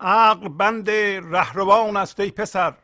عقل 0.00 0.48
بند 0.48 0.90
رهروان 1.34 1.96
است 1.96 2.20
ای 2.20 2.30
پسر. 2.30 2.76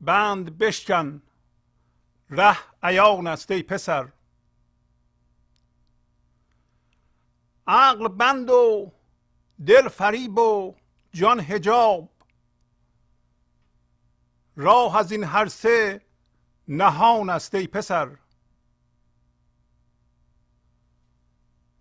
بند 0.00 0.58
بشکن 0.58 1.22
ره 2.30 2.58
عیان 2.82 3.26
است 3.26 3.50
ای 3.50 3.62
پسر. 3.62 4.12
عقل 7.66 8.08
بند 8.08 8.50
و 8.50 8.92
دل 9.66 9.88
فریب 9.88 10.38
و 10.38 10.74
جان 11.12 11.40
هجاب 11.40 12.10
راه 14.56 14.96
از 14.96 15.12
این 15.12 15.24
هر 15.24 15.46
سه 15.46 16.00
نهان 16.68 17.30
است 17.30 17.54
ای 17.54 17.66
پسر. 17.66 18.18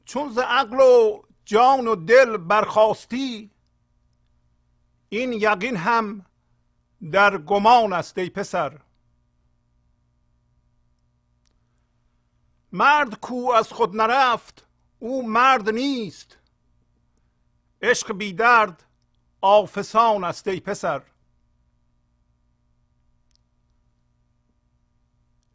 چون 0.05 0.29
ز 0.29 0.37
عقل 0.37 0.79
و 0.79 1.26
جان 1.47 1.87
و 1.87 1.95
دل 1.95 2.37
برخواستی 2.37 3.51
این 5.09 5.33
یقین 5.33 5.77
هم 5.77 6.25
در 7.11 7.37
گمان 7.37 7.93
است 7.93 8.17
ای 8.17 8.29
پسر. 8.29 8.81
مرد 12.71 13.19
کو 13.19 13.51
از 13.51 13.71
خود 13.73 13.95
نرفت 13.95 14.67
او 14.99 15.29
مرد 15.29 15.69
نیست. 15.69 16.37
عشق 17.81 18.13
بی 18.13 18.33
درد 18.33 18.83
آفسان 19.41 20.23
است 20.23 20.47
ای 20.47 20.59
پسر. 20.59 21.03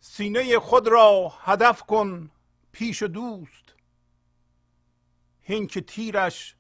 سینه 0.00 0.58
خود 0.58 0.88
را 0.88 1.32
هدف 1.40 1.82
کن 1.82 2.30
پیش 2.72 3.02
دوست. 3.02 3.61
هین 5.42 5.66
که 5.66 5.80
تیرش 5.80 6.56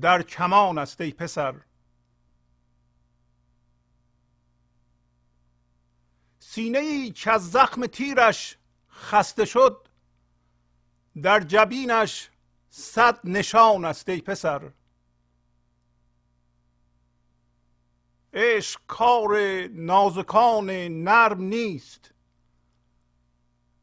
در 0.00 0.22
کمان 0.22 0.78
است 0.78 1.00
ای 1.00 1.12
پسر. 1.12 1.54
سینه 6.38 6.78
ای 6.78 7.10
که 7.10 7.30
از 7.30 7.50
زخم 7.50 7.86
تیرش 7.86 8.56
خسته 8.90 9.44
شد 9.44 9.88
در 11.22 11.40
جبینش 11.40 12.30
صد 12.70 13.20
نشان 13.24 13.84
است 13.84 14.08
ای 14.08 14.20
پسر. 14.20 14.72
عشق 18.32 18.80
کار 18.86 19.38
نازکان 19.68 20.70
نرم 21.04 21.42
نیست. 21.42 22.14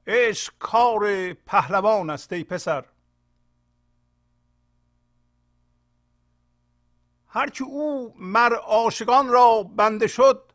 عشق 0.07 0.53
کار 0.59 1.33
پهلوان 1.33 2.09
است 2.09 2.33
ای 2.33 2.43
پسر. 2.43 2.85
هر 7.29 7.49
که 7.49 7.63
او 7.63 8.13
مر 8.17 8.53
عاشقان 8.53 9.27
را 9.27 9.63
بنده 9.63 10.07
شد 10.07 10.51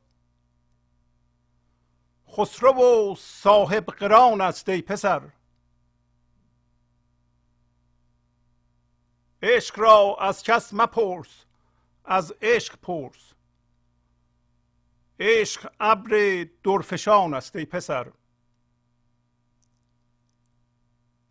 خسرو 2.29 2.73
و 2.73 3.14
صاحب 3.19 3.86
قران 3.86 4.41
است 4.41 4.69
ای 4.69 4.83
پسر. 4.83 5.30
عشق 9.42 9.79
را 9.79 10.17
از 10.20 10.42
کس 10.42 10.74
مپرس 10.74 11.45
از 12.05 12.35
عشق 12.42 12.77
پرس. 12.77 13.33
عشق 15.20 15.73
ابر 15.80 16.46
درفشان 16.64 17.35
است 17.35 17.57
ای 17.57 17.64
پسر. 17.64 18.13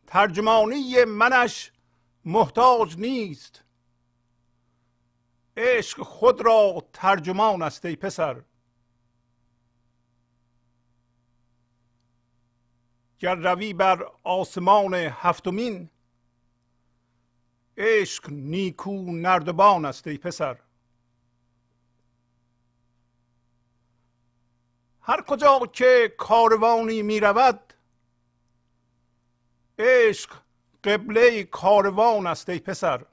ترجمانی 0.07 1.05
منش 1.05 1.71
محتاج 2.25 2.97
نیست. 2.97 3.63
عشق 5.57 6.01
خود 6.01 6.41
را 6.41 6.87
ترجمان 6.93 7.61
است 7.61 7.85
ای 7.85 7.95
پسر. 7.95 8.41
گر 13.19 13.35
روی 13.35 13.73
بر 13.73 14.11
آسمان 14.23 14.93
هفتمین 14.93 15.89
عشق 17.77 18.29
نیکو 18.29 19.11
نردبان 19.11 19.85
است 19.85 20.07
ای 20.07 20.17
پسر. 20.17 20.59
هر 25.01 25.21
کجا 25.21 25.59
که 25.73 26.15
کاروانی 26.17 27.01
می 27.01 27.19
رود 27.19 27.73
عشق 29.79 30.41
قبله 30.83 31.43
کاروان 31.43 32.27
است 32.27 32.49
ای 32.49 32.59
پسر. 32.59 33.05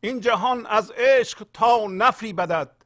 این 0.00 0.20
جهان 0.20 0.66
از 0.66 0.90
عشق 0.90 1.46
تا 1.52 1.86
نفری 1.86 2.32
بدد. 2.32 2.84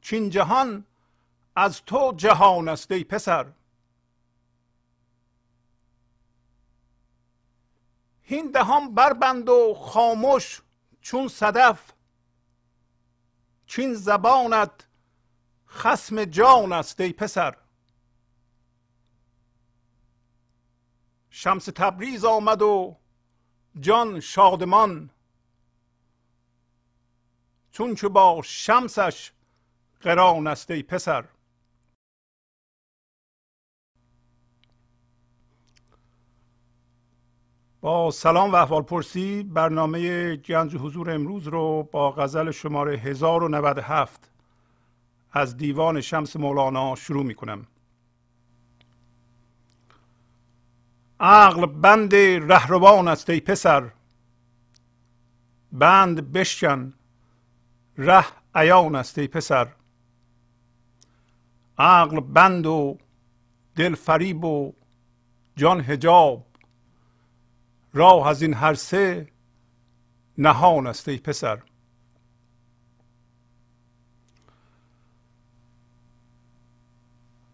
چین 0.00 0.30
جهان 0.30 0.86
از 1.56 1.82
تو 1.84 2.12
جهان 2.16 2.68
است 2.68 2.92
ای 2.92 3.04
پسر. 3.04 3.52
هین 8.22 8.50
دهان 8.50 8.94
بربند 8.94 9.48
و 9.48 9.74
خاموش 9.74 10.62
چون 11.00 11.28
صدف. 11.28 11.92
چین 13.66 13.94
زبانت 13.94 14.86
خسم 15.68 16.24
جان 16.24 16.72
است 16.72 17.00
ای 17.00 17.12
پسر. 17.12 17.56
شمس 21.30 21.64
تبریز 21.64 22.24
آمد 22.24 22.62
و 22.62 22.99
جان 23.80 24.20
شادمان. 24.20 25.10
چون 27.72 27.94
که 27.94 28.08
با 28.08 28.40
شمسش 28.44 29.32
قران 30.00 30.46
است 30.46 30.70
ای 30.70 30.82
پسر. 30.82 31.24
با 37.80 38.10
سلام 38.10 38.52
و 38.52 38.56
احوال 38.56 38.82
پرسی 38.82 39.42
برنامه 39.42 40.36
گنج 40.36 40.76
حضور 40.76 41.10
امروز 41.10 41.46
رو 41.48 41.88
با 41.92 42.12
غزل 42.12 42.50
شماره 42.50 42.96
1097 42.96 44.30
از 45.32 45.56
دیوان 45.56 46.00
شمس 46.00 46.36
مولانا 46.36 46.94
شروع 46.94 47.24
می 47.24 47.34
کنم 47.34 47.66
عقل 51.20 51.66
بند 51.66 52.14
رهروان 52.52 53.08
است 53.08 53.30
ای 53.30 53.40
پسر. 53.40 53.90
بند 55.72 56.32
بشکن 56.32 56.92
ره 57.98 58.26
عیان 58.54 58.94
است 58.94 59.18
ای 59.18 59.28
پسر. 59.28 59.68
عقل 61.78 62.20
بند 62.20 62.66
و 62.66 62.98
دل 63.76 63.94
فریب 63.94 64.44
و 64.44 64.72
جان 65.56 65.80
هجاب 65.80 66.46
راه 67.92 68.28
از 68.28 68.42
این 68.42 68.54
هر 68.54 68.74
سه 68.74 69.28
نهان 70.38 70.86
است 70.86 71.08
ای 71.08 71.18
پسر. 71.18 71.62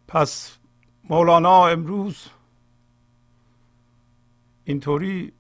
پس 0.09 0.59
مولانا 1.05 1.67
امروز 1.67 2.29
اینطوری 4.69 5.33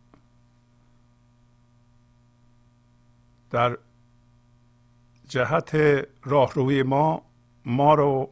در 3.50 3.78
جهت 5.28 5.75
راهروی 6.25 6.82
ما 6.82 7.23
ما 7.64 7.94
رو 7.94 8.31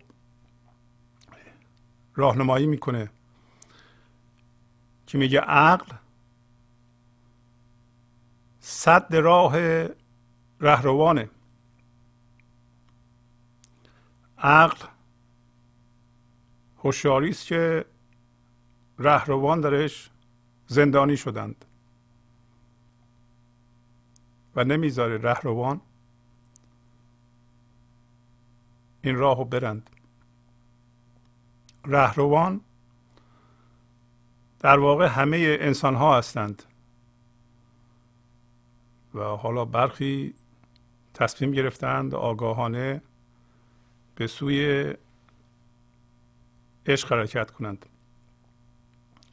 راهنمایی 2.15 2.67
می‌کنه 2.67 3.11
که 5.07 5.19
میگه 5.19 5.41
عقل 5.41 5.97
صد 8.61 9.17
راه 9.17 9.57
رهروانه. 10.61 11.31
عقل 14.39 14.87
هوشیاری 16.79 17.29
است 17.29 17.47
که 17.47 17.85
رهروان 18.99 19.61
درش 19.61 20.11
زندانی 20.67 21.17
شدند. 21.17 21.65
و 24.57 24.65
نمی‌ذاره 24.65 25.19
رهروان 25.19 25.81
این 29.03 29.17
راه 29.17 29.39
رو 29.39 29.45
برند. 29.45 29.91
رهروان 31.87 32.61
در 34.59 34.79
واقع 34.79 35.07
همه 35.07 35.57
انسان 35.61 35.95
ها 35.95 36.19
هستند. 36.19 36.63
و 39.15 39.23
حالا 39.23 39.65
برخی 39.65 40.35
تصمیم 41.15 41.53
گرفتند 41.53 42.15
آگاهانه 42.15 43.03
به 44.15 44.27
سوی 44.27 44.95
عشق 46.87 47.13
حرکت 47.13 47.51
کنند. 47.51 47.87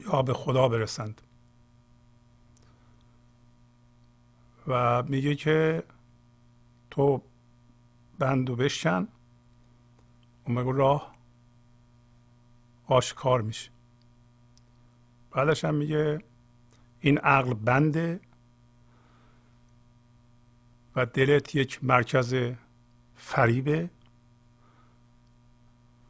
یا 0.01 0.21
به 0.21 0.33
خدا 0.33 0.69
برسند. 0.69 1.21
و 4.67 5.03
میگه 5.03 5.35
که 5.35 5.83
تو 6.91 7.21
بند 8.19 8.49
و 8.49 8.55
بشکن 8.55 9.07
اون 10.47 10.75
راه 10.75 11.15
آشکار 12.85 13.41
میشه. 13.41 13.71
بعدش 15.31 15.65
هم 15.65 15.75
میگه 15.75 16.23
این 16.99 17.17
عقل 17.17 17.53
بنده 17.53 18.19
و 20.95 21.05
دلت 21.05 21.55
یک 21.55 21.83
مرکز 21.83 22.35
فریبه 23.15 23.89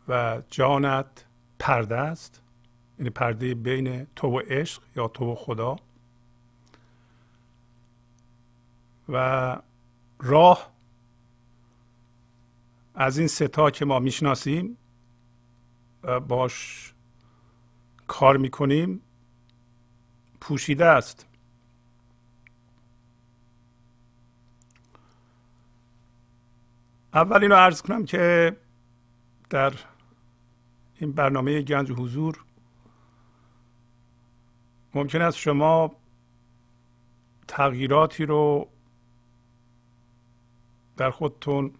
و 0.07 0.41
جانت 0.49 1.25
پرده 1.59 1.97
است. 1.97 2.40
یعنی 3.01 3.09
پرده 3.09 3.55
بین 3.55 4.07
تو 4.15 4.27
و 4.27 4.39
عشق 4.39 4.81
یا 4.95 5.07
تو 5.07 5.31
و 5.31 5.35
خدا. 5.35 5.75
و 9.09 9.57
راه 10.19 10.71
از 12.95 13.17
این 13.17 13.27
ستا 13.27 13.71
که 13.71 13.85
ما 13.85 13.99
می‌شناسیم 13.99 14.77
باش 16.27 16.93
کار 18.07 18.37
می‌کنیم 18.37 19.01
پوشیده 20.41 20.85
است. 20.85 21.27
اول 27.13 27.43
اینو 27.43 27.55
عرض 27.55 27.81
کنم 27.81 28.05
که 28.05 28.57
در 29.49 29.73
این 30.99 31.11
برنامه 31.11 31.61
گنج 31.61 31.91
حضور 31.91 32.45
ممکن 34.93 35.21
است 35.21 35.37
شما 35.37 35.91
تغییراتی 37.47 38.25
رو 38.25 38.67
در 40.97 41.11
خودتون 41.11 41.71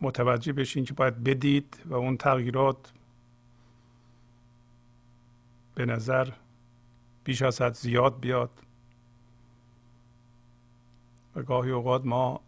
متوجه 0.00 0.52
بشین 0.52 0.84
که 0.84 0.94
باید 0.94 1.24
بدید 1.24 1.82
و 1.86 1.94
اون 1.94 2.16
تغییرات 2.16 2.92
به 5.74 5.86
نظر 5.86 6.32
بیش 7.24 7.42
از 7.42 7.62
حد 7.62 7.72
زیاد 7.72 8.20
بیاد. 8.20 8.50
و 11.36 11.42
گاهی 11.42 11.70
اوقات 11.70 12.04
ما 12.04 12.40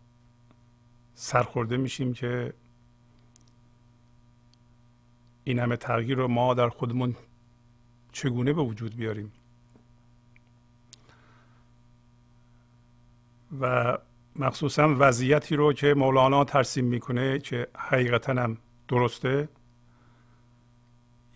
سرخورده 1.15 1.77
میشیم 1.77 2.13
که 2.13 2.53
این 5.45 5.59
همه 5.59 5.77
تغییر 5.77 6.17
رو 6.17 6.29
ما 6.29 6.55
در 6.55 6.69
خودمون 6.69 7.17
چگونه 8.13 8.53
به 8.53 8.63
وجود 8.63 8.97
بیاریم؟ 8.97 9.33
و 13.61 13.99
مخصوصا 14.37 14.97
وضعیتی 14.99 15.57
رو 15.57 15.73
که 15.73 15.95
مولانا 15.95 16.45
ترسیم 16.45 16.85
می‌کنه 16.85 17.39
که 17.39 17.67
حقیقتا 17.77 18.33
هم 18.33 18.59
درسته 18.89 19.49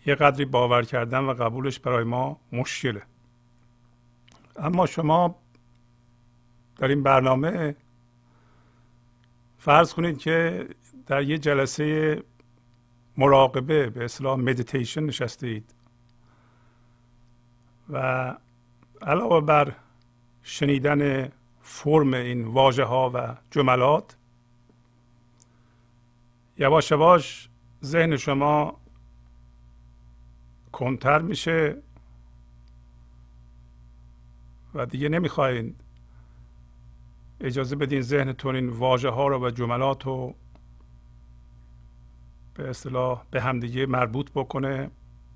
یه 0.05 0.15
قدری 0.15 0.45
باور 0.45 0.83
کردن 0.83 1.19
و 1.19 1.33
قبولش 1.33 1.79
برای 1.79 2.03
ما 2.03 2.39
مشکله. 2.51 3.01
اما 4.55 4.85
شما 4.85 5.35
در 6.77 6.87
این 6.87 7.03
برنامه 7.03 7.75
فرض 9.57 9.93
کنید 9.93 10.17
که 10.17 10.67
در 11.05 11.23
یه 11.23 11.37
جلسه 11.37 12.23
مراقبه 13.17 13.89
به 13.89 14.05
اصطلاح 14.05 14.39
مدیتیشن 14.39 15.03
نشسته 15.03 15.47
اید 15.47 15.73
و 17.93 18.35
علاوه 19.01 19.41
بر 19.41 19.75
شنیدن 20.43 21.31
فرم 21.61 22.13
این 22.13 22.45
واژه 22.45 22.83
ها 22.83 23.11
و 23.13 23.35
جملات 23.51 24.17
یواش 26.57 26.91
یواش 26.91 27.49
ذهن 27.83 28.17
شما 28.17 28.77
کنتر 30.71 31.21
میشه 31.21 31.77
و 34.73 34.85
دیگه 34.85 35.09
نمی‌خواین 35.09 35.75
اجازه 37.41 37.75
بدین 37.75 38.01
ذهنتون 38.01 38.55
این 38.55 38.69
واژه 38.69 39.09
ها 39.09 39.27
رو 39.27 39.47
و 39.47 39.49
جملات 39.49 40.05
رو 40.05 40.35
به 42.53 42.69
اصطلاح 42.69 43.23
به 43.31 43.41
همدیگه 43.41 43.85
مربوط 43.85 44.31
بکنه 44.31 44.91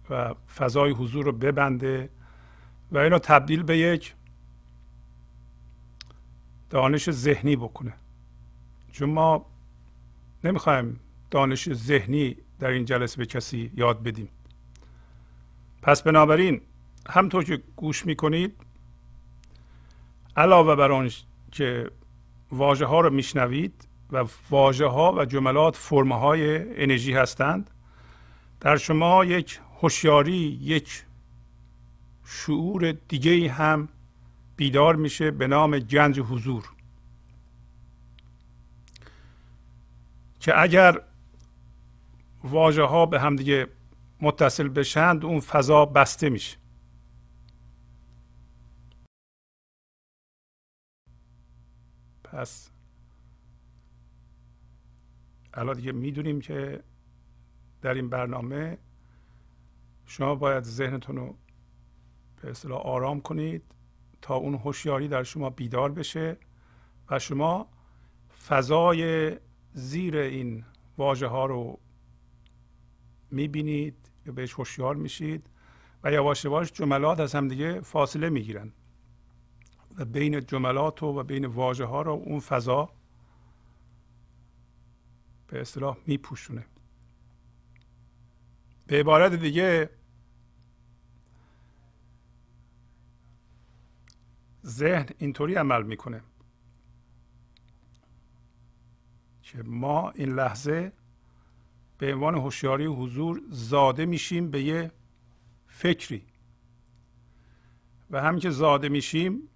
و 0.10 0.34
فضای 0.34 0.92
حضور 0.92 1.26
رو 1.26 1.32
ببنده. 1.32 2.10
و 2.92 2.98
اینو 2.98 3.20
تبدیل 3.20 3.64
به 3.64 3.78
یک 3.78 4.16
دانش 6.70 7.12
ذهنی 7.12 7.56
بکنه. 7.56 7.94
چون 8.92 9.10
ما 9.10 9.46
نمی‌خوایم 10.44 11.00
دانش 11.32 11.74
ذهنی 11.74 12.36
در 12.60 12.68
این 12.68 12.86
جلسه 12.86 13.18
به 13.18 13.26
کسی 13.26 13.72
یاد 13.76 14.04
بدیم. 14.04 14.30
پس 15.82 16.02
بنابراین 16.02 16.62
همطور 17.10 17.44
که 17.44 17.64
گوش 17.76 18.06
می‌کنید 18.06 18.56
علاوه 20.38 20.76
بر 20.76 20.92
آن 20.92 21.12
که 21.52 21.92
واژه 22.52 22.86
ها 22.86 23.02
رو 23.02 23.10
میشنوید 23.10 23.88
و 24.12 24.26
واژه 24.50 24.86
ها 24.86 25.14
و 25.18 25.26
جملات 25.26 25.76
فرم 25.76 26.12
های 26.12 26.58
انرژی 26.84 27.14
هستند 27.14 27.70
در 28.60 28.78
شما 28.78 29.26
یک 29.26 29.60
هوشیاری 29.82 30.60
یک 30.62 31.04
شعور 32.30 32.92
دیگه 32.92 33.52
هم 33.52 33.90
بیدار 34.56 34.96
میشه 34.96 35.32
به 35.32 35.48
نام 35.48 35.80
گنج 35.80 36.20
حضور. 36.20 36.70
که 40.40 40.62
اگر 40.62 41.02
واژه 42.44 42.84
ها 42.84 43.06
به 43.06 43.20
هم 43.20 43.36
دیگه 43.36 43.68
متصل 44.22 44.68
بشند 44.68 45.26
اون 45.26 45.40
فضا 45.40 45.86
بسته 45.86 46.30
میشه. 46.30 46.58
پس 52.24 52.70
الان 55.54 55.76
دیگه 55.76 55.92
می‌دونیم 55.92 56.42
که 56.42 56.84
در 57.82 57.94
این 57.94 58.10
برنامه 58.10 58.78
شما 60.06 60.36
باید 60.36 60.64
ذهنتون 60.64 61.16
رو 61.16 61.36
به 62.42 62.50
اصطلاح 62.50 62.82
آرام 62.82 63.22
کنید 63.22 63.64
تا 64.22 64.36
اون 64.36 64.56
هوشیاری 64.56 65.08
در 65.08 65.24
شما 65.24 65.50
بیدار 65.50 65.92
بشه 65.92 66.38
و 67.10 67.20
شما 67.20 67.68
فضای 68.48 69.32
زیر 69.74 70.18
این 70.18 70.66
واژه 70.98 71.28
ها 71.28 71.46
رو 71.46 71.80
می‌بینید 73.32 74.12
یا 74.26 74.34
بهش 74.34 74.54
هوشیار 74.54 74.96
میشید 74.96 75.50
و 76.04 76.12
یواش 76.12 76.46
یواش 76.46 76.72
جملات 76.72 77.20
از 77.20 77.36
هم 77.36 77.48
دیگه 77.48 77.82
فاصله 77.82 78.30
می‌گیرن 78.30 78.72
و 79.98 80.06
بین 80.06 80.46
جملات 80.46 81.04
و, 81.04 81.06
و 81.20 81.24
بین 81.24 81.46
واژه 81.46 81.86
ها 81.86 82.02
رو 82.02 82.12
اون 82.12 82.40
فضا 82.40 82.90
به 85.48 85.62
اصطلاح 85.62 85.98
میپوشونه. 86.06 86.66
به 88.88 89.00
عبارت 89.00 89.34
دیگه 89.34 89.90
ذهن 94.68 95.06
اینطوری 95.18 95.56
عمل 95.56 95.84
می‌کنه. 95.84 96.22
که 99.42 99.64
ما 99.64 100.10
این 100.10 100.36
لحظه 100.36 100.94
به 101.98 102.14
عنوان 102.14 102.36
هوشیاری 102.36 102.86
حضور 102.86 103.42
زاده 103.50 104.06
میشیم 104.06 104.52
به 104.52 104.64
یه 104.64 104.92
فکری. 105.68 106.26
و 108.12 108.22
همین 108.22 108.40
که 108.40 108.50
زاده 108.50 108.90
میشیم 108.90 109.50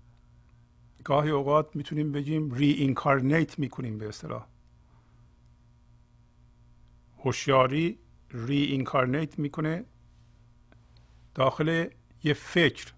گاهی 1.04 1.30
اوقات 1.30 1.76
می‌تونیم 1.76 2.12
بگیم 2.12 2.52
ری 2.52 2.72
اینکارنیت 2.72 3.60
می‌کنیم 3.60 3.98
به 3.98 4.08
اصطلاح. 4.08 4.48
هوشیاری 7.18 8.00
ری 8.30 8.64
اینکارنیت 8.64 9.40
می‌کنه 9.40 9.86
داخل 11.36 11.88
یه 12.24 12.34
فکر. 12.34 12.94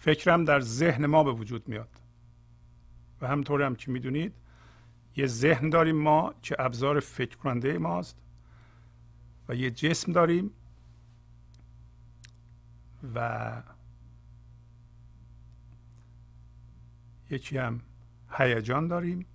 فکرم 0.00 0.44
در 0.44 0.60
ذهن 0.60 1.06
ما 1.06 1.24
به 1.24 1.32
وجود 1.32 1.68
میاد. 1.68 1.88
و 3.20 3.26
همطور 3.26 3.62
هم 3.62 3.74
که 3.74 3.90
می‌دونید 3.90 4.34
یه 5.16 5.26
ذهن 5.26 5.70
داریم 5.70 5.96
ما 5.96 6.34
که 6.42 6.56
ابزار 6.58 7.00
فکر 7.00 7.36
کننده 7.36 7.78
ماست 7.78 8.16
و 9.48 9.54
یه 9.54 9.70
جسم 9.70 10.12
داریم 10.12 10.50
و 13.14 13.62
یکی 17.30 17.58
هم 17.58 17.80
هیجان 18.30 18.88
داریم 18.88 19.26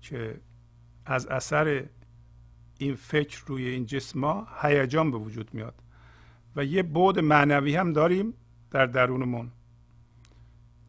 که 0.00 0.40
از 1.06 1.26
اثر 1.26 1.84
این 2.78 2.94
فکر 2.94 3.44
روی 3.46 3.68
این 3.68 3.86
جسم 3.86 4.24
ها 4.24 4.48
هیجان 4.62 5.10
به 5.10 5.18
وجود 5.18 5.54
میاد. 5.54 5.74
و 6.56 6.64
یه 6.64 6.82
بود 6.82 7.18
معنوی 7.18 7.76
هم 7.76 7.92
داریم 7.92 8.34
در 8.70 8.86
درونمون. 8.86 9.50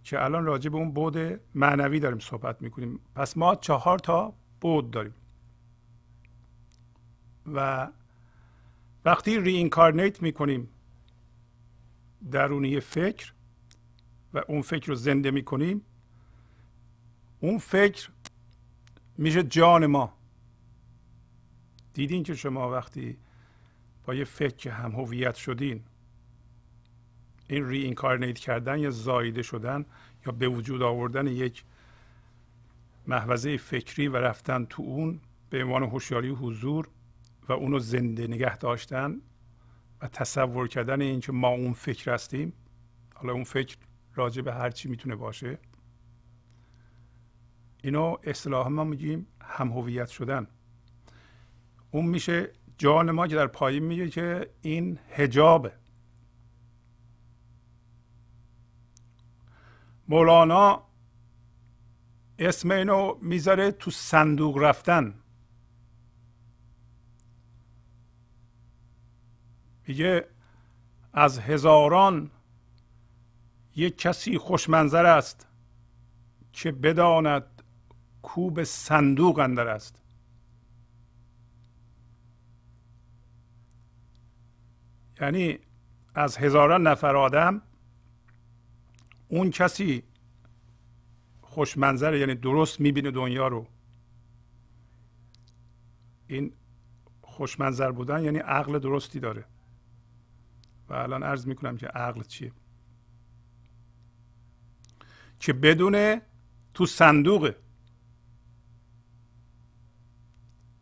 که 0.04 0.24
الان 0.24 0.46
راجع 0.46 0.70
به 0.70 0.78
اون 0.78 0.92
بود 0.92 1.18
معنوی 1.56 2.00
داریم 2.00 2.20
صحبت 2.20 2.62
می‌کنیم. 2.62 3.00
پس 3.16 3.38
ما 3.38 3.56
چهار 3.56 4.00
تا 4.00 4.34
بود 4.62 4.92
داریم. 4.92 5.14
و 7.54 7.88
وقتی 9.06 9.40
ری 9.40 9.56
اینکارنیت 9.56 10.22
می‌کنیم 10.22 10.70
درونی 12.32 12.80
فکر 12.80 13.34
و 14.34 14.42
اون 14.48 14.62
فکر 14.62 14.88
رو 14.88 14.96
زنده 14.96 15.32
می‌کنیم 15.32 15.82
اون 17.40 17.58
فکر 17.58 18.10
میشه 19.18 19.44
جان 19.44 19.86
ما. 19.86 20.14
دیدین 21.94 22.24
که 22.24 22.36
شما 22.36 22.72
وقتی 22.72 23.18
با 24.06 24.16
یه 24.16 24.24
فکر 24.24 24.70
هم 24.70 24.92
هویت 24.92 25.36
شدین 25.36 25.84
این 27.52 27.70
ری 27.70 28.34
کردن 28.34 28.80
یا 28.80 28.90
زایده 28.90 29.42
شدن 29.42 29.86
یا 30.26 30.32
به 30.32 30.48
وجود 30.48 30.82
آوردن 30.82 31.28
یک 31.28 31.64
محوزه 33.08 33.58
فکری 33.58 34.08
و 34.08 34.18
رفتن 34.18 34.66
تو 34.66 34.84
اون 34.84 35.20
به 35.50 35.64
عنوان 35.64 35.84
هوشیاری 35.84 36.30
حضور 36.30 36.90
و 37.50 37.54
اونو 37.54 37.80
زنده 37.80 38.28
نگه 38.28 38.58
داشتن 38.58 39.22
و 40.02 40.08
تصور 40.08 40.68
کردن 40.68 41.02
اینکه 41.02 41.32
ما 41.32 41.48
اون 41.48 41.74
فکر 41.74 42.14
هستیم 42.14 42.54
حالا 43.16 43.34
اون 43.34 43.44
فکر 43.44 43.78
راجع 44.16 44.42
به 44.42 44.54
هر 44.54 44.70
چی 44.70 44.90
می‌تونه 44.90 45.16
باشه. 45.16 45.58
اینو 47.84 48.18
اصطلاحا 48.24 48.70
ما 48.70 48.84
میگیم 48.84 49.28
هم 49.42 49.70
هویت 49.70 50.08
شدن. 50.08 50.48
اون 51.92 52.06
میشه 52.06 52.50
جان 52.78 53.12
ما 53.12 53.28
که 53.28 53.36
در 53.36 53.48
پایین 53.48 53.84
میگه 53.84 54.10
که 54.10 54.50
این 54.62 55.00
هجابه 55.10 55.81
مولانا 60.12 60.84
اسم 62.40 62.72
اینو 62.72 63.18
می‌ذاره 63.22 63.72
تو 63.72 63.92
صندوق 63.92 64.58
رفتن. 64.58 65.14
میگه 69.88 70.28
از 71.14 71.40
هزاران 71.40 72.32
یک 73.76 73.98
کسی 73.98 74.38
خوشمنظر 74.38 75.06
است 75.06 75.48
که 76.54 76.72
بداند 76.72 77.64
کوب 78.22 78.64
صندوق 78.64 79.40
اندر 79.40 79.68
است. 79.68 80.02
یعنی 85.22 85.60
از 86.16 86.38
هزاران 86.38 86.88
نفر 86.88 87.16
آدم 87.16 87.62
اون 89.32 89.50
کسی 89.50 90.04
خوشمنظره 91.42 92.20
یعنی 92.20 92.36
درست 92.36 92.80
می‌بینه 92.80 93.12
دنیا 93.12 93.48
رو. 93.48 93.68
این 96.28 96.54
خوشمنظر 97.22 97.92
بودن 97.92 98.24
یعنی 98.24 98.38
عقل 98.38 98.80
درستی 98.80 99.20
داره. 99.20 99.46
و 100.90 100.94
الان 100.94 101.24
عرض 101.24 101.48
می‌کنم 101.48 101.78
که 101.78 101.88
عقل 101.88 102.24
چیه؟ 102.24 102.52
که 105.40 105.54
بدونه 105.54 106.22
تو 106.74 106.86
صندوقه 106.86 107.56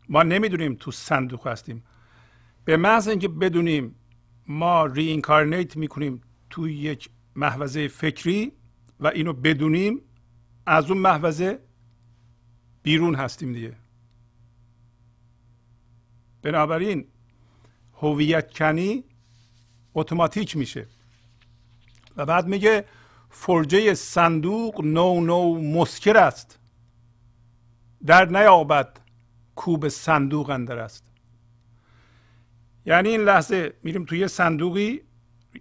ما 0.10 0.24
نمی‌دونیم 0.24 0.76
تو 0.76 0.92
صندوق 0.92 1.48
هستیم. 1.48 1.84
به 2.66 2.78
محض 2.78 3.08
اینکه 3.08 3.28
بدونیم 3.28 3.96
ما 4.48 4.86
ری 4.86 5.22
می‌کنیم 5.76 6.22
تو 6.50 6.70
یک 6.70 7.10
محوزه 7.36 7.88
فکری 7.88 8.52
و 9.00 9.08
اینو 9.08 9.34
بدونیم 9.34 10.02
از 10.66 10.92
اون 10.92 10.98
محوزه 10.98 11.60
بیرون 12.84 13.16
هستیم 13.16 13.54
دیگه. 13.54 13.76
بنابراین 16.42 17.08
هویت 17.94 18.54
کنی 18.54 19.04
اتوماتیک 19.94 20.58
میشه. 20.58 20.88
و 22.18 22.26
بعد 22.26 22.48
میگه 22.48 22.86
فرجه 23.30 23.94
صندوق 23.94 24.82
نو 24.82 25.22
نو 25.22 25.62
مسکر 25.62 26.18
است. 26.18 26.60
در 28.06 28.26
نیابد 28.26 29.00
کوب 29.56 29.88
صندوق 29.88 30.50
اندر 30.50 30.78
است. 30.78 31.12
یعنی 32.86 33.10
این 33.10 33.22
لحظه 33.22 33.74
میریم 33.84 34.06
توی 34.06 34.28
صندوقی 34.28 35.02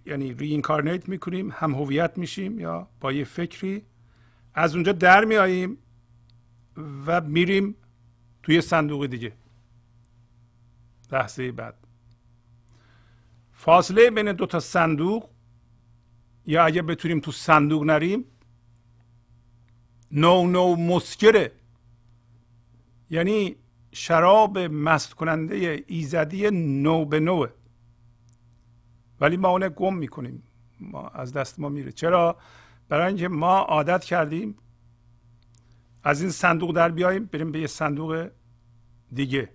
یعنی 0.05 0.33
رینکارنیت 0.33 1.09
می‌کنیم 1.09 1.51
هم 1.51 1.75
هویت 1.75 2.17
میشیم 2.17 2.59
یا 2.59 2.87
با 2.99 3.11
یه 3.11 3.23
فکری. 3.23 3.85
از 4.53 4.75
اونجا 4.75 4.91
در 4.91 5.25
میاییم 5.25 5.77
و 6.77 7.21
میریم 7.21 7.75
توی 8.43 8.61
صندوق 8.61 9.05
دیگه. 9.05 9.33
لحظه 11.11 11.51
بعد. 11.51 11.75
فاصله 13.51 14.11
بین 14.11 14.31
دو 14.31 14.45
تا 14.45 14.59
صندوق 14.59 15.29
یا 16.45 16.65
اگه 16.65 16.81
بتونیم 16.81 17.19
تو 17.19 17.31
صندوق 17.31 17.83
نریم 17.83 18.25
نو 20.11 20.47
نو 20.47 20.75
مسکره. 20.75 21.51
یعنی 23.09 23.55
شراب 23.91 24.57
مست 24.57 25.13
کننده 25.13 25.83
ایزدی 25.87 26.49
نو 26.51 27.05
به 27.05 27.19
نوه. 27.19 27.49
ولی 29.21 29.37
ما 29.37 29.49
اون 29.49 29.69
گم 29.69 29.93
می‌کنیم. 29.95 30.43
ما 30.79 31.07
از 31.07 31.33
دست 31.33 31.59
ما 31.59 31.69
میره. 31.69 31.91
چرا؟ 31.91 32.37
برای 32.89 33.07
اینکه 33.07 33.27
ما 33.27 33.57
عادت 33.57 34.03
کردیم 34.03 34.57
از 36.03 36.21
این 36.21 36.31
صندوق 36.31 36.75
در 36.75 36.89
بیاییم 36.89 37.25
بریم 37.25 37.51
به 37.51 37.59
یه 37.59 37.67
صندوق 37.67 38.29
دیگه. 39.13 39.53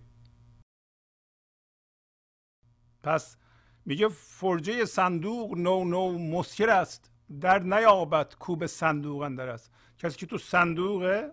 پس 3.02 3.37
میگه 3.85 4.09
فرجه 4.09 4.85
صندوق 4.85 5.59
نو 5.59 5.85
نو 5.85 6.18
مسکر 6.18 6.71
است. 6.71 7.11
در 7.40 7.59
نیابد 7.59 8.35
کوب 8.35 8.66
صندوق 8.66 9.23
اندر 9.23 9.49
است. 9.49 9.71
کسی 9.99 10.16
که 10.16 10.26
تو 10.26 10.38
صندوق 10.38 11.30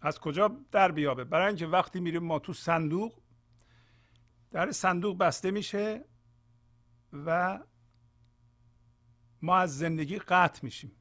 از 0.00 0.20
کجا 0.20 0.56
در 0.72 0.92
بیابه؟ 0.92 1.24
برای 1.24 1.46
اینکه 1.46 1.66
وقتی 1.66 2.00
میریم 2.00 2.22
ما 2.22 2.38
تو 2.38 2.52
صندوق 2.52 3.20
در 4.52 4.72
صندوق 4.72 5.18
بسته 5.18 5.50
میشه. 5.50 6.04
و 7.26 7.60
ما 9.42 9.56
از 9.56 9.78
زندگی 9.78 10.18
قطع 10.18 10.60
میشیم. 10.62 10.92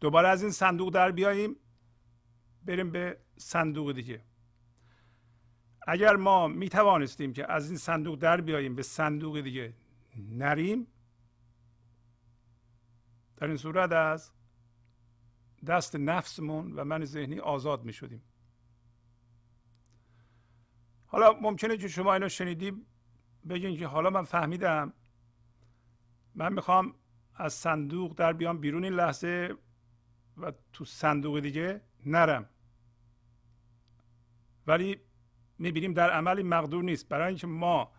دوباره 0.00 0.28
از 0.28 0.42
این 0.42 0.52
صندوق 0.52 0.92
در 0.92 1.10
بیاییم 1.10 1.56
بریم 2.64 2.90
به 2.90 3.20
صندوق 3.36 3.92
دیگه. 3.92 4.24
اگر 5.86 6.16
ما 6.16 6.48
می 6.48 6.68
توانستیم 6.68 7.32
که 7.32 7.52
از 7.52 7.68
این 7.68 7.78
صندوق 7.78 8.18
در 8.18 8.40
بیاییم 8.40 8.74
به 8.74 8.82
صندوق 8.82 9.40
دیگه 9.40 9.74
نریم 10.16 10.86
در 13.36 13.46
این 13.46 13.56
صورت 13.56 13.92
از 13.92 14.30
دست 15.66 15.96
نفسمون 15.96 16.72
و 16.72 16.84
من 16.84 17.04
ذهنی 17.04 17.38
آزاد 17.38 17.84
می 17.84 17.92
شدیم 17.92 18.22
حالا 21.06 21.32
ممکنه 21.32 21.76
که 21.76 21.88
شما 21.88 22.14
اینو 22.14 22.28
شنیدیم 22.28 22.86
بگین 23.48 23.76
که 23.76 23.86
حالا 23.86 24.10
من 24.10 24.22
فهمیدم. 24.22 24.92
من 26.34 26.52
می‌خوام 26.52 26.94
از 27.34 27.52
صندوق 27.52 28.14
در 28.14 28.32
بیام 28.32 28.58
بیرون 28.58 28.84
این 28.84 28.92
لحظه 28.92 29.54
و 30.36 30.52
تو 30.72 30.84
صندوق 30.84 31.40
دیگه 31.40 31.80
نرم. 32.06 32.48
ولی 34.66 35.00
می‌بینیم 35.58 35.92
در 35.92 36.10
عمل 36.10 36.36
این 36.36 36.48
مقدور 36.48 36.84
نیست. 36.84 37.08
برای 37.08 37.28
اینکه 37.28 37.46
ما 37.46 37.92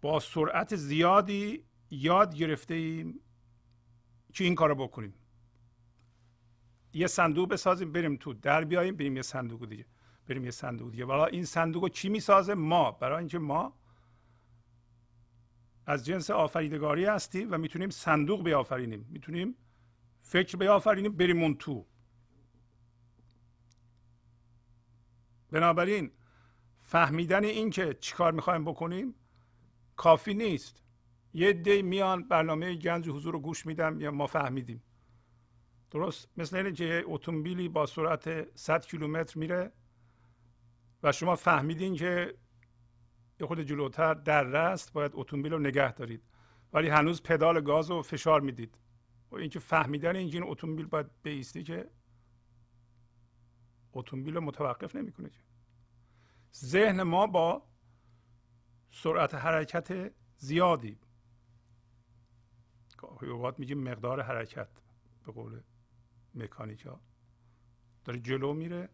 با 0.00 0.20
سرعت 0.20 0.76
زیادی 0.76 1.64
یاد 1.90 2.34
گرفته 2.34 2.74
ایم 2.74 3.20
که 4.34 4.44
این 4.44 4.54
کارو 4.54 4.74
بکنیم. 4.74 5.14
یه 6.92 7.06
صندوق 7.06 7.48
بسازیم 7.48 7.92
بریم 7.92 8.16
تو 8.16 8.34
در 8.34 8.64
بیاییم 8.64 8.96
بریم 8.96 9.16
یه 9.16 9.22
صندوق 9.22 9.66
دیگه. 9.66 9.86
بریم 10.26 10.44
یه 10.44 10.50
صندوق 10.50 10.90
دیگه. 10.90 11.04
والا 11.04 11.26
این 11.26 11.44
صندوق 11.44 11.82
رو 11.82 11.88
چی 11.88 12.08
می‌سازه؟ 12.08 12.54
ما. 12.54 12.90
برای 12.90 13.18
اینکه 13.18 13.38
ما 13.38 13.78
از 15.86 16.04
جنس 16.04 16.30
آفریدگاری 16.30 17.04
هستیم 17.04 17.52
و 17.52 17.58
می‌تونیم 17.58 17.90
صندوق 17.90 18.44
بیافرینیم. 18.44 19.06
می‌تونیم 19.10 19.54
فکر 20.20 20.56
بیافرینیم 20.56 21.12
بریم 21.12 21.42
اون 21.42 21.54
تو. 21.54 21.86
بنابراین 25.50 26.10
فهمیدن 26.82 27.44
این 27.44 27.70
که 27.70 27.94
چیکار 28.00 28.32
می‌خوایم 28.32 28.64
بکنیم 28.64 29.14
کافی 29.96 30.34
نیست. 30.34 30.82
یه 31.34 31.52
دی 31.52 31.82
میان 31.82 32.28
برنامه 32.28 32.74
گنج 32.74 33.08
حضور 33.08 33.32
رو 33.32 33.40
گوش 33.40 33.66
میدم 33.66 34.00
یا 34.00 34.10
ما 34.10 34.26
فهمیدیم. 34.26 34.82
درست 35.90 36.28
مثل 36.36 36.56
اینه 36.56 36.72
که 36.72 37.04
اتومبیلی 37.06 37.68
با 37.68 37.86
سرعت 37.86 38.56
100 38.58 38.86
کیلومتر 38.86 39.38
میره 39.38 39.72
و 41.02 41.12
شما 41.12 41.36
فهمیدین 41.36 41.94
که 41.94 42.34
یه 43.40 43.46
خود 43.46 43.60
جلوتر 43.60 44.14
در 44.14 44.56
است 44.56 44.92
باید 44.92 45.10
اتومبیل 45.14 45.52
رو 45.52 45.58
نگه 45.58 45.92
دارید. 45.92 46.22
ولی 46.72 46.88
هنوز 46.88 47.22
پدال 47.22 47.60
گاز 47.60 47.90
رو 47.90 48.02
فشار 48.02 48.40
می‌دید. 48.40 48.78
و 49.30 49.36
اینکه 49.36 49.58
فهمیدن 49.58 50.16
اینکه 50.16 50.38
این 50.38 50.50
اتومبیل 50.50 50.86
باید 50.86 51.06
بیستی 51.22 51.62
که 51.62 51.90
اتومبیل 53.92 54.34
رو 54.34 54.40
متوقف 54.40 54.96
نمی‌کنه 54.96 55.30
ذهن 56.54 57.02
ما 57.02 57.26
با 57.26 57.62
سرعت 58.90 59.34
حرکت 59.34 60.12
زیادی. 60.36 60.98
گاهی 62.98 63.28
اوقات 63.28 63.58
میگیم 63.58 63.78
مقدار 63.78 64.20
حرکت 64.20 64.68
به 65.26 65.32
قول 65.32 65.60
مکانیکا. 66.34 67.00
داره 68.04 68.20
جلو 68.20 68.52
میره. 68.52 68.88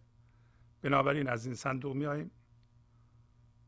بنابراین 0.83 1.29
از 1.29 1.47
این 1.47 1.55
صندوق 1.55 1.97
میاییم 1.97 2.31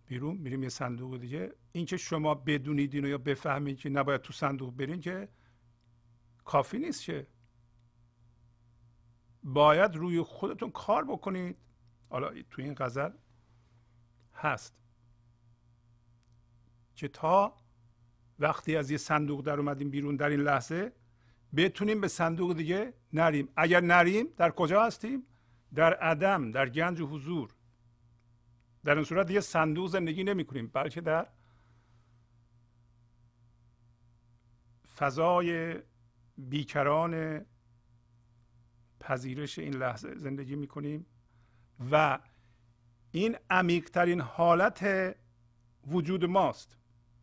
بیرون 0.07 0.37
میریم 0.37 0.63
یه 0.63 0.69
صندوق 0.69 1.19
دیگه. 1.19 1.53
اینکه 1.73 1.97
شما 1.97 2.35
بدونید 2.35 2.95
اینو 2.95 3.09
یا 3.09 3.19
بفهمید 3.19 3.79
که 3.79 3.89
نباید 3.89 4.21
تو 4.21 4.33
صندوق 4.33 4.75
برین 4.77 5.01
که 5.01 5.29
کافی 6.45 6.79
نیست 6.79 7.05
که. 7.05 7.27
باید 9.43 9.97
روی 9.97 10.23
خودتون 10.23 10.71
کار 10.71 11.05
بکنید. 11.05 11.57
حالا 12.09 12.43
تو 12.51 12.63
این 12.63 12.75
غزل 12.79 13.11
هست. 14.35 14.75
که 16.95 17.09
تا 17.09 17.57
وقتی 18.39 18.77
از 18.77 18.91
یه 18.91 18.97
صندوق 18.97 19.45
در 19.45 19.59
اومدیم 19.59 19.91
بیرون 19.91 20.17
در 20.17 20.29
این 20.29 20.41
لحظه 20.41 20.93
بتونیم 21.57 22.01
به 22.01 22.09
صندوق 22.09 22.53
دیگه 22.53 22.95
نریم. 23.13 23.49
اگر 23.57 23.81
نریم 23.81 24.27
در 24.37 24.51
کجا 24.51 24.85
هستیم؟ 24.85 25.27
در 25.75 25.95
عدم 25.95 26.51
در 26.51 26.69
گنج 26.69 27.01
و 27.01 27.07
حضور. 27.07 27.54
در 28.85 28.95
این 28.95 29.05
صورت 29.05 29.31
یه 29.31 29.41
صندوق 29.41 29.89
زندگی 29.89 30.25
نمی 30.25 30.45
کنیم 30.45 30.67
بلکه 30.67 31.01
در 31.01 31.29
فضای 34.97 35.79
بیکران 36.39 37.45
پذیرش 39.01 39.59
این 39.59 39.75
لحظه 39.75 40.15
زندگی 40.15 40.57
می 40.57 40.67
کنیم 40.67 41.07
و 41.91 42.19
این 43.13 43.37
عمیقترین 43.51 44.21
حالت 44.21 45.17
وجود 45.87 46.25
ماست. 46.25 46.77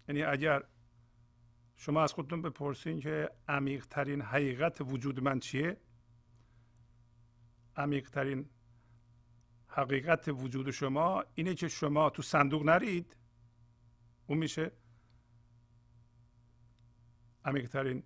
یعنی 0.07 0.23
اگر 0.23 0.63
شما 1.75 2.03
از 2.03 2.13
خودتون 2.13 2.41
بپرسین 2.41 2.99
که 2.99 3.29
عمیقترین 3.47 4.21
حقیقت 4.21 4.81
وجود 4.81 5.19
من 5.19 5.39
چیه 5.39 5.77
عمیقترین 7.75 8.49
حقیقت 9.73 10.27
وجود 10.27 10.71
شما 10.71 11.23
اینه 11.35 11.55
که 11.55 11.67
شما 11.67 12.09
تو 12.09 12.21
صندوق 12.21 12.63
نرید. 12.63 13.15
اون 14.27 14.37
میشه 14.37 14.71
عمیقترین 17.45 18.03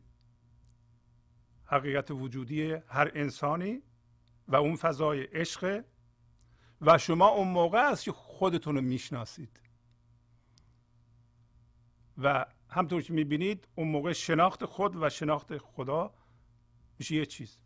حقیقت 1.65 2.11
وجودی 2.11 2.71
هر 2.71 3.11
انسانی 3.15 3.81
و 4.47 4.55
اون 4.55 4.75
فضای 4.75 5.23
عشق. 5.23 5.83
و 6.81 6.97
شما 6.97 7.27
اون 7.27 7.47
موقع 7.47 7.91
است 7.91 8.03
که 8.03 8.11
خودتون 8.11 8.75
رو 8.75 8.81
می‌شناسید. 8.81 9.59
و 12.17 12.45
همطور 12.69 13.01
که 13.01 13.13
می‌بینید 13.13 13.67
اون 13.75 13.87
موقع 13.87 14.13
شناخت 14.13 14.65
خود 14.65 14.95
و 14.95 15.09
شناخت 15.09 15.57
خدا 15.57 16.13
میشه 16.99 17.15
یه 17.15 17.25
چیز. 17.25 17.57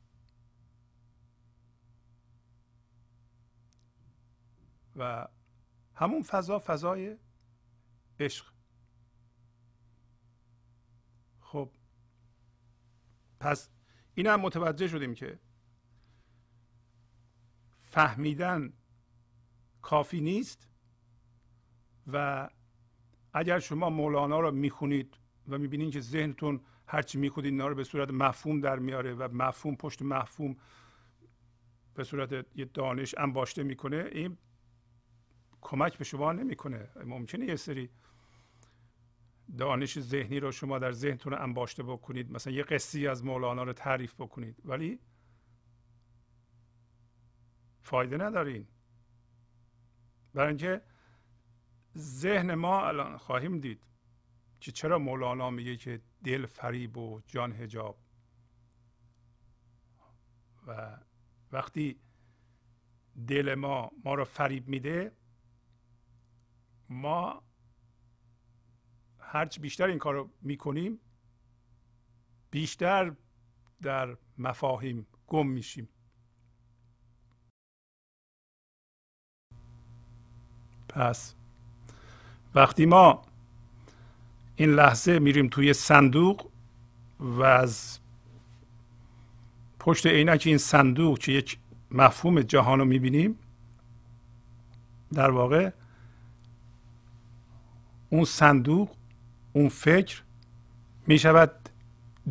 و 4.99 5.27
همون 5.95 6.21
فضا 6.21 6.59
فضای 6.59 7.17
عشق. 8.19 8.45
خب 11.39 11.71
پس 13.39 13.69
این 14.15 14.27
هم 14.27 14.41
متوجه 14.41 14.87
شدیم 14.87 15.13
که 15.13 15.39
فهمیدن 17.81 18.73
کافی 19.81 20.21
نیست 20.21 20.67
و 22.07 22.49
اگر 23.33 23.59
شما 23.59 23.89
مولانا 23.89 24.39
رو 24.39 24.51
می‌خونید 24.51 25.17
و 25.47 25.57
می‌بینید 25.57 25.93
که 25.93 26.01
ذهنتون 26.01 26.61
هرچی 26.87 27.17
می‌خونید 27.17 27.51
اینا 27.51 27.67
رو 27.67 27.75
به 27.75 27.83
صورت 27.83 28.09
مفهوم 28.09 28.61
در 28.61 28.79
میاره 28.79 29.13
و 29.13 29.29
مفهوم 29.31 29.75
پشت 29.75 30.01
مفهوم 30.01 30.55
به 31.93 32.03
صورت 32.03 32.45
یه 32.55 32.65
دانش 32.65 33.15
انباشته 33.17 33.63
می‌کنه 33.63 34.09
این 34.11 34.37
کمک 35.61 35.97
به 35.97 36.03
شما 36.03 36.33
نمی‌کنه. 36.33 36.89
ممکنه 37.05 37.45
یه 37.45 37.55
سری 37.55 37.89
دانش 39.57 39.99
ذهنی 39.99 40.39
رو 40.39 40.51
شما 40.51 40.79
در 40.79 40.91
ذهنتون 40.91 41.33
انباشته 41.33 41.83
بکنید. 41.83 42.31
مثلا 42.31 42.53
یه 42.53 42.63
قصی 42.63 43.07
از 43.07 43.25
مولانا 43.25 43.63
رو 43.63 43.73
تعریف 43.73 44.13
بکنید. 44.13 44.61
ولی 44.65 44.99
فایده 47.81 48.17
ندارین. 48.17 48.67
برای 50.33 50.47
اینکه 50.47 50.81
ذهن 51.97 52.55
ما 52.55 52.87
الان 52.87 53.17
خواهیم 53.17 53.59
دید 53.59 53.83
که 54.59 54.71
چرا 54.71 54.99
مولانا 54.99 55.49
میگه 55.49 55.77
که 55.77 56.01
دل 56.23 56.45
فریب 56.45 56.97
و 56.97 57.21
جان 57.27 57.53
هجاب 57.53 57.99
و 60.67 60.99
وقتی 61.51 61.99
دل 63.27 63.55
ما 63.55 63.91
ما 64.05 64.13
رو 64.13 64.23
فریب 64.23 64.67
میده 64.67 65.11
ما 66.89 67.43
هرچی 69.19 69.59
بیشتر 69.59 69.87
این 69.87 69.97
کار 69.97 70.13
رو 70.13 70.29
می‌کنیم 70.41 70.99
بیشتر 72.51 73.13
در 73.81 74.17
مفاهیم 74.37 75.07
گم 75.27 75.47
میشیم. 75.47 75.89
پس 80.89 81.35
وقتی 82.55 82.85
ما 82.85 83.21
این 84.55 84.69
لحظه 84.69 85.19
میریم 85.19 85.47
توی 85.47 85.73
صندوق 85.73 86.51
و 87.19 87.43
از 87.43 87.99
پشت 89.79 90.07
عینک 90.07 90.43
این 90.45 90.57
صندوق 90.57 91.19
که 91.19 91.31
یک 91.31 91.59
مفهوم 91.91 92.41
جهان 92.41 92.79
رو 92.79 92.85
می‌بینیم 92.85 93.39
در 95.13 95.31
واقع 95.31 95.71
اون 98.09 98.25
صندوق 98.25 98.89
اون 99.53 99.69
فکر 99.69 100.21
می‌شود 101.07 101.51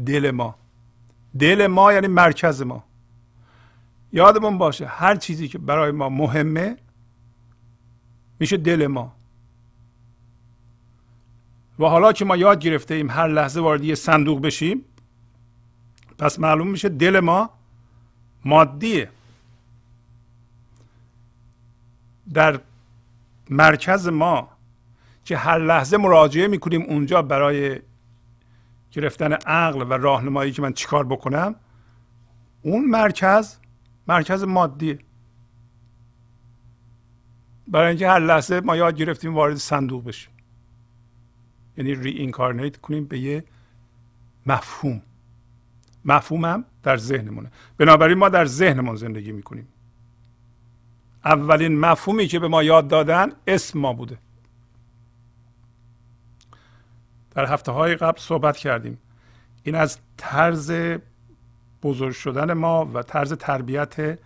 دل 0.06 0.30
ما. 0.30 0.54
دل 1.38 1.66
ما 1.66 1.92
یعنی 1.92 2.06
مرکز 2.06 2.62
ما. 2.62 2.84
یادمون 4.12 4.58
باشه 4.58 4.86
هر 4.86 5.16
چیزی 5.16 5.48
که 5.48 5.58
برای 5.58 5.90
ما 5.90 6.08
مهمه 6.08 6.76
میشه 8.40 8.56
دل 8.56 8.86
ما. 8.86 9.12
و 11.78 11.84
حالا 11.84 12.12
که 12.12 12.24
ما 12.24 12.36
یاد 12.36 12.60
گرفته 12.60 12.94
ایم 12.94 13.10
هر 13.10 13.28
لحظه 13.28 13.60
وارد 13.60 13.84
یه 13.84 13.94
صندوق 13.94 14.40
بشیم 14.40 14.84
پس 16.18 16.38
معلوم 16.38 16.66
میشه 16.66 16.88
دل 16.88 17.20
ما 17.20 17.50
مادیه. 18.44 19.10
در 22.34 22.60
مرکز 23.50 24.08
ما 24.08 24.48
که 25.28 25.36
هر 25.36 25.58
لحظه 25.58 25.96
مراجعه 25.96 26.48
می‌کنیم 26.48 26.82
اونجا 26.82 27.22
برای 27.22 27.80
گرفتن 28.90 29.32
عقل 29.32 29.82
و 29.82 29.92
راهنمایی 29.92 30.52
که 30.52 30.62
من 30.62 30.72
چیکار 30.72 31.04
بکنم 31.04 31.54
اون 32.62 32.84
مرکز 32.84 33.58
مرکز 34.06 34.44
مادیه. 34.44 34.98
برای 37.66 37.88
اینکه 37.88 38.08
هر 38.08 38.18
لحظه 38.18 38.60
ما 38.60 38.76
یاد 38.76 38.96
گرفتیم 38.96 39.34
وارد 39.34 39.56
صندوق 39.56 40.04
بشیم. 40.04 40.32
یعنی 41.76 41.94
ری 41.94 42.10
اینکارنیت 42.10 42.76
کنیم 42.76 43.04
به 43.04 43.18
یه 43.18 43.44
مفهوم. 44.46 45.02
مفهوم 46.04 46.44
هم 46.44 46.64
در 46.82 46.96
ذهنمونه. 46.96 47.50
بنابراین 47.78 48.18
ما 48.18 48.28
در 48.28 48.44
ذهنمون 48.44 48.96
زندگی 48.96 49.32
می‌کنیم. 49.32 49.68
اولین 51.24 51.78
مفهومی 51.78 52.26
که 52.26 52.38
به 52.38 52.48
ما 52.48 52.62
یاد 52.62 52.88
دادن 52.88 53.32
اسم 53.46 53.78
ما 53.78 53.92
بوده. 53.92 54.18
در 57.38 57.46
هفته 57.46 57.72
های 57.72 57.96
قبل 57.96 58.20
صحبت 58.20 58.56
کردیم. 58.56 58.98
این 59.62 59.74
از 59.74 59.98
طرز 60.16 60.72
بزرگ 61.82 62.12
شدن 62.12 62.52
ما 62.52 62.90
و 62.94 63.02
طرز 63.02 63.32
تربیت 63.32 64.18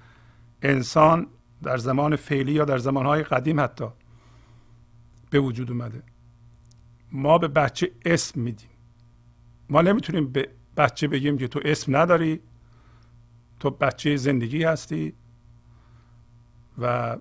انسان 0.62 1.26
در 1.62 1.76
زمان 1.76 2.16
فعلی 2.16 2.52
یا 2.52 2.64
در 2.64 2.78
زمانهای 2.78 3.22
قدیم 3.22 3.60
حتی 3.60 3.84
به 5.30 5.40
وجود 5.40 5.70
اومده. 5.70 6.02
ما 7.12 7.38
به 7.38 7.48
بچه 7.48 7.90
اسم 8.04 8.40
میدیم. 8.40 8.70
ما 9.70 9.82
نمی‌تونیم 9.82 10.32
به 10.32 10.48
بچه 10.76 11.08
بگیم 11.08 11.38
که 11.38 11.48
تو 11.48 11.60
اسم 11.64 11.96
نداری 11.96 12.40
تو 13.60 13.70
بچه 13.70 14.16
زندگی 14.16 14.64
هستی 14.64 15.14
و 16.78 17.16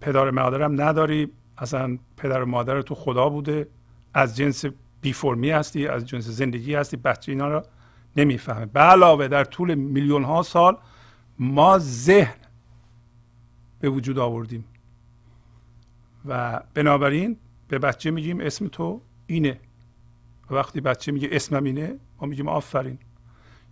پدر 0.00 0.30
مادرم 0.30 0.82
نداری. 0.82 1.32
اصلا 1.58 1.98
پدر 2.16 2.42
و 2.42 2.46
مادر 2.46 2.82
تو 2.82 2.94
خدا 2.94 3.28
بوده. 3.28 3.68
از 4.14 4.36
جنس 4.36 4.64
بی 5.00 5.12
فرمی 5.12 5.50
هستی 5.50 5.88
از 5.88 6.06
جنس 6.06 6.26
زندگی 6.26 6.74
هستی 6.74 6.96
بچه 6.96 7.32
اینا 7.32 7.48
رو 7.48 7.62
نمی‌فهمه 8.16 8.66
به 8.66 8.80
علاوه 8.80 9.28
در 9.28 9.44
طول 9.44 9.74
میلیون 9.74 10.24
ها 10.24 10.42
سال 10.42 10.76
ما 11.38 11.78
ذهن 11.78 12.34
به 13.80 13.88
وجود 13.88 14.18
آوردیم. 14.18 14.64
و 16.26 16.60
بنابراین 16.74 17.36
به 17.68 17.78
بچه 17.78 18.10
میگیم 18.10 18.40
اسم 18.40 18.68
تو 18.68 19.00
اینه. 19.26 19.60
و 20.50 20.54
وقتی 20.54 20.80
بچه 20.80 21.12
میگه 21.12 21.28
اسمم 21.32 21.64
اینه 21.64 21.96
ما 22.20 22.26
میگیم 22.26 22.48
آفرین. 22.48 22.98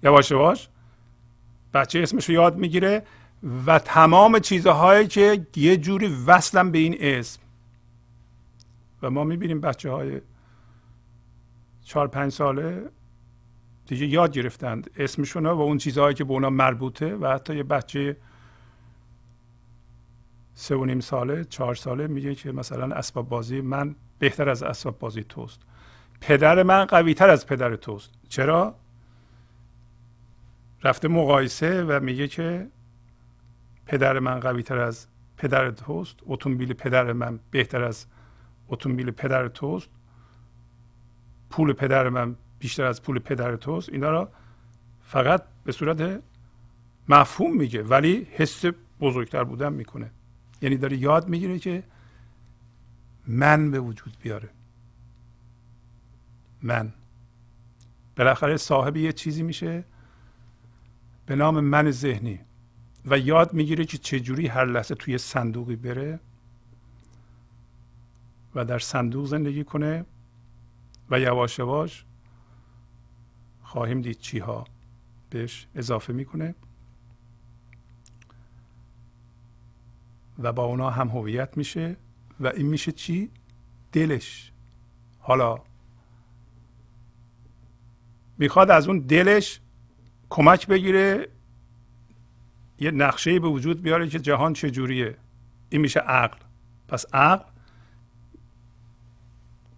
یواش 0.02 0.30
یواش 0.30 0.68
بچه 1.74 2.00
اسمش 2.00 2.28
رو 2.28 2.34
یاد 2.34 2.56
می‌گیره 2.56 3.02
و 3.66 3.78
تمام 3.78 4.38
چیزهایی 4.38 5.06
که 5.06 5.46
یه 5.56 5.76
جوری 5.76 6.06
وصلن 6.26 6.70
به 6.70 6.78
این 6.78 6.96
اسم. 7.00 7.40
و 9.02 9.10
ما 9.10 9.24
می‌بینیم 9.24 9.60
بچه 9.60 9.90
های 9.90 10.20
چهار 11.88 12.08
پنج 12.08 12.32
ساله 12.32 12.90
دیگه 13.86 14.06
یاد 14.06 14.32
گرفتند 14.32 14.90
اسمشون 14.96 15.46
و 15.46 15.60
اون 15.60 15.78
چیزهایی 15.78 16.14
که 16.14 16.24
به 16.24 16.32
اونا 16.32 16.50
مربوطه 16.50 17.16
و 17.16 17.26
حتی 17.26 17.56
یه 17.56 17.62
بچه 17.62 18.16
سه 20.54 20.76
و 20.76 20.84
نیم 20.84 21.00
ساله 21.00 21.44
چهار 21.44 21.74
ساله 21.74 22.06
میگه 22.06 22.34
که 22.34 22.52
مثلا 22.52 22.96
اسباب 22.96 23.28
بازی 23.28 23.60
من 23.60 23.94
بهتر 24.18 24.48
از 24.48 24.62
اسباب 24.62 24.98
بازی 24.98 25.24
توست. 25.24 25.60
پدر 26.20 26.62
من 26.62 26.84
قوی 26.84 27.14
تر 27.14 27.30
از 27.30 27.46
پدر 27.46 27.76
توست. 27.76 28.12
چرا؟ 28.28 28.74
رفته 30.84 31.08
مقایسه 31.08 31.84
و 31.84 32.00
میگه 32.00 32.28
که 32.28 32.68
پدر 33.86 34.18
من 34.18 34.40
قوی 34.40 34.62
تر 34.62 34.78
از 34.78 35.06
پدر 35.36 35.70
توست. 35.70 36.16
اتومبیل 36.26 36.72
پدر 36.72 37.12
من 37.12 37.40
بهتر 37.50 37.82
از 37.82 38.06
اتومبیل 38.68 39.10
پدر 39.10 39.48
توست. 39.48 39.90
پول 41.50 41.72
پدر 41.72 42.08
من 42.08 42.36
بیشتر 42.58 42.84
از 42.84 43.02
پول 43.02 43.18
پدر 43.18 43.56
توست 43.56 43.88
اینا 43.88 44.10
را 44.10 44.32
فقط 45.02 45.42
به 45.64 45.72
صورت 45.72 46.22
مفهوم 47.08 47.56
میگه 47.56 47.82
ولی 47.82 48.26
حس 48.30 48.64
بزرگتر 49.00 49.44
بودن 49.44 49.72
می‌کنه. 49.72 50.10
یعنی 50.62 50.76
داره 50.76 50.96
یاد 50.96 51.28
می‌گیره 51.28 51.58
که 51.58 51.82
من 53.26 53.70
به 53.70 53.80
وجود 53.80 54.16
بیاره. 54.22 54.48
من. 56.62 56.92
بالاخره 58.16 58.56
صاحب 58.56 58.96
یه 58.96 59.12
چیزی 59.12 59.42
میشه 59.42 59.84
به 61.26 61.36
نام 61.36 61.60
من 61.60 61.90
ذهنی. 61.90 62.40
و 63.04 63.18
یاد 63.18 63.54
می‌گیره 63.54 63.84
که 63.84 63.98
چجوری 63.98 64.46
هر 64.46 64.64
لحظه 64.64 64.94
توی 64.94 65.18
صندوقی 65.18 65.76
بره 65.76 66.20
و 68.54 68.64
در 68.64 68.78
صندوق 68.78 69.26
زندگی 69.26 69.64
کنه. 69.64 70.04
و 71.10 71.20
یواش 71.20 71.58
یواش 71.58 72.04
خواهیم 73.62 74.02
دید 74.02 74.18
چی 74.18 74.38
ها 74.38 74.64
بهش 75.30 75.66
اضافه 75.74 76.12
می‌کنه. 76.12 76.54
و 80.38 80.52
با 80.52 80.64
اونا 80.64 80.90
هم 80.90 81.08
هویت 81.08 81.56
میشه 81.56 81.96
و 82.40 82.46
این 82.46 82.66
میشه 82.66 82.92
چی؟ 82.92 83.30
دلش. 83.92 84.52
حالا 85.18 85.58
می‌خواد 88.38 88.70
از 88.70 88.88
اون 88.88 88.98
دلش 88.98 89.60
کمک 90.30 90.66
بگیره 90.66 91.28
یه 92.80 92.90
نقشه 92.90 93.40
به 93.40 93.48
وجود 93.48 93.82
بیاره 93.82 94.08
که 94.08 94.18
جهان 94.18 94.52
چجوریه. 94.52 95.16
این 95.68 95.80
میشه 95.80 96.00
عقل. 96.00 96.38
پس 96.88 97.14
عقل 97.14 97.44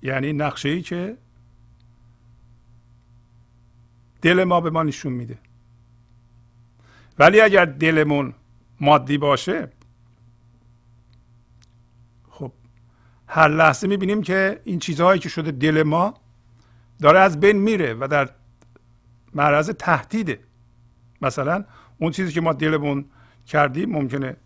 یعنی 0.03 0.33
نقشه 0.33 0.69
ای 0.69 0.83
که 0.83 1.17
دل 4.23 4.45
ما 4.45 4.61
به 4.61 4.71
ما 4.71 4.83
نشون 4.83 5.13
میده. 5.13 5.39
ولی 7.19 7.41
اگر 7.41 7.65
دلمون 7.65 8.35
مادی 8.81 9.19
باشه 9.19 9.69
خب 12.31 12.53
هر 13.27 13.49
لحظه 13.49 13.89
می‌بینیم 13.89 14.23
که 14.23 14.61
این 14.65 14.79
چیزهایی 14.79 15.21
که 15.21 15.29
شده 15.29 15.51
دل 15.51 15.83
ما 15.83 16.15
داره 17.01 17.19
از 17.19 17.41
بین 17.41 17.57
میره 17.57 17.95
و 17.95 18.09
در 18.11 18.31
معرض 19.35 19.71
تهدیده. 19.71 20.41
مثلا 21.23 21.65
اون 21.99 22.13
چیزی 22.13 22.33
که 22.33 22.41
ما 22.41 22.53
دلمون 22.53 23.05
کردیم 23.47 23.91
ممکنه 23.91 24.37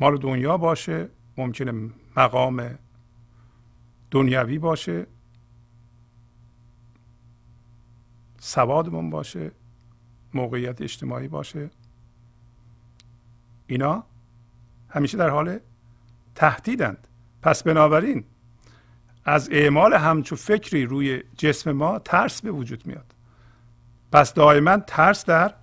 مال 0.00 0.16
دنیا 0.16 0.56
باشه 0.56 1.08
ممکنه 1.36 1.90
مقام 2.16 2.78
دنیوی 4.12 4.58
باشه 4.58 5.06
سوادمون 8.38 9.10
باشه 9.10 9.50
موقعیت 10.34 10.82
اجتماعی 10.82 11.28
باشه. 11.28 11.70
اینا 13.66 14.04
همیشه 14.88 15.18
در 15.18 15.28
حال 15.28 15.58
تهدیدند. 16.34 17.08
پس 17.42 17.62
بنابراین 17.62 18.24
از 19.24 19.48
اعمال 19.52 19.94
همچو 19.94 20.36
فکری 20.36 20.86
روی 20.86 21.22
جسم 21.36 21.72
ما 21.72 21.98
ترس 21.98 22.42
به 22.42 22.50
وجود 22.50 22.86
میاد. 22.86 23.14
پس 24.12 24.34
دائما 24.34 24.76
ترس 24.76 25.24
در 25.24 25.54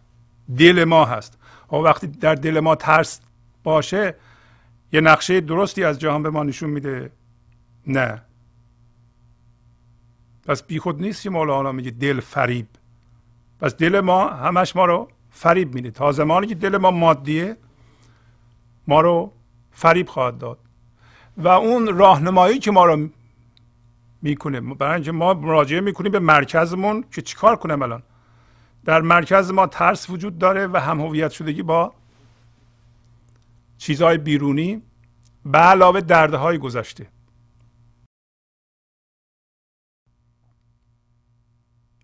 دل 0.57 0.83
ما 0.83 1.05
هست. 1.05 1.37
و 1.71 1.75
وقتی 1.75 2.07
در 2.07 2.35
دل 2.35 2.59
ما 2.59 2.75
ترس 2.75 3.21
باشه 3.63 4.15
یه 4.91 5.01
نقشه 5.01 5.41
درستی 5.41 5.83
از 5.83 5.99
جهان 5.99 6.23
به 6.23 6.29
ما 6.29 6.43
نشون 6.43 6.69
میده. 6.69 7.11
نه. 7.87 8.21
پس 10.49 10.63
بیخود 10.63 11.01
نیست 11.01 11.21
که 11.21 11.29
مولانا 11.29 11.71
میگه 11.71 11.91
دل 11.91 12.19
فریب. 12.19 12.67
پس 13.59 13.75
دل 13.75 13.99
ما 13.99 14.27
همش 14.27 14.75
ما 14.75 14.85
رو 14.85 15.07
فریب 15.29 15.73
میده. 15.73 15.91
تا 15.91 16.11
زمانی 16.11 16.47
که 16.47 16.55
دل 16.55 16.77
ما 16.77 16.91
مادیه 16.91 17.57
ما 18.87 19.01
رو 19.01 19.31
فریب 19.71 20.07
خواهد 20.07 20.37
داد. 20.37 20.57
و 21.37 21.47
اون 21.47 21.97
راهنمایی 21.97 22.59
که 22.59 22.71
ما 22.71 22.85
رو 22.85 23.09
می‌کنه 24.21 24.61
برای 24.61 24.93
اینکه 24.93 25.11
ما 25.11 25.33
مراجعه 25.33 25.81
می‌کنیم 25.81 26.11
به 26.11 26.19
مرکزمون 26.19 27.03
که 27.11 27.21
چیکار 27.21 27.55
کنم 27.55 27.81
الان؟ 27.81 28.03
در 28.85 29.01
مرکز 29.01 29.51
ما 29.51 29.67
ترس 29.67 30.09
وجود 30.09 30.37
داره 30.37 30.67
و 30.67 30.77
هم 30.77 31.01
هویت 31.01 31.31
شدگی 31.31 31.63
با 31.63 31.93
چیزهای 33.77 34.17
بیرونی 34.17 34.81
به 35.45 35.57
علاوه 35.57 36.01
دردهای 36.01 36.57
گذشته. 36.57 37.07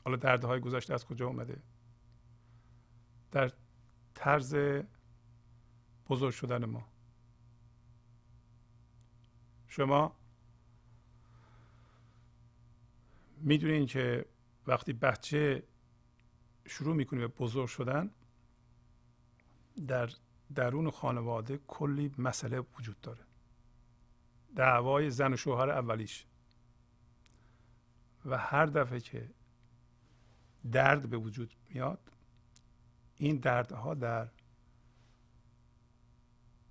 حالا 0.05 0.17
دردهای 0.17 0.59
گذشته 0.59 0.93
از 0.93 1.05
کجا 1.05 1.27
اومده؟ 1.27 1.61
در 3.31 3.51
طرز 4.13 4.55
بزرگ 6.09 6.33
شدن 6.33 6.65
ما. 6.65 6.87
شما 9.67 10.15
می‌دونین 13.37 13.85
که 13.85 14.25
وقتی 14.67 14.93
بچه 14.93 15.63
شروع 16.67 16.95
می‌کنی 16.95 17.19
به 17.19 17.27
بزرگ 17.27 17.67
شدن 17.67 18.11
در 19.87 20.09
درون 20.55 20.91
خانواده 20.91 21.59
کلی 21.67 22.15
مسئله 22.17 22.59
وجود 22.59 23.01
داره. 23.01 23.23
دعوای 24.55 25.09
زن 25.09 25.33
و 25.33 25.37
شوهر 25.37 25.69
اولیش. 25.69 26.25
و 28.25 28.37
هر 28.37 28.65
دفعه 28.65 28.99
که 28.99 29.29
درد 30.71 31.09
به 31.09 31.17
وجود 31.17 31.53
میاد. 31.69 32.11
این 33.17 33.37
دردها 33.37 33.93
در 33.93 34.29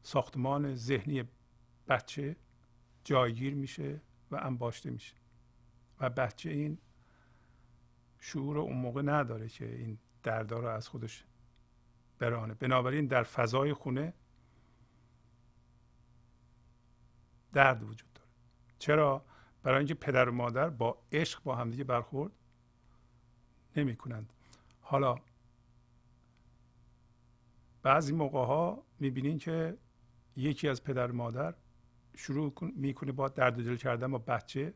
ساختمان 0.02 0.74
ذهنی 0.74 1.24
بچه 1.88 2.36
جایگیر 3.04 3.54
میشه 3.54 4.00
و 4.30 4.36
انباشته 4.36 4.90
میشه. 4.90 5.14
و 6.00 6.10
بچه 6.10 6.50
این 6.50 6.78
شعور 8.20 8.58
اون 8.58 8.76
موقع 8.76 9.02
نداره 9.02 9.48
که 9.48 9.76
این 9.76 9.98
دردا 10.22 10.58
رو 10.58 10.68
از 10.68 10.88
خودش 10.88 11.24
برانه 12.18 12.54
بنابراین 12.54 13.06
در 13.06 13.22
فضای 13.22 13.72
خونه 13.72 14.14
درد 17.52 17.82
وجود 17.82 18.12
داره. 18.12 18.28
چرا؟ 18.78 19.24
برای 19.62 19.78
اینکه 19.78 19.94
پدر 19.94 20.28
و 20.28 20.32
مادر 20.32 20.70
با 20.70 20.98
عشق 21.12 21.42
با 21.42 21.56
همدیگه 21.56 21.84
برخورد. 21.84 22.32
نمی 23.76 23.96
کنند 23.96 24.32
حالا 24.80 25.16
بعضی 27.82 28.12
موقع 28.12 28.44
ها 28.44 28.82
می‌بینین 29.00 29.38
که 29.38 29.76
یکی 30.36 30.68
از 30.68 30.84
پدر 30.84 31.10
مادر 31.10 31.54
شروع 32.16 32.52
می‌کنه 32.76 33.12
با 33.12 33.28
درد 33.28 33.64
دل 33.64 33.76
کردن 33.76 34.10
با 34.10 34.18
بچه 34.18 34.74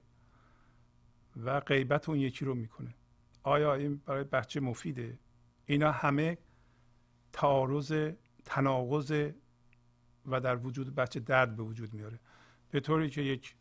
و 1.37 1.61
غیبت 1.61 2.09
اون 2.09 2.19
یکی 2.19 2.45
رو 2.45 2.55
می‌کنه. 2.55 2.95
آیا 3.43 3.75
این 3.75 3.97
برای 3.97 4.25
بچه 4.25 4.61
مفیده؟ 4.61 5.19
اینا 5.67 5.93
همه 5.93 6.39
تعارض 7.33 8.13
تناقض 8.45 9.31
و 10.27 10.41
در 10.41 10.57
وجود 10.57 10.95
بچه 10.95 11.21
درد 11.21 11.57
به 11.57 11.63
وجود 11.63 11.95
میاره. 11.95 12.19
به 12.71 12.81
طوری 12.81 13.11
که 13.11 13.23
یک 13.23 13.55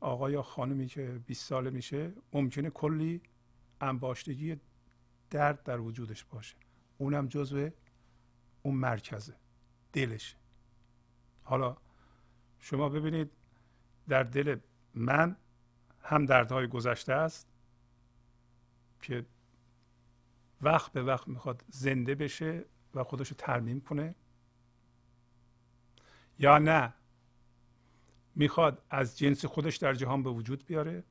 آقا 0.00 0.30
یا 0.30 0.42
خانمی 0.42 0.86
که 0.86 1.20
20 1.26 1.46
ساله 1.46 1.70
میشه 1.70 2.12
ممکنه 2.32 2.70
کلی 2.70 3.20
انباشتگی 3.80 4.60
درد 5.30 5.62
در 5.62 5.80
وجودش 5.80 6.24
باشه. 6.24 6.56
اونم 6.98 7.28
جزو 7.28 7.70
اون 8.62 8.74
مرکزه. 8.74 9.36
دلش 9.92 10.36
حالا 11.42 11.76
شما 12.58 12.88
ببینید 12.88 13.30
در 14.08 14.22
دل 14.22 14.58
من 14.94 15.36
هم 16.02 16.26
دردهای 16.26 16.66
گذشته 16.66 17.12
است 17.12 17.48
که 19.02 19.26
وقت 20.62 20.92
به 20.92 21.02
وقت 21.02 21.28
می‌خواد 21.28 21.64
زنده 21.68 22.14
بشه 22.14 22.64
و 22.94 23.04
خودش 23.04 23.28
رو 23.28 23.36
ترمیم 23.36 23.80
کنه. 23.80 24.14
یا 26.38 26.58
نه 26.58 26.94
می‌خواد 28.34 28.82
از 28.90 29.18
جنس 29.18 29.44
خودش 29.44 29.76
در 29.76 29.94
جهان 29.94 30.22
به 30.22 30.30
وجود 30.30 30.66
بیاره. 30.66 31.04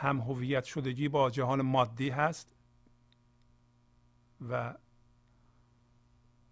هم 0.00 0.20
هویت 0.20 0.64
شدگی 0.64 1.08
با 1.08 1.30
جهان 1.30 1.62
مادی 1.62 2.08
هست 2.08 2.54
و 4.48 4.74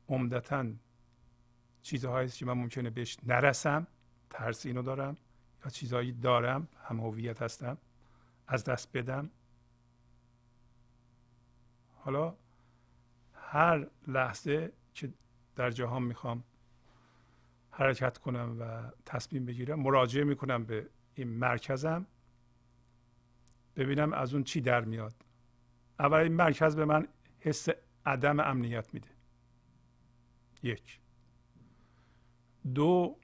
عمدتا 0.09 0.66
چیزهایی 1.82 2.28
که 2.28 2.46
من 2.46 2.52
ممکنه 2.52 2.90
بهش 2.90 3.16
نرسم 3.22 3.87
ترس 4.30 4.66
اینو 4.66 4.82
دارم 4.82 5.16
یا 5.64 5.70
چیزهایی 5.70 6.12
دارم 6.12 6.68
هم 6.85 7.00
هویت 7.00 7.42
هستم 7.42 7.78
از 8.46 8.64
دست 8.64 8.96
بدم. 8.96 9.30
حالا 11.96 12.37
هر 13.35 13.87
لحظه 14.06 14.72
که 14.94 15.12
در 15.56 15.70
جهان 15.70 16.02
می‌خوام 16.02 16.44
حرکت 17.70 18.18
کنم 18.18 18.56
و 18.61 18.90
تصمیم 19.04 19.46
بگیرم 19.46 19.80
مراجعه 19.80 20.24
می‌کنم 20.24 20.64
به 20.64 20.88
این 21.14 21.28
مرکزم. 21.28 22.06
ببینم 23.76 24.12
از 24.12 24.34
اون 24.34 24.44
چی 24.44 24.60
در 24.60 24.84
میاد. 24.84 25.14
اول 25.98 26.18
این 26.18 26.32
مرکز 26.32 26.76
به 26.76 26.84
من 26.84 27.08
حس 27.40 27.68
عدم 28.06 28.40
امنیت 28.40 28.94
میده. 28.94 29.08
یک. 30.62 31.00
دو 32.74 33.18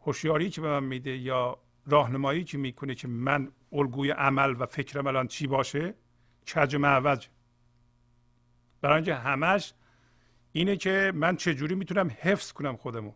هوشیاری 0.00 0.50
که 0.50 0.60
به 0.60 0.68
من 0.68 0.84
میده 0.84 1.16
یا 1.16 1.58
راهنمایی 1.86 2.44
که 2.44 2.58
می‌کنه 2.58 2.94
که 2.94 3.08
من 3.08 3.52
الگوی 3.72 4.10
عمل 4.10 4.54
و 4.58 4.66
فکرم 4.66 5.06
الان 5.06 5.26
چی 5.26 5.46
باشه؟ 5.46 5.94
کج 6.54 6.74
و 6.74 6.78
معوج 6.78 7.28
برای 8.80 8.96
اینکه 8.96 9.14
همش 9.14 9.74
اینه 10.52 10.76
که 10.76 11.12
من 11.14 11.36
چجوری 11.36 11.74
می‌تونم 11.74 12.10
حفظ 12.18 12.52
کنم 12.52 12.76
خودمو 12.76 13.12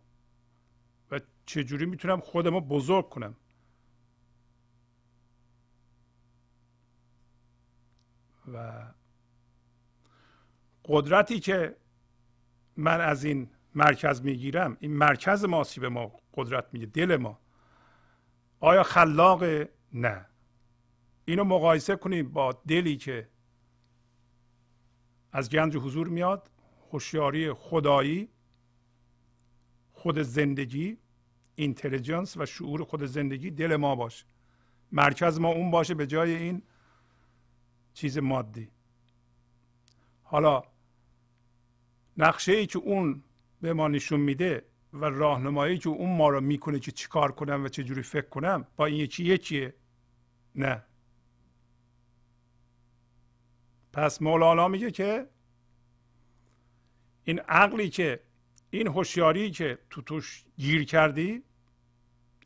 و 1.10 1.20
چجوری 1.46 1.86
می‌تونم 1.86 2.20
خودمو 2.20 2.60
بزرگ 2.60 3.08
کنم. 3.08 3.36
و 8.54 8.82
قدرتی 10.84 11.40
که 11.40 11.76
من 12.76 13.00
از 13.00 13.24
این 13.24 13.50
مرکز 13.74 14.22
می‌گیرم 14.22 14.76
این 14.80 14.92
مرکز 14.92 15.44
ماسی 15.44 15.80
به 15.80 15.88
ما 15.88 16.12
قدرت 16.34 16.66
میده 16.72 16.86
دل 16.86 17.16
ما. 17.16 17.38
آیا 18.60 18.82
خلاق؟ 18.82 19.44
نه. 19.92 20.26
اینو 21.24 21.44
مقایسه 21.44 21.96
کنیم 21.96 22.32
با 22.32 22.52
دلی 22.52 22.96
که 22.96 23.28
از 25.32 25.50
گنج 25.50 25.76
حضور 25.76 26.08
میاد 26.08 26.50
هوشیاری 26.92 27.52
خدایی 27.52 28.28
خود 29.92 30.18
زندگی 30.18 30.98
اینتلیجنس 31.54 32.36
و 32.36 32.46
شعور 32.46 32.84
خود 32.84 33.04
زندگی 33.04 33.50
دل 33.50 33.76
ما 33.76 33.96
باشه 33.96 34.24
مرکز 34.92 35.40
ما 35.40 35.48
اون 35.48 35.70
باشه 35.70 35.94
به 35.94 36.06
جای 36.06 36.34
این 36.34 36.62
چیز 37.96 38.18
مادی. 38.18 38.68
حالا 40.22 40.62
نقشه 42.16 42.52
ای 42.52 42.66
که 42.66 42.78
اون 42.78 43.22
به 43.60 43.72
ما 43.72 43.88
نشون 43.88 44.20
میده 44.20 44.64
و 44.92 45.04
راهنمایی 45.04 45.78
که 45.78 45.88
اون 45.88 46.16
ما 46.16 46.28
رو 46.28 46.40
می‌کنه 46.40 46.78
که 46.78 46.90
چیکار 46.92 47.32
کنم 47.32 47.64
و 47.64 47.68
چجوری 47.68 48.02
فکر 48.02 48.28
کنم 48.28 48.66
با 48.76 48.86
این 48.86 48.96
یکی 48.96 49.24
یکیه. 49.24 49.74
نه. 50.54 50.82
پس 53.92 54.22
مولانا 54.22 54.68
میگه 54.68 54.90
که 54.90 55.28
این 57.24 57.38
عقلی 57.38 57.90
که 57.90 58.20
این 58.70 58.86
هوشیاری 58.86 59.50
که 59.50 59.78
تو 59.90 60.02
توش 60.02 60.44
گیر 60.56 60.84
کردی 60.84 61.42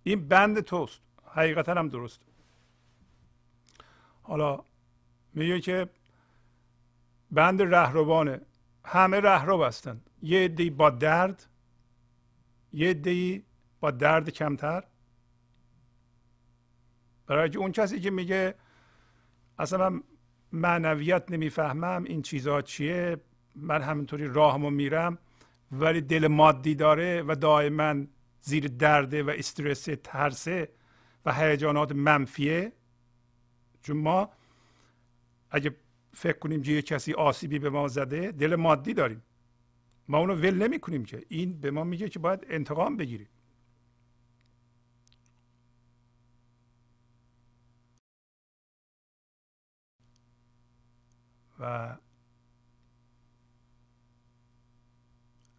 این 0.02 0.28
بند 0.28 0.60
توست. 0.60 1.00
حقیقتا 1.24 1.74
هم 1.74 1.88
درست. 1.88 2.20
حالا 4.22 4.64
میگه 5.34 5.60
که 5.60 5.88
بند 7.30 7.62
رهروانه 7.62 8.40
همه 8.84 9.20
رهرو 9.20 9.64
هستند 9.64 10.10
یه 10.22 10.44
عدهای 10.44 10.70
با 10.70 10.90
درد 10.90 11.46
یه 12.72 12.90
عدهای 12.90 13.42
با 13.80 13.90
درد 13.90 14.30
کمتر. 14.30 14.84
برای 17.26 17.56
اون 17.56 17.72
کسی 17.72 18.00
که 18.00 18.10
میگه 18.10 18.54
اصلا 19.58 19.90
من 19.90 20.02
معنویت 20.52 21.30
نمی‌فهمم 21.30 22.04
این 22.04 22.22
چیزها 22.22 22.62
چیه 22.62 23.16
من 23.56 23.82
همینطوری 23.82 24.26
راهمو 24.26 24.70
میرم 24.70 25.18
ولی 25.72 26.00
دل 26.00 26.26
مادی 26.26 26.74
داره 26.74 27.22
و 27.22 27.34
دائما 27.34 28.04
زیر 28.40 28.68
درده 28.68 29.22
و 29.22 29.30
استرس 29.30 29.88
ترسه 30.04 30.68
و 31.24 31.34
هیجانات 31.34 31.92
منفیه. 31.92 32.72
چون 33.82 33.96
ما 33.96 34.30
اگه 35.50 35.76
فکر 36.14 36.38
کنیم 36.38 36.62
که 36.62 36.72
یه 36.72 36.82
کسی 36.82 37.12
آسیبی 37.12 37.58
به 37.58 37.70
ما 37.70 37.88
زده 37.88 38.32
دل 38.32 38.54
مادی 38.56 38.94
داریم. 38.94 39.22
ما 40.08 40.18
اونو 40.18 40.34
ول 40.34 40.54
نمی 40.54 40.80
کنیم 40.80 41.04
که. 41.04 41.24
این 41.28 41.60
به 41.60 41.70
ما 41.70 41.84
میگه 41.84 42.08
که 42.08 42.18
باید 42.18 42.46
انتقام 42.48 42.96
بگیریم. 42.96 43.28
و 51.58 51.96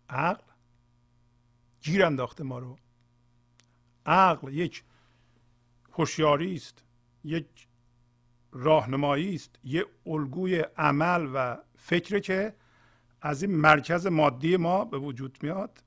عقل 0.10 0.44
گیر 1.82 2.06
انداخته 2.06 2.44
ما 2.44 2.60
رو. 2.60 2.78
عقل 4.06 4.54
یک 4.54 4.84
هوشیاری 5.92 6.56
است. 6.56 6.84
یک 7.24 7.68
راهنمایی 8.52 9.36
است 9.36 9.60
یه 9.64 9.86
الگوی 10.06 10.66
عمل 10.78 11.30
و 11.34 11.58
فکره 11.78 12.20
که 12.20 12.56
از 13.22 13.44
این 13.44 13.56
مرکز 13.56 14.08
مادی 14.08 14.58
ما 14.58 14.86
به 14.86 14.98
وجود 14.98 15.38
میاد. 15.42 15.84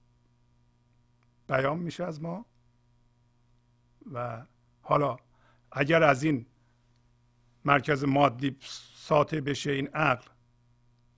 بیان 1.49 1.79
میشه 1.79 2.05
از 2.05 2.23
ما. 2.23 2.47
و 4.13 4.43
حالا 4.83 5.17
اگر 5.73 6.03
از 6.03 6.23
این 6.23 6.47
مرکز 7.65 8.05
مادی 8.05 8.57
ساطع 8.95 9.41
بشه 9.41 9.71
این 9.71 9.89
عقل 9.89 10.27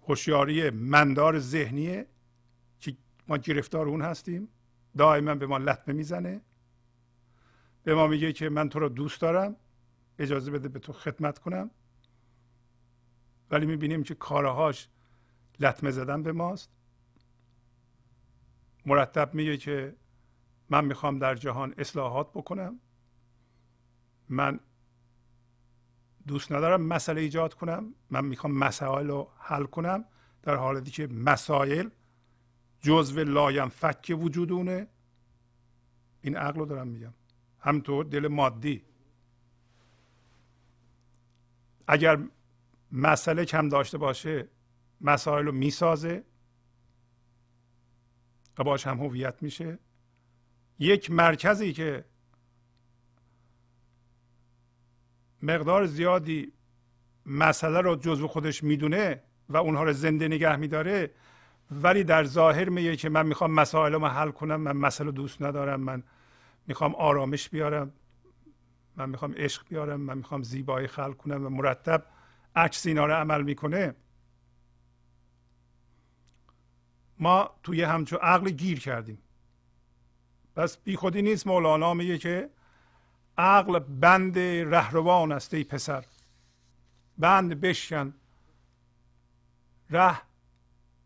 هوشیاری 0.03 0.71
مندار 0.71 1.39
ذهنیه 1.39 2.07
که 2.81 2.97
ما 3.29 3.37
گرفتار 3.37 3.89
اون 3.89 4.03
هستیم. 4.03 4.49
دائما 4.97 5.35
به 5.35 5.47
ما 5.47 5.59
لطمه 5.59 5.95
می‌زنه. 5.95 6.41
به 7.85 7.95
ما 7.95 8.07
میگه 8.07 8.33
که 8.33 8.49
من 8.49 8.69
تو 8.69 8.79
رو 8.79 8.89
دوست 8.89 9.21
دارم. 9.21 9.57
اجازه 10.19 10.51
بده 10.51 10.69
به 10.69 10.79
تو 10.79 10.93
خدمت 10.93 11.39
کنم. 11.39 11.71
ولی 13.51 13.67
می‌بینیم 13.67 14.03
که 14.03 14.15
کارهاش 14.15 14.89
لطمه 15.61 15.91
زدن 15.91 16.23
به 16.23 16.33
ماست. 16.33 16.71
مرتب 18.87 19.35
میگه 19.35 19.57
که 19.57 19.97
من 20.71 20.85
می‌خوام 20.85 21.19
در 21.19 21.35
جهان 21.35 21.75
اصلاحات 21.79 22.31
بکنم. 22.31 22.81
من 24.29 24.61
دوست 26.27 26.53
ندارم 26.53 26.83
مسئله 26.83 27.21
ایجاد 27.21 27.55
کنم. 27.55 27.95
من 28.11 28.25
می‌خوام 28.25 28.53
مسائل 28.53 29.07
رو 29.07 29.31
حل 29.39 29.65
کنم. 29.65 30.05
در 30.43 30.55
حالتی 30.55 30.91
که 30.91 31.07
مسائل 31.07 31.89
جزو 32.81 33.25
لایم 33.25 33.69
فک 33.69 34.17
وجودونه 34.21 34.87
این 36.23 36.37
عقل 36.37 36.61
رو 36.61 36.67
دارم 36.67 36.89
میگم. 36.89 37.15
همطور 37.61 38.05
دل 38.05 38.29
مادی. 38.29 38.83
اگر 41.89 42.19
مسئله 42.93 43.45
کم 43.45 43.69
داشته 43.69 43.99
باشه 43.99 44.49
مسائل 45.01 45.47
رو 45.47 45.53
می‌سازه 45.53 46.25
و 48.59 48.65
باش 48.65 48.87
هم 48.87 48.99
هویت 48.99 49.43
میشه. 49.43 49.79
یک 50.79 51.11
مرکزی 51.11 51.73
که 51.73 52.05
مقدار 55.43 55.87
زیادی 55.87 56.53
مسئله 57.27 57.81
رو 57.81 57.97
جزو 57.97 58.29
خودش 58.29 58.63
می‌دونه 58.65 59.23
و 59.49 59.57
اونها 59.57 59.85
رو 59.85 59.93
زنده 59.93 60.29
نگه 60.29 60.57
میداره 60.57 61.11
ولی 61.71 62.05
در 62.05 62.25
ظاهر 62.25 62.69
میگه 62.69 62.97
که 62.97 63.09
من 63.09 63.27
می‌خوام 63.27 63.51
مسائلمو 63.51 64.07
حل 64.07 64.31
کنم 64.31 64.57
من 64.57 64.77
مسئله 64.77 65.11
دوست 65.11 65.43
ندارم 65.43 65.81
من 65.81 66.03
می‌خوام 66.67 66.95
آرامش 66.95 67.49
بیارم. 67.49 67.93
من 68.97 69.09
می‌خوام 69.09 69.35
عشق 69.37 69.69
بیارم 69.69 70.01
من 70.01 70.19
می‌خوام 70.19 70.43
زیبایی 70.43 70.87
خلق 70.87 71.17
کنم 71.17 71.47
و 71.47 71.49
مرتب 71.49 72.07
عکس 72.57 72.87
اینا 72.87 73.07
رو 73.07 73.13
عمل 73.13 73.43
می‌کنه. 73.43 73.95
ما 77.19 77.51
توی 77.63 77.83
همچون 77.83 78.19
عقل 78.19 78.51
گیر 78.51 78.81
کردیم. 78.81 79.19
پس 80.57 80.77
بی 80.77 80.97
خودی 80.97 81.23
نیست 81.23 81.47
مولانا 81.47 81.95
میگه 81.95 82.19
که 82.19 82.51
عقل 83.39 83.79
بند 83.79 84.39
رهروان 84.39 85.33
است 85.33 85.55
ای 85.55 85.65
پسر. 85.65 86.05
بند 87.19 87.61
بشکن. 87.61 88.15
ره 89.91 90.23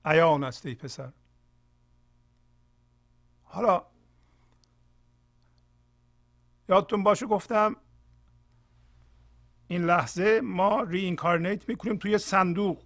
عیان 0.04 0.44
است 0.44 0.66
ای 0.66 0.74
پسر. 0.74 1.12
حالا 3.44 3.89
یادتون 6.70 7.02
باشه 7.02 7.26
گفتم 7.26 7.76
این 9.68 9.84
لحظه 9.84 10.40
ما 10.40 10.82
ری 10.82 11.00
اینکارنیت 11.00 11.68
می‌کنیم 11.68 11.96
توی 11.96 12.18
صندوق. 12.18 12.82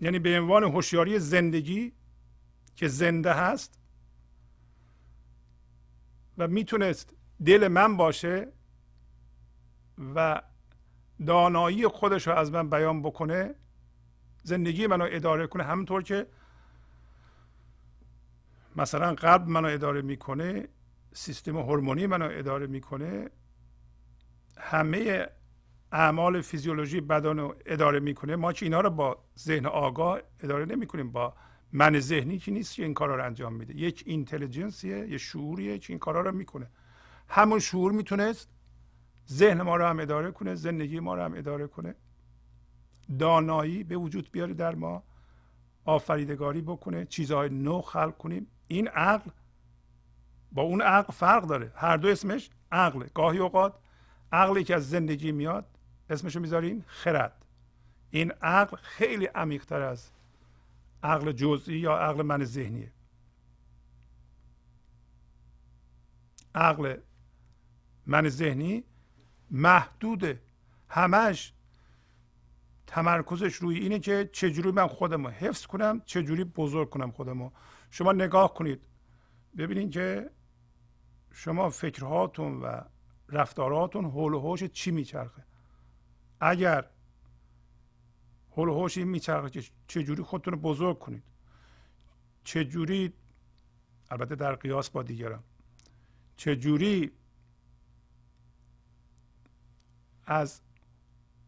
یعنی 0.00 0.18
به 0.18 0.40
عنوان 0.40 0.64
هوشیاری 0.64 1.18
زندگی 1.18 1.92
که 2.76 2.88
زنده 2.88 3.32
هست 3.32 3.78
و 6.38 6.48
می‌تونست 6.48 7.14
دل 7.44 7.68
من 7.68 7.96
باشه 7.96 8.52
و 10.14 10.42
دانایی 11.26 11.88
خودش 11.88 12.26
رو 12.26 12.34
از 12.34 12.52
من 12.52 12.70
بیان 12.70 13.02
بکنه 13.02 13.54
زندگی 14.42 14.86
منو 14.86 15.08
اداره 15.10 15.46
کنه. 15.46 15.62
همونطور 15.62 16.02
که 16.02 16.26
مثلا 18.76 19.14
قلب 19.14 19.48
منو 19.48 19.68
اداره 19.68 20.02
می‌کنه 20.02 20.68
سیستم 21.12 21.56
هورمونی 21.56 22.06
منو 22.06 22.28
اداره 22.32 22.66
می‌کنه 22.66 23.30
همه 24.58 25.26
اعمال 25.92 26.40
فیزیولوژی 26.40 27.00
بدن 27.00 27.38
رو 27.38 27.56
اداره 27.66 28.00
می‌کنه. 28.00 28.36
ما 28.36 28.52
که 28.52 28.66
اینا 28.66 28.80
رو 28.80 28.90
با 28.90 29.24
ذهن 29.38 29.66
آگاه 29.66 30.20
اداره 30.40 30.64
نمی‌کنیم 30.64 31.12
با 31.12 31.34
من 31.72 32.00
ذهنی 32.00 32.38
که 32.38 32.50
نیست 32.50 32.74
که 32.74 32.82
این 32.82 32.94
کارا 32.94 33.16
رو 33.16 33.24
انجام 33.24 33.54
میده. 33.54 33.76
یک 33.76 34.02
اینتلیجنسیه 34.06 35.08
یه 35.08 35.18
شعوریه 35.18 35.78
که 35.78 35.92
این 35.92 35.98
کارا 35.98 36.20
رو 36.20 36.32
می‌کنه. 36.32 36.70
همون 37.28 37.58
شعور 37.58 37.92
می‌تونست 37.92 38.48
ذهن 39.28 39.62
ما 39.62 39.76
رو 39.76 39.84
هم 39.84 40.00
اداره 40.00 40.30
کنه 40.30 40.54
زندگی 40.54 41.00
ما 41.00 41.14
رو 41.14 41.22
هم 41.22 41.34
اداره 41.34 41.66
کنه. 41.66 41.94
دانایی 43.18 43.84
به 43.84 43.96
وجود 43.96 44.32
بیاره 44.32 44.54
در 44.54 44.74
ما 44.74 45.02
آفریدگاری 45.84 46.60
بکنه 46.60 47.04
چیزهای 47.04 47.48
نو 47.48 47.80
خلق 47.80 48.16
کنیم. 48.16 48.46
این 48.66 48.88
عقل 48.88 49.30
با 50.52 50.62
اون 50.62 50.82
عقل 50.82 51.12
فرق 51.12 51.46
داره. 51.46 51.72
هر 51.74 51.96
دو 51.96 52.08
اسمش 52.08 52.50
عقله. 52.72 53.10
گاهی 53.14 53.38
اوقات 53.38 53.74
عقلی 54.32 54.64
که 54.64 54.74
از 54.74 54.90
زندگی 54.90 55.32
میاد 55.32 55.66
اسمشو 56.10 56.40
می‌ذارین 56.40 56.84
خرد. 56.86 57.46
این 58.10 58.32
عقل 58.32 58.76
خیلی 58.76 59.26
عمیقتر 59.26 59.80
از 59.80 60.10
عقل 61.02 61.32
جزئی 61.32 61.78
یا 61.78 61.96
عقل 61.96 62.22
من 62.22 62.44
ذهنیه. 62.44 62.92
عقل 66.54 66.96
من 68.06 68.28
ذهنی 68.28 68.84
محدوده 69.50 70.40
همش 70.88 71.52
تمرکزش 72.86 73.54
روی 73.54 73.78
اینه 73.78 73.98
که 73.98 74.30
چجوری 74.32 74.70
من 74.70 74.86
خودم 74.86 75.26
رو 75.26 75.32
حفظ 75.32 75.66
کنم 75.66 76.00
چجوری 76.04 76.44
بزرگ 76.44 76.90
کنم 76.90 77.10
خودم 77.10 77.42
رو 77.42 77.52
شما 77.90 78.12
نگاه 78.12 78.54
کنید. 78.54 78.80
ببینید 79.58 79.90
که 79.90 80.30
شما 81.32 81.70
فکرهاتون 81.70 82.60
و 82.62 82.80
رفتاراتون 83.28 84.04
حول 84.04 84.34
و 84.34 84.40
حوش 84.40 84.64
چی 84.64 84.90
میچرخه؟ 84.90 85.44
اگر 86.40 86.90
حول 88.50 88.68
و 88.68 88.74
حوش 88.74 88.98
این 88.98 89.08
میچرخه 89.08 89.50
که 89.50 89.62
چجوری 89.86 90.22
خودتون 90.22 90.54
رو 90.54 90.60
بزرگ 90.60 90.98
کنید؟ 90.98 91.22
چجوری 92.44 93.12
البته 94.10 94.34
در 94.34 94.54
قیاس 94.54 94.90
با 94.90 95.02
دیگران. 95.02 95.42
چجوری 96.36 97.12
از 100.24 100.60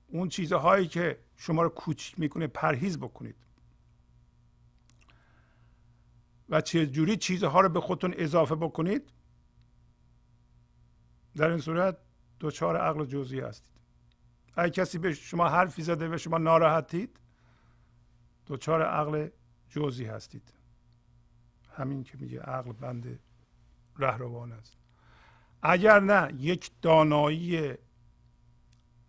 اون 0.08 0.28
چیزهایی 0.28 0.88
که 0.88 1.18
شما 1.36 1.62
رو 1.62 1.68
کوچک 1.68 2.18
می‌کنه 2.18 2.46
پرهیز 2.46 2.98
بکنید؟ 2.98 3.36
و 6.48 6.60
چه 6.60 6.86
جوری 6.86 7.16
چیزها 7.16 7.60
رو 7.60 7.68
به 7.68 7.80
خودتون 7.80 8.14
اضافه 8.18 8.54
بکنید؟ 8.54 9.12
در 11.36 11.48
این 11.48 11.58
صورت 11.58 11.96
دوچار 12.38 12.76
عقل 12.76 13.04
جزئی 13.04 13.40
هستید. 13.40 13.72
اگه 14.56 14.70
کسی 14.70 14.98
به 14.98 15.12
شما 15.12 15.48
حرفی 15.48 15.82
زده 15.82 16.14
و 16.14 16.18
شما 16.18 16.38
ناراحتید 16.38 17.20
دوچار 18.46 18.82
عقل 18.82 19.28
جزئی 19.68 20.06
هستید. 20.06 20.52
همین 21.76 22.04
که 22.04 22.18
میگه 22.20 22.40
عقل 22.40 22.72
بند 22.72 23.18
رهروان 23.98 24.52
است. 24.52 24.76
اگر 25.62 26.00
نه 26.00 26.34
یک 26.34 26.70
دانایی 26.82 27.74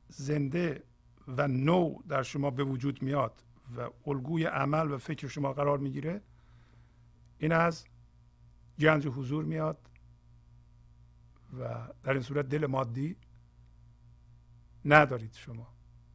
زنده 0.07 0.83
و 1.27 1.47
نو 1.47 1.97
در 2.09 2.23
شما 2.23 2.49
به 2.49 2.63
وجود 2.63 3.01
میاد 3.01 3.43
و 3.77 3.89
الگوی 4.07 4.45
عمل 4.45 4.91
و 4.91 4.97
فکر 4.97 5.27
شما 5.27 5.53
قرار 5.53 5.77
می‌گیره 5.77 6.21
این 7.37 7.51
از 7.51 7.85
گنج 8.79 9.07
حضور 9.07 9.43
میاد 9.43 9.89
و 11.59 11.87
در 12.03 12.13
این 12.13 12.21
صورت 12.21 12.49
دل 12.49 12.65
مادی 12.65 13.15
ندارید 14.85 15.33
شما. 15.33 15.67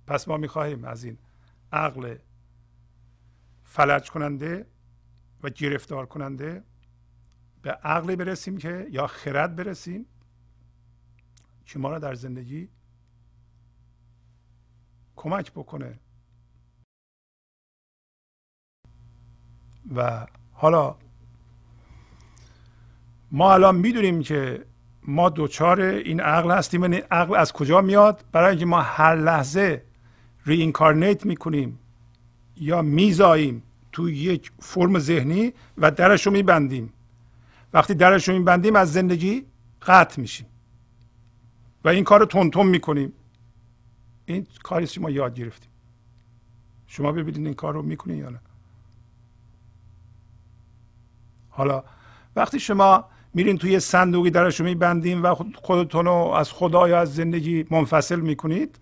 پس 0.07 0.29
ما 0.29 0.37
می‌خواهیم 0.37 0.85
از 0.85 1.05
این 1.05 1.18
عقل 1.72 2.16
فلج 3.64 4.11
کننده 4.11 4.66
و 5.42 5.51
گرفتار 5.51 6.07
کننده 6.07 6.64
به 7.62 7.70
عقلی 7.70 8.16
برسیم 8.16 8.59
که 8.59 8.87
یا 8.90 9.07
خرد 9.07 9.57
برسیم 9.57 10.07
که 11.64 11.79
ما 11.79 11.90
را 11.90 11.98
در 11.98 12.14
زندگی 12.14 12.68
کمک 15.16 15.53
بکنه. 15.53 16.01
و 19.94 20.27
حالا 20.53 20.98
ما 23.31 23.55
الان 23.55 23.77
می‌دونیم 23.77 24.22
که 24.22 24.66
ما 25.09 25.29
دوچار 25.29 25.81
این 25.81 26.21
عقل 26.21 26.51
هستیم. 26.51 26.83
این 26.83 26.94
عقل 27.11 27.37
از 27.37 27.53
کجا 27.53 27.81
میاد؟ 27.81 28.25
برای 28.33 28.51
اینکه 28.51 28.66
ما 28.66 28.81
هر 28.81 29.16
لحظه 29.16 29.83
ری 30.47 30.61
اینکارنیت 30.61 31.27
می‌کنیم 31.27 31.78
یا 32.57 32.83
میزاییم 32.83 33.62
تو 33.93 34.11
یک 34.11 34.53
فرم 34.59 34.99
ذهنی 34.99 35.53
و 35.78 35.91
درش 35.91 36.26
رو 36.26 36.33
میبندیم. 36.33 36.93
وقتی 37.72 37.95
درش 37.95 38.28
رو 38.28 38.39
میبندیم 38.39 38.76
از 38.76 38.93
زندگی 38.93 39.47
قطع 39.83 40.20
میشیم 40.20 40.47
و 41.85 41.89
این 41.89 42.05
کار 42.05 42.20
رو 42.20 42.26
تون 42.26 42.66
می‌کنیم. 42.66 43.12
این 44.26 44.47
کاری 44.62 44.87
که 44.87 45.01
ما 45.01 45.11
یاد 45.11 45.35
گرفتیم. 45.35 45.70
شما 46.87 47.12
ببینید 47.12 47.47
این 47.47 47.55
کار 47.55 47.74
رو 47.74 47.83
می‌کنین 47.83 48.18
یا 48.18 48.30
نه. 48.30 48.41
حالا 51.49 51.85
وقتی 52.37 52.61
شما 52.61 53.05
میرین 53.39 53.59
توی 53.59 53.80
صندوقی 53.80 54.30
درش 54.30 54.61
رو 54.61 54.66
میبندین 54.66 55.22
و 55.22 55.34
خودتون 55.55 56.05
رو 56.05 56.12
از 56.12 56.53
خدا 56.53 56.89
یا 56.89 57.01
از 57.01 57.14
زندگی 57.14 57.66
منفصل 57.70 58.20
می‌کنید. 58.20 58.78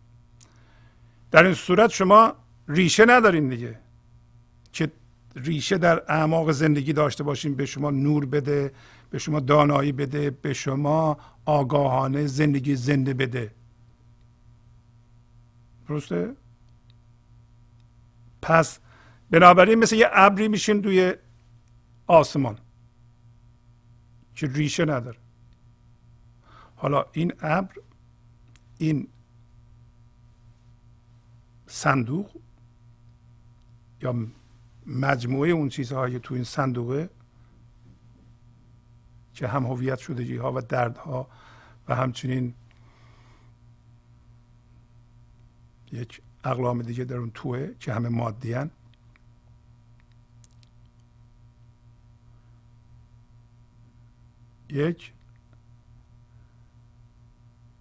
در 1.30 1.44
این 1.44 1.54
صورت 1.54 1.90
شما 1.90 2.34
ریشه 2.68 3.04
ندارین 3.08 3.48
دیگه 3.48 3.78
که 4.72 4.92
ریشه 5.36 5.78
در 5.78 6.02
اعماق 6.08 6.50
زندگی 6.50 6.92
داشته 6.92 7.24
باشین. 7.24 7.54
به 7.54 7.66
شما 7.66 7.90
نور 7.90 8.26
بده 8.26 8.72
به 9.10 9.18
شما 9.18 9.40
دانایی 9.40 9.92
بده 9.92 10.30
به 10.30 10.52
شما 10.52 11.16
آگاهانه 11.44 12.26
زندگی 12.26 12.76
زنده 12.76 13.14
بده. 13.14 13.50
درسته؟ 15.88 16.34
پس 18.42 18.78
بنابراین 19.30 19.78
مثل 19.78 19.96
یه 19.96 20.08
ابری 20.12 20.48
میشین 20.48 20.82
روی 20.82 21.14
آسمان. 22.06 22.58
که 24.36 24.46
ریشه 24.46 24.84
نداره. 24.84 25.18
حالا 26.76 27.04
این 27.12 27.32
ابر 27.40 27.74
این 28.78 29.08
صندوق 31.66 32.30
یا 34.02 34.26
مجموعه 34.86 35.50
اون 35.50 35.68
چیزهایی 35.68 36.18
تو 36.18 36.34
این 36.34 36.44
صندوقه 36.44 37.10
که 39.32 39.48
هم 39.48 39.66
هویت 39.66 39.98
شدگی 39.98 40.36
ها 40.36 40.52
و 40.52 40.60
دردها 40.60 41.28
و 41.88 41.94
همچنین 41.94 42.54
یک 45.92 46.22
اقلام 46.44 46.82
دیگه 46.82 47.04
در 47.04 47.16
اون 47.16 47.30
توه 47.30 47.74
که 47.80 47.92
همه 47.92 48.08
مادی 48.08 48.54
یک. 54.68 55.12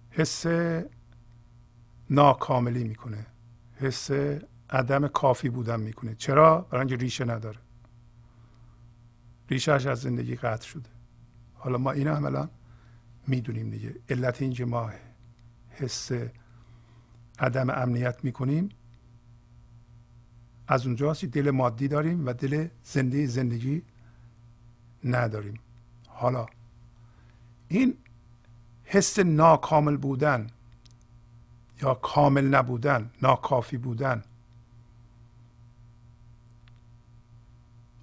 حس 0.09 0.45
ناکاملی 2.09 2.83
می‌کنه. 2.83 3.25
حس 3.75 4.11
عدم 4.69 5.07
کافی 5.07 5.49
بودن 5.49 5.79
می‌کنه. 5.79 6.15
چرا؟ 6.15 6.61
برای 6.61 6.79
اینکه 6.79 6.95
ریشه 6.95 7.25
نداره. 7.25 7.59
ریشهش 9.49 9.85
از 9.85 9.99
زندگی 9.99 10.35
قطع 10.35 10.67
شده. 10.67 10.89
حالا 11.53 11.77
ما 11.77 11.91
این 11.91 12.07
هم 12.07 12.25
الان 12.25 12.49
می‌دونیم 13.27 13.69
دیگه. 13.69 13.95
علت 14.09 14.41
اینکه 14.41 14.65
ما 14.65 14.91
حس 15.69 16.11
عدم 17.39 17.69
امنیت 17.69 18.23
می‌کنیم 18.23 18.69
از 20.67 20.85
اونجاست 20.85 21.25
دل 21.25 21.51
مادی 21.51 21.87
داریم 21.87 22.25
و 22.25 22.33
دل 22.33 22.67
زنده 22.83 23.25
زندگی 23.25 23.83
نداریم. 25.03 25.59
حالا 26.07 26.45
این 27.67 27.97
حس 28.83 29.19
ناکامل 29.19 29.97
بودن 29.97 30.47
یا 31.81 31.93
کامل 31.93 32.45
نبودن 32.45 33.11
ناکافی 33.21 33.77
بودن 33.77 34.23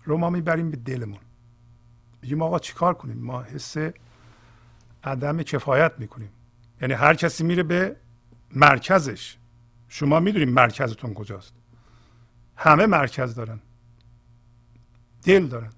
رو 0.05 0.17
ما 0.17 0.31
می‌بریم 0.31 0.71
به 0.71 0.77
دلمون. 0.77 1.21
بگیم 2.23 2.43
آقا 2.43 2.59
چیکار 2.59 2.95
کنیم؟ 2.95 3.19
ما 3.19 3.43
حس 3.43 3.77
عدم 5.05 5.43
کفایت 5.43 5.93
می‌کنیم. 5.99 6.31
یعنی 6.81 6.95
هر 6.95 7.15
کسی 7.15 7.45
میره 7.45 7.63
به 7.63 7.97
مرکزش. 8.51 9.37
شما 9.89 10.21
می‌دونید 10.21 10.49
مرکزتون 10.49 11.15
کجاست. 11.15 11.55
همه 12.57 12.87
مرکز 12.87 13.35
دارن. 13.35 13.61
دل 15.23 15.47
دارن. 15.47 15.73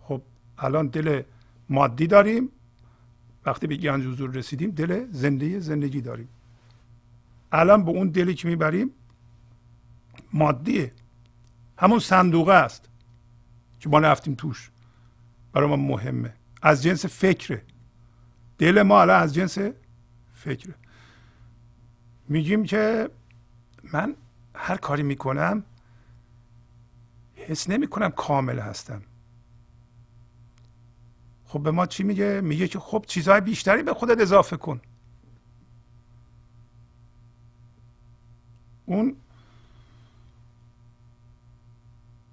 خب 0.00 0.22
الان 0.58 0.86
دل 0.86 1.22
مادی 1.68 2.06
داریم. 2.06 2.48
وقتی 3.46 3.66
به 3.66 3.76
گنج 3.76 4.06
حضور 4.06 4.30
رسیدیم 4.30 4.70
دل 4.70 5.06
زنده 5.10 5.58
زندگی 5.60 6.00
داریم. 6.00 6.28
الان 7.52 7.84
به 7.84 7.90
اون 7.90 8.08
دلی 8.08 8.34
که 8.34 8.48
می‌بریم 8.48 8.90
مادیه. 10.32 10.92
همون 11.78 11.98
صندوقه 11.98 12.52
است 12.52 12.88
که 13.80 13.88
ما 13.88 13.98
رفتیم 13.98 14.34
توش. 14.34 14.70
برای 15.52 15.68
ما 15.68 15.76
مهمه. 15.76 16.34
از 16.62 16.82
جنس 16.82 17.06
فکره. 17.06 17.62
دل 18.58 18.82
ما 18.82 19.00
الان 19.00 19.22
از 19.22 19.34
جنس 19.34 19.58
فکره. 20.34 20.74
میگیم 22.28 22.64
که 22.64 23.10
من 23.92 24.14
هر 24.54 24.76
کاری 24.76 25.02
می‌کنم 25.02 25.64
حس 27.34 27.70
نمی‌کنم 27.70 28.08
کامل 28.10 28.58
هستم. 28.58 29.02
خب 31.54 31.62
به 31.62 31.70
ما 31.70 31.86
چی 31.86 32.02
میگه؟ 32.02 32.40
میگه 32.40 32.68
که 32.68 32.78
خب 32.78 33.04
چیزهای 33.08 33.40
بیشتری 33.40 33.82
به 33.82 33.94
خودت 33.94 34.20
اضافه 34.20 34.56
کن. 34.56 34.80
اون 38.86 39.16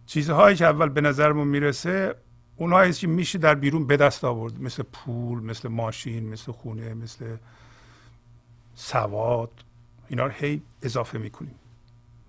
چیزهایی 0.05 0.55
که 0.55 0.65
اول 0.65 0.89
به 0.89 1.01
نظرمون 1.01 1.47
می‌رسه 1.47 2.15
اونهایی 2.55 2.93
که 2.93 3.07
میشه 3.07 3.37
در 3.39 3.55
بیرون 3.55 3.87
به 3.87 3.97
دست 3.97 4.23
آورد. 4.23 4.61
مثل 4.61 4.83
پول 4.83 5.43
مثل 5.43 5.69
ماشین 5.69 6.29
مثل 6.29 6.51
خونه 6.51 6.93
مثل 6.93 7.37
سواد. 8.75 9.63
اینا 10.07 10.25
رو 10.25 10.31
هی 10.31 10.61
اضافه 10.81 11.17
می‌کنیم. 11.17 11.55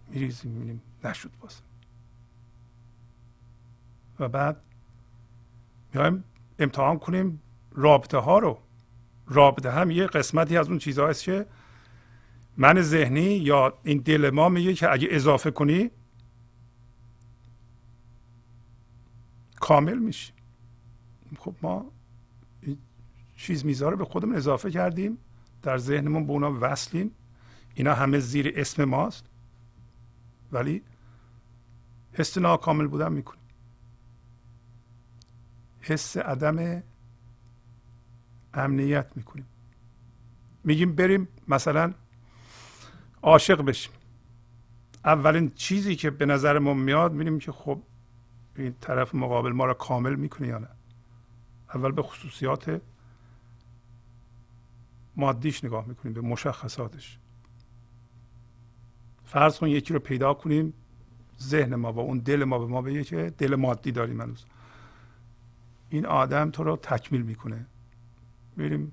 میریزیم 0.09 0.53
می‌بینیم 0.53 0.83
نشد 1.05 1.31
باز 1.41 1.61
و 4.19 4.29
بعد 4.29 4.61
میایم 5.95 6.25
امتحان 6.63 6.99
کنیم. 6.99 7.43
رابطه 7.73 8.19
ها 8.19 8.39
رو. 8.39 8.59
رابطه 9.27 9.71
هم 9.71 9.91
یه 9.91 10.07
قسمتی 10.07 10.57
از 10.57 10.69
اون 10.69 10.79
چیزها 10.79 11.09
هست 11.09 11.25
که 11.25 11.47
من 12.57 12.83
ذهنی 12.83 13.37
یا 13.37 13.79
این 13.83 13.99
دل 13.99 14.31
ما 14.31 14.49
میگه 14.49 14.75
که 14.75 14.93
اگه 14.93 15.09
اضافه 15.11 15.51
کنی 15.51 15.91
کامل 19.61 19.99
میشی. 19.99 20.33
خب 21.39 21.55
ما 21.63 21.93
چیز 23.37 23.65
می‌ذاره 23.65 23.97
به 23.97 24.05
خودمون 24.05 24.37
اضافه 24.37 24.71
کردیم. 24.71 25.19
در 25.63 25.79
ذهنمون 25.79 26.27
به 26.27 26.33
اونا 26.33 26.59
وصلیم. 26.61 27.11
اینا 27.75 27.95
همه 27.95 28.19
زیر 28.19 28.53
اسم 28.57 28.85
ماست. 28.85 29.27
ولی 30.53 30.83
حس 32.13 32.39
ناکامل 32.39 32.87
بودن 32.87 33.13
می‌کنیم. 33.13 33.42
حس 35.83 36.17
عدم 36.17 36.83
امنیت 38.55 39.07
می‌کنیم. 39.17 39.47
میگیم 40.65 40.95
بریم 40.95 41.29
مثلا 41.49 41.95
عاشق 43.23 43.63
بشیم. 43.63 43.93
اولین 45.05 45.51
چیزی 45.55 45.97
که 45.97 46.11
به 46.11 46.27
نظرمون 46.27 46.77
میاد 46.77 47.13
می‌بینیم 47.13 47.39
که 47.39 47.53
خب 47.53 47.83
این 48.57 48.75
طرف 48.81 49.15
مقابل 49.15 49.53
ما 49.53 49.65
را 49.65 49.75
کامل 49.75 50.15
می‌کنه 50.15 50.49
یا 50.49 50.59
نه. 50.59 50.69
اول 51.75 51.93
به 51.93 52.03
خصوصیات 52.03 52.83
مادیش 55.17 55.65
نگاه 55.65 55.89
می‌کنیم 55.89 56.15
به 56.15 56.21
مشخصاتش. 56.21 57.19
فرض 59.25 59.59
کن 59.59 59.69
یکی 59.69 59.95
رو 59.95 60.01
پیدا 60.01 60.35
کنیم 60.35 60.75
ذهن 61.41 61.75
ما 61.75 61.93
با 61.93 62.03
اون 62.03 62.19
دل 62.19 62.45
ما 62.45 62.59
به 62.59 62.67
ما 62.67 62.83
بگه 62.83 63.05
که 63.05 63.35
دل 63.39 63.55
مادی 63.55 63.93
داریم 63.93 64.21
هنوز. 64.21 64.45
این 65.93 66.07
آدم 66.07 66.51
تو 66.51 66.65
رو 66.65 66.77
تکمیل 66.77 67.23
می‌کنه. 67.23 67.67
میریم 68.57 68.93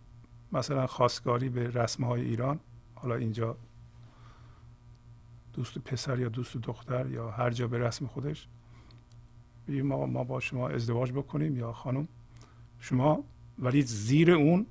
مثلا 0.52 0.88
خواستگاری 0.88 1.50
به 1.50 1.70
رسمه 1.70 2.08
های 2.08 2.22
ایران 2.22 2.60
حالا 2.95 3.16
اینجا 3.16 3.58
دوست 5.54 5.78
پسر 5.78 6.20
یا 6.20 6.30
دوست 6.30 6.58
دختر 6.58 7.10
یا 7.10 7.32
هر 7.32 7.50
جا 7.50 7.68
به 7.68 7.78
رسم 7.78 8.08
خودش 8.08 8.47
بگیم 9.68 9.86
ما, 9.88 10.24
با 10.24 10.39
شما 10.39 10.70
ازدواج 10.70 11.12
بکنیم 11.12 11.58
یا 11.58 11.74
خانم. 11.74 12.08
شما 12.80 13.24
ولی 13.60 13.82
زیر 13.82 14.32
اون 14.32 14.66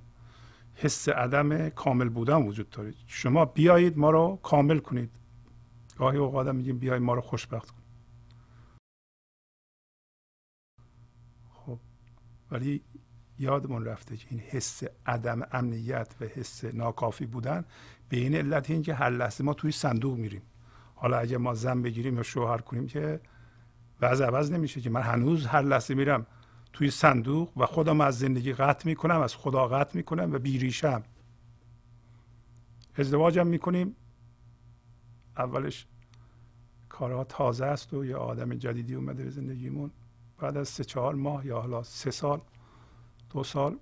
حس 0.75 1.09
عدم 1.09 1.69
کامل 1.69 2.09
بودن 2.09 2.43
وجود 2.43 2.71
دارید 2.71 2.97
شما 3.07 3.45
بیایید 3.45 3.99
ما 3.99 4.11
رو 4.11 4.39
کامل 4.43 4.79
کنید. 4.79 5.11
گاهی 5.99 6.19
اوقات 6.19 6.49
میگیم 6.49 6.79
بیایید 6.79 7.03
ما 7.03 7.15
رو 7.15 7.21
خوشبخت 7.21 7.75
ولی 12.51 12.83
یادمون 13.39 13.85
رفته 13.85 14.17
که 14.17 14.27
این 14.31 14.41
حس 14.41 14.83
عدم 15.07 15.43
امنیت 15.53 16.15
و 16.21 16.25
حس 16.25 16.65
ناکافی 16.65 17.27
بودن 17.27 17.65
به 18.09 18.17
این 18.17 18.35
علت 18.35 18.71
این 18.71 18.83
که 18.83 18.95
هر 18.95 19.11
لحظه 19.11 19.45
ما 19.45 19.55
توی 19.55 19.73
صندوق 19.73 20.19
میریم. 20.19 20.43
حالا 20.95 21.19
اگه 21.19 21.39
ما 21.39 21.55
زن 21.55 21.83
بگیریم 21.83 22.17
یا 22.17 22.23
شوهر 22.23 22.59
کنیم 22.59 22.87
که 22.87 23.21
وضع 24.01 24.27
عوض 24.27 24.53
نمیشه 24.53 24.81
که. 24.81 24.91
من 24.91 25.03
هنوز 25.03 25.47
هر 25.47 25.63
لحظه 25.63 25.95
میرم 25.95 26.27
توی 26.73 26.91
صندوق 26.91 27.59
و 27.59 27.67
خودم 27.67 28.01
از 28.01 28.19
زندگی 28.19 28.53
قطع 28.53 28.89
می‌کنم 28.89 29.21
از 29.21 29.37
خدا 29.37 29.69
قطع 29.69 29.97
می‌کنم 29.97 30.33
و 30.33 30.39
بیریشم. 30.39 31.03
ازدواجم 32.97 33.47
می‌کنیم. 33.47 33.97
اولش 35.37 35.87
کارها 36.89 37.25
تازه 37.25 37.65
است 37.65 37.95
و 37.95 38.05
یه 38.05 38.17
آدم 38.17 38.55
جدیدی 38.55 38.95
اومده 38.95 39.25
به 39.25 39.31
زندگیمون. 39.31 39.91
بعد 40.39 40.57
از 40.57 40.69
سه 40.69 40.85
چهار 40.85 41.15
ماه 41.15 41.47
یا 41.47 41.61
حالا 41.61 41.83
سه 41.83 42.11
سال 42.11 42.41
دو 43.31 43.45
سال 43.45 43.79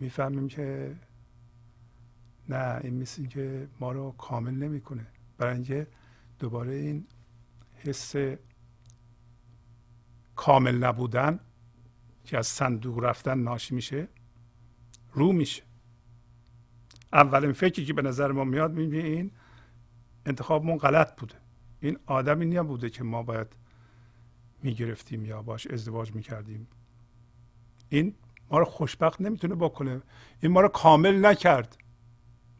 می‌فهمیم 0.00 0.48
که 0.48 0.96
نه 2.48 2.80
این 2.84 3.02
مثل 3.02 3.26
که 3.26 3.68
ما 3.80 3.92
رو 3.92 4.12
کامل 4.18 4.54
نمی‌کنه. 4.54 5.06
برای 5.38 5.54
اینکه 5.54 5.86
دوباره 6.38 6.74
این 6.74 7.06
حس 7.74 8.14
کامل 10.36 10.78
نبودن 10.84 11.40
که 12.24 12.38
از 12.38 12.46
صندوق 12.46 12.98
رفتن 12.98 13.38
ناشی 13.38 13.74
میشه 13.74 14.08
رو 15.12 15.32
میشه. 15.32 15.62
اولین 17.12 17.52
فکری 17.52 17.84
که 17.84 17.92
به 17.92 18.02
نظر 18.02 18.32
ما 18.32 18.44
میاد 18.44 18.72
می‌بینی 18.72 19.08
این 19.08 19.30
انتخابمون 20.26 20.78
غلط 20.78 21.20
بوده. 21.20 21.34
این 21.80 21.98
آدمی 22.06 22.46
نبوده 22.46 22.90
که 22.90 23.04
ما 23.04 23.22
باید 23.22 23.56
می‌گرفتیم 24.62 25.24
یا 25.24 25.42
باش 25.42 25.66
ازدواج 25.66 26.14
می‌کردیم. 26.14 26.68
این 27.88 28.14
ما 28.50 28.58
رو 28.58 28.64
خوشبخت 28.64 29.20
نمی‌تونه 29.20 29.54
بکنه. 29.54 30.02
این 30.40 30.52
ما 30.52 30.60
رو 30.60 30.68
کامل 30.68 31.26
نکرد. 31.26 31.76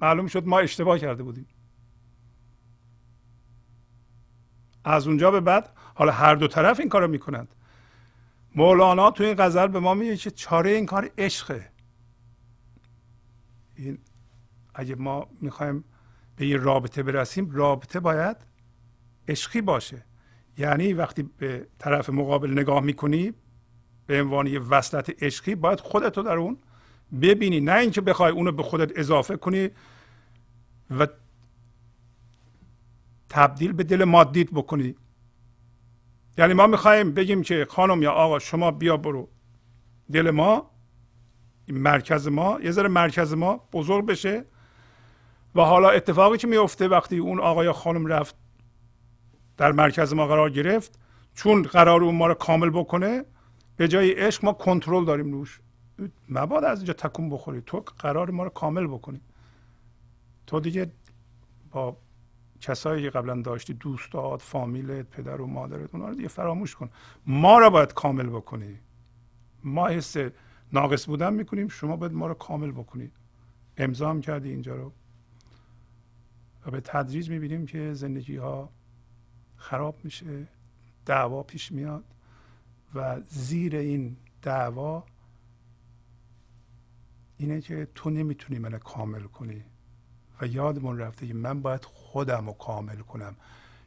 معلوم 0.01 0.27
شد 0.27 0.47
ما 0.47 0.59
اشتباه 0.59 0.99
کرده 0.99 1.23
بودیم. 1.23 1.47
از 4.85 5.07
اونجا 5.07 5.31
به 5.31 5.41
بعد 5.41 5.73
حالا 5.95 6.13
هر 6.13 6.35
دو 6.35 6.49
طرف 6.49 6.81
این 6.81 6.89
کارو 6.89 7.09
می‌کنند. 7.09 7.55
مولانا 8.57 9.11
تو 9.11 9.25
این 9.25 9.35
غزل 9.39 9.67
به 9.67 9.81
ما 9.81 9.95
میگه 9.95 10.17
که 10.17 10.31
چاره 10.31 10.71
این 10.71 10.87
کار 10.87 11.11
عشقه. 11.19 11.71
این 13.75 13.99
اگه 14.75 14.95
ما 14.95 15.29
می‌خوایم 15.41 15.85
به 16.37 16.47
یه 16.47 16.57
رابطه 16.57 17.03
برسیم 17.03 17.51
رابطه 17.51 18.01
باید 18.01 18.37
عشقی 19.29 19.61
باشه. 19.61 20.05
یعنی 20.59 20.93
وقتی 20.93 21.23
به 21.23 21.67
طرف 21.79 22.11
مقابل 22.11 22.51
نگاه 22.51 22.81
می‌کنی 22.81 23.33
به 24.07 24.23
عنوان 24.23 24.47
یه 24.47 24.61
وصلت 24.61 25.23
عشقی 25.23 25.55
باید 25.55 25.81
خودتو 25.81 26.23
در 26.23 26.37
اون 26.37 26.59
ببینی. 27.23 27.61
نه 27.61 27.75
اینکه 27.75 28.01
بخوای 28.01 28.33
اونو 28.33 28.53
به 28.53 28.63
خودت 28.63 28.99
اضافه 28.99 29.37
کنی 29.37 29.71
و 30.99 31.07
تبدیل 33.29 33.73
به 33.73 33.85
دل 33.85 34.05
مادیت 34.05 34.51
بکنی. 34.51 34.95
یعنی 36.39 36.55
ما 36.55 36.67
می‌خوایم 36.67 37.13
بگیم 37.13 37.43
که 37.43 37.67
خانم 37.71 38.03
یا 38.03 38.13
آقا 38.13 38.39
شما 38.39 38.71
بیا 38.71 38.97
برو. 38.97 39.29
دل 40.13 40.31
ما 40.31 40.71
مرکز 41.69 42.29
ما 42.29 42.59
یه 42.63 42.71
ذره 42.71 42.89
مرکز 42.89 43.35
ما 43.35 43.69
بزرگ 43.73 44.07
بشه. 44.07 44.45
و 45.55 45.61
حالا 45.61 45.91
اتفاقی 45.91 46.39
که 46.39 46.47
میفته 46.47 46.89
وقتی 46.89 47.19
اون 47.19 47.41
آقا 47.41 47.65
یا 47.65 47.73
خانم 47.73 48.07
رفت 48.07 48.37
در 49.59 49.73
مرکز 49.73 50.15
ما 50.15 50.27
قرار 50.27 50.51
گرفت. 50.51 50.99
چون 51.35 51.63
قرار 51.63 52.05
اون 52.05 52.15
ما 52.15 52.27
رو 52.27 52.35
کامل 52.35 52.71
بکنه 52.71 53.25
به 53.77 53.89
جای 53.89 54.13
عشق 54.13 54.45
ما 54.45 54.53
کنترل 54.53 55.05
داریم 55.05 55.33
روش. 55.33 55.61
مباد 56.29 56.65
از 56.65 56.79
اینجا 56.79 56.93
تکون 56.93 57.31
بخوری. 57.31 57.63
تو 57.67 57.85
قرار 57.99 58.31
ما 58.31 58.45
رو 58.45 58.51
کامل 58.51 58.87
بکنی. 58.87 59.21
تو 60.47 60.61
دیگه 60.61 60.93
با 61.71 61.97
کسایی 62.61 63.03
که 63.03 63.11
قبلا 63.11 63.43
داشتی 63.43 63.75
دوستات 63.75 64.43
فامیلت 64.43 65.07
پدر 65.11 65.41
و 65.41 65.47
مادرت 65.47 65.95
اونا 65.95 66.09
رو 66.09 66.15
دیگه 66.15 66.29
فراموش 66.29 66.75
کن. 66.75 66.91
ما 67.27 67.59
رو 67.59 67.71
باید 67.71 67.95
کامل 67.95 68.27
بکنی. 68.27 68.79
ما 69.65 69.89
حس 69.89 70.17
ناقص 70.73 71.07
بودن 71.07 71.35
می‌کنیم 71.35 71.69
شما 71.69 71.97
باید 71.97 72.13
ما 72.13 72.27
رو 72.27 72.35
کامل 72.35 72.71
بکنید 72.71 73.13
امضا 73.77 74.21
کردی 74.21 74.51
اینجا 74.51 74.77
رو. 74.77 74.93
و 76.67 76.71
به 76.71 76.81
تدریج 76.81 77.31
می‌بینیم 77.31 77.67
که 77.67 77.93
زندگی 77.95 78.37
ها 78.37 78.71
خراب 79.59 80.05
میشه 80.05 80.49
دعوا 81.07 81.43
پیش 81.43 81.73
میاد 81.73 82.05
و 82.95 83.21
زیر 83.21 83.77
این 83.77 84.17
دعوا 84.43 85.05
اینه 87.37 87.61
که 87.61 87.89
تو 87.95 88.11
نمی‌تونی 88.11 88.59
منو 88.59 88.79
کامل 88.79 89.23
کنی 89.23 89.65
و 90.41 90.47
یادمون 90.47 90.99
رفته 90.99 91.27
که 91.27 91.35
من 91.35 91.63
باید 91.63 91.85
خودم 91.85 92.47
رو 92.47 92.53
کامل 92.53 92.97
کنم. 92.97 93.37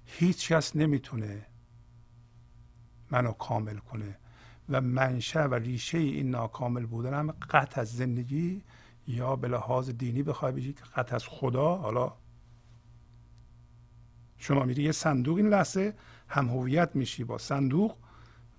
هیچ 0.05 0.51
کس 0.51 0.75
نمی‌تونه 0.75 1.45
منو 3.11 3.31
کامل 3.31 3.77
کنه 3.77 4.17
و 4.69 4.81
منشه 4.81 5.39
و 5.39 5.53
ریشه 5.53 5.97
این 5.97 6.29
ناکامل 6.29 6.85
بودن 6.85 7.13
هم 7.13 7.31
قطع 7.31 7.81
از 7.81 7.95
زندگی 7.95 8.63
یا 9.07 9.35
به 9.35 9.47
لحاظ 9.47 9.89
دینی 9.89 10.23
بخوای 10.23 10.51
بگی 10.51 10.73
که 10.73 10.83
قطع 10.95 11.15
از 11.15 11.23
خدا. 11.27 11.75
حالا 11.75 12.13
شما 14.41 14.63
میری 14.63 14.83
یه 14.83 14.91
صندوق 14.91 15.37
این 15.37 15.49
لحظه 15.49 15.93
هم 16.29 16.47
هویت 16.49 16.89
میشی 16.93 17.23
با 17.23 17.37
صندوق 17.37 17.95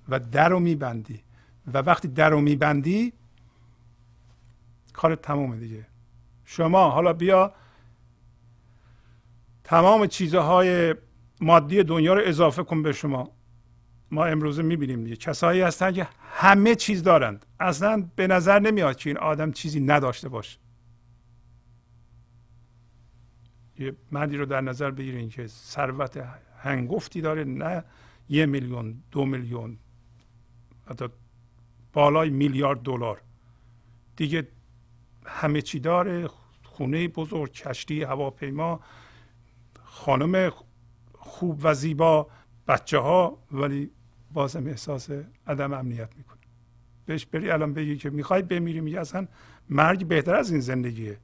و 0.09 0.19
در 0.19 0.49
رو 0.49 0.61
میبندی. 0.61 1.21
و 1.75 1.79
وقتی 1.79 2.09
در 2.09 2.31
رو 2.31 2.41
میبندی 2.41 3.13
کارت 4.93 5.23
تمومه 5.23 5.57
دیگه. 5.57 5.87
شما 6.45 6.91
حالا 6.91 7.13
بیا 7.13 7.53
تمام 9.65 10.07
چیزهای 10.07 10.95
مادی 11.41 11.83
دنیا 11.83 12.15
رو 12.15 12.21
اضافه 12.25 12.63
کن 12.63 12.83
به 12.83 12.93
شما. 12.93 13.31
ما 14.11 14.25
امروزه 14.25 14.63
می‌بینیم 14.63 15.05
دیگه. 15.05 15.17
کسایی 15.17 15.61
هستن 15.61 15.93
که 15.93 16.09
همه 16.21 16.75
چیز 16.75 17.03
دارند. 17.03 17.47
اصلا 17.61 18.09
به 18.17 18.27
نظر 18.27 18.59
نمیاد 18.59 18.97
که 18.97 19.11
این 19.11 19.19
آدم 19.19 19.53
چیزی 19.53 19.81
نداشته 19.81 20.29
باشه. 20.29 20.59
یه 23.83 23.97
مردی 24.13 24.37
رو 24.37 24.47
در 24.47 24.61
نظر 24.61 24.91
بگیرین 24.91 25.29
که 25.29 25.47
ثروت 25.47 26.25
هنگفتی 26.59 27.21
داره 27.21 27.45
نه 27.45 27.85
یه 28.29 28.47
میلیون 28.47 29.03
دو 29.11 29.25
میلیون 29.25 29.79
حتی 30.87 31.09
بالای 31.93 32.31
میلیارد 32.31 32.83
دلار. 32.83 33.21
دیگه 34.17 34.49
همه 35.27 35.63
چی 35.63 35.81
داره 35.81 36.29
خونه 36.63 37.09
بزرگ 37.09 37.53
کشتی 37.53 38.03
هواپیما 38.03 38.81
خانم 39.83 40.53
خوب 41.15 41.61
و 41.63 41.75
زیبا 41.75 42.27
بچه 42.69 42.99
ها 42.99 43.39
ولی 43.53 43.91
بازم 44.33 44.67
احساس 44.67 45.11
عدم 45.47 45.73
امنیت 45.73 46.17
می‌کنه. 46.17 46.39
بهش 47.07 47.27
بری 47.27 47.51
الان 47.51 47.75
بگی 47.75 47.97
که 47.97 48.11
می‌خوای 48.11 48.43
بمیری 48.43 48.81
میگه 48.81 49.01
اصلا 49.01 49.29
مرگ 49.69 50.07
بهتر 50.07 50.35
از 50.35 50.51
این 50.51 50.61
زندگیه. 50.61 51.19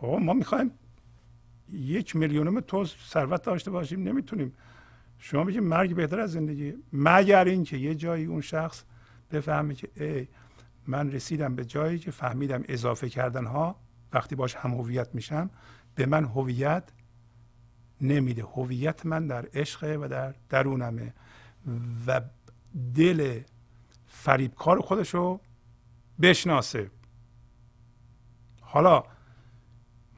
او 0.00 0.20
ما 0.20 0.32
می‌خوایم 0.32 0.70
یک 1.72 2.16
میلیونم 2.16 2.60
تو 2.60 2.84
ثروت 2.84 3.42
داشته 3.42 3.70
باشیم 3.70 4.02
نمی‌تونیم. 4.02 4.52
شما 5.18 5.44
میگه 5.44 5.60
مرگ 5.60 5.94
بهتر 5.94 6.20
از 6.20 6.32
زندگی. 6.32 6.74
مگر 6.92 7.44
اینکه 7.44 7.76
یه 7.76 7.94
جایی 7.94 8.24
اون 8.24 8.40
شخص 8.40 8.84
بفهمه 9.30 9.74
که 9.74 9.88
ای 9.94 10.28
من 10.86 11.12
رسیدم 11.12 11.56
به 11.56 11.64
جایی 11.64 11.98
که 11.98 12.10
فهمیدم 12.10 12.62
اضافه 12.68 13.08
کردن 13.08 13.46
ها 13.46 13.76
وقتی 14.12 14.34
باش 14.34 14.54
هم 14.54 14.70
هویت 14.70 15.14
میشم 15.14 15.50
به 15.94 16.06
من 16.06 16.24
هویت 16.24 16.84
نمیده. 18.00 18.44
هویت 18.44 19.06
من 19.06 19.26
در 19.26 19.48
عشق 19.54 19.98
و 20.00 20.08
در 20.08 20.34
درونمه 20.48 21.14
و 22.06 22.20
دل 22.94 23.40
فریبکار 24.06 24.80
خودش 24.80 25.14
رو 25.14 25.40
بشناسه. 26.22 26.90
حالا 28.60 29.04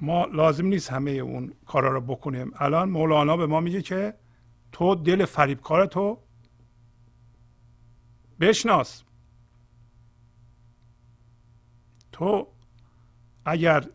ما 0.01 0.25
لازم 0.25 0.67
نیست 0.67 0.93
همه 0.93 1.11
اون 1.11 1.55
کارا 1.67 1.93
رو 1.93 2.01
بکنیم. 2.01 2.53
الان 2.57 2.91
مولانا 2.91 3.37
به 3.37 3.47
ما 3.47 3.61
میگه 3.61 3.83
که 3.83 4.15
تو 4.73 4.95
دل 4.95 5.25
فریبکار 5.25 5.87
تو 5.87 6.19
بشناس. 8.41 9.03
تو 12.13 12.47
اگر 13.45 13.89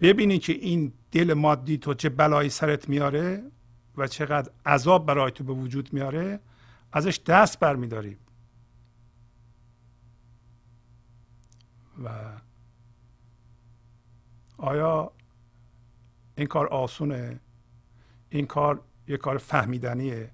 ببینی 0.00 0.38
که 0.38 0.52
این 0.52 0.92
دل 1.12 1.34
مادی 1.34 1.78
تو 1.78 1.94
چه 1.94 2.08
بلایی 2.08 2.50
سرت 2.50 2.88
میاره 2.88 3.42
و 3.96 4.06
چقدر 4.06 4.52
عذاب 4.66 5.06
برای 5.06 5.30
تو 5.30 5.44
به 5.44 5.52
وجود 5.52 5.92
میاره 5.92 6.40
ازش 6.92 7.20
دست 7.26 7.60
برمیداری. 7.60 8.16
و 12.04 12.08
آیا 14.62 15.12
این 16.36 16.46
کار 16.46 16.66
آسونه؟ 16.66 17.40
این 18.30 18.46
کار 18.46 18.84
یه 19.08 19.16
کار 19.16 19.38
فهمیدنیه. 19.38 20.32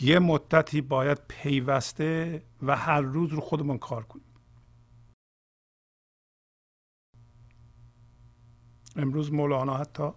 یه 0.00 0.18
مدتی 0.18 0.80
باید 0.80 1.18
پیوسته 1.28 2.42
و 2.62 2.76
هر 2.76 3.00
روز 3.00 3.32
رو 3.32 3.40
خودمون 3.40 3.78
کار 3.78 4.04
کنیم. 4.04 4.24
امروز 8.96 9.32
مولانا 9.32 9.76
حتی 9.76 10.10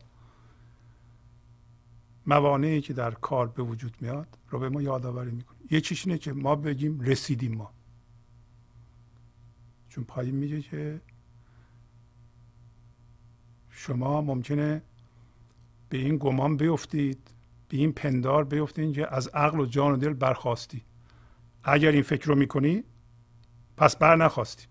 موانعی 2.26 2.82
که 2.82 2.94
در 2.94 3.12
کار 3.12 3.48
به 3.48 3.64
وجود 3.64 3.98
میاد 4.02 4.38
رو 4.50 4.60
به 4.60 4.70
ما 4.70 4.82
یادآوری 4.82 5.32
می‌کنه. 5.32 5.58
یکیش 5.72 6.08
اینه 6.08 6.18
که 6.18 6.34
ما 6.34 6.56
بگیم 6.56 7.00
رسیدیم 7.00 7.56
ما. 7.56 7.74
چون 9.90 10.04
پایین 10.04 10.36
میگه 10.36 10.62
که 10.62 11.02
شما 13.84 14.22
ممکنه 14.22 14.82
به 15.90 15.98
این 15.98 16.18
گمان 16.18 16.58
بیفتید 16.58 17.32
به 17.70 17.78
این 17.78 17.92
پندار 17.92 18.44
بیفتید 18.44 18.94
که 18.96 19.16
از 19.16 19.28
عقل 19.28 19.60
و 19.60 19.66
جان 19.66 19.94
و 19.94 19.98
دل 19.98 20.14
برخواستی. 20.14 20.84
اگر 21.64 21.92
این 21.92 22.02
فکر 22.02 22.28
رو 22.28 22.36
می‌کنی 22.36 22.84
پس 23.78 23.96
بر 23.96 24.16
نخواستی. 24.16 24.66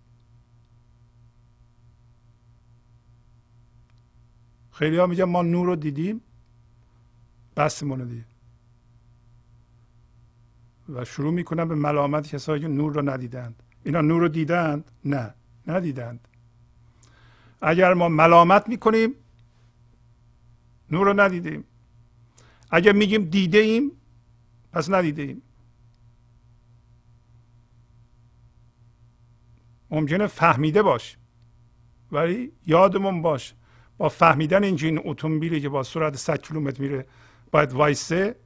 خیلی 4.70 4.96
ها 4.96 5.06
میگن 5.06 5.24
ما 5.24 5.42
نور 5.42 5.66
رو 5.66 5.76
دیدیم 5.76 6.20
بستمونه 7.56 8.04
دیگه 8.04 8.24
و 10.88 11.04
شروع 11.04 11.32
می‌کنن 11.32 11.68
به 11.68 11.74
ملامت 11.74 12.28
کسایی 12.28 12.62
که 12.62 12.68
نور 12.68 12.92
رو 12.92 13.10
ندیدند. 13.10 13.62
اینا 13.84 14.00
نور 14.00 14.20
رو 14.20 14.28
دیدند؟ 14.28 14.90
نه 15.04 15.34
ندیدند. 15.66 16.28
اگر 17.62 17.94
ما 17.94 18.08
ملامت 18.08 18.68
می‌کنیم 18.68 19.14
نور 20.90 21.06
رو 21.06 21.20
ندیدیم. 21.20 21.64
اگر 22.70 22.92
میگیم 22.92 23.24
دیده 23.24 23.58
ایم 23.58 23.92
پس 24.72 24.90
ندیده 24.90 25.22
ایم. 25.22 25.42
ممکنه 29.90 30.26
فهمیده 30.26 30.82
باش 30.82 31.18
ولی 32.12 32.52
یادمون 32.66 33.22
باش 33.22 33.54
با 33.98 34.08
فهمیدن 34.08 34.64
اینکه 34.64 34.86
این 34.86 35.00
اتومبیلی 35.04 35.60
که 35.60 35.68
با 35.68 35.82
سرعت 35.82 36.16
100 36.16 36.42
کیلومتر 36.42 36.82
میره 36.82 37.06
باید 37.50 37.72
وایسه 37.72 38.36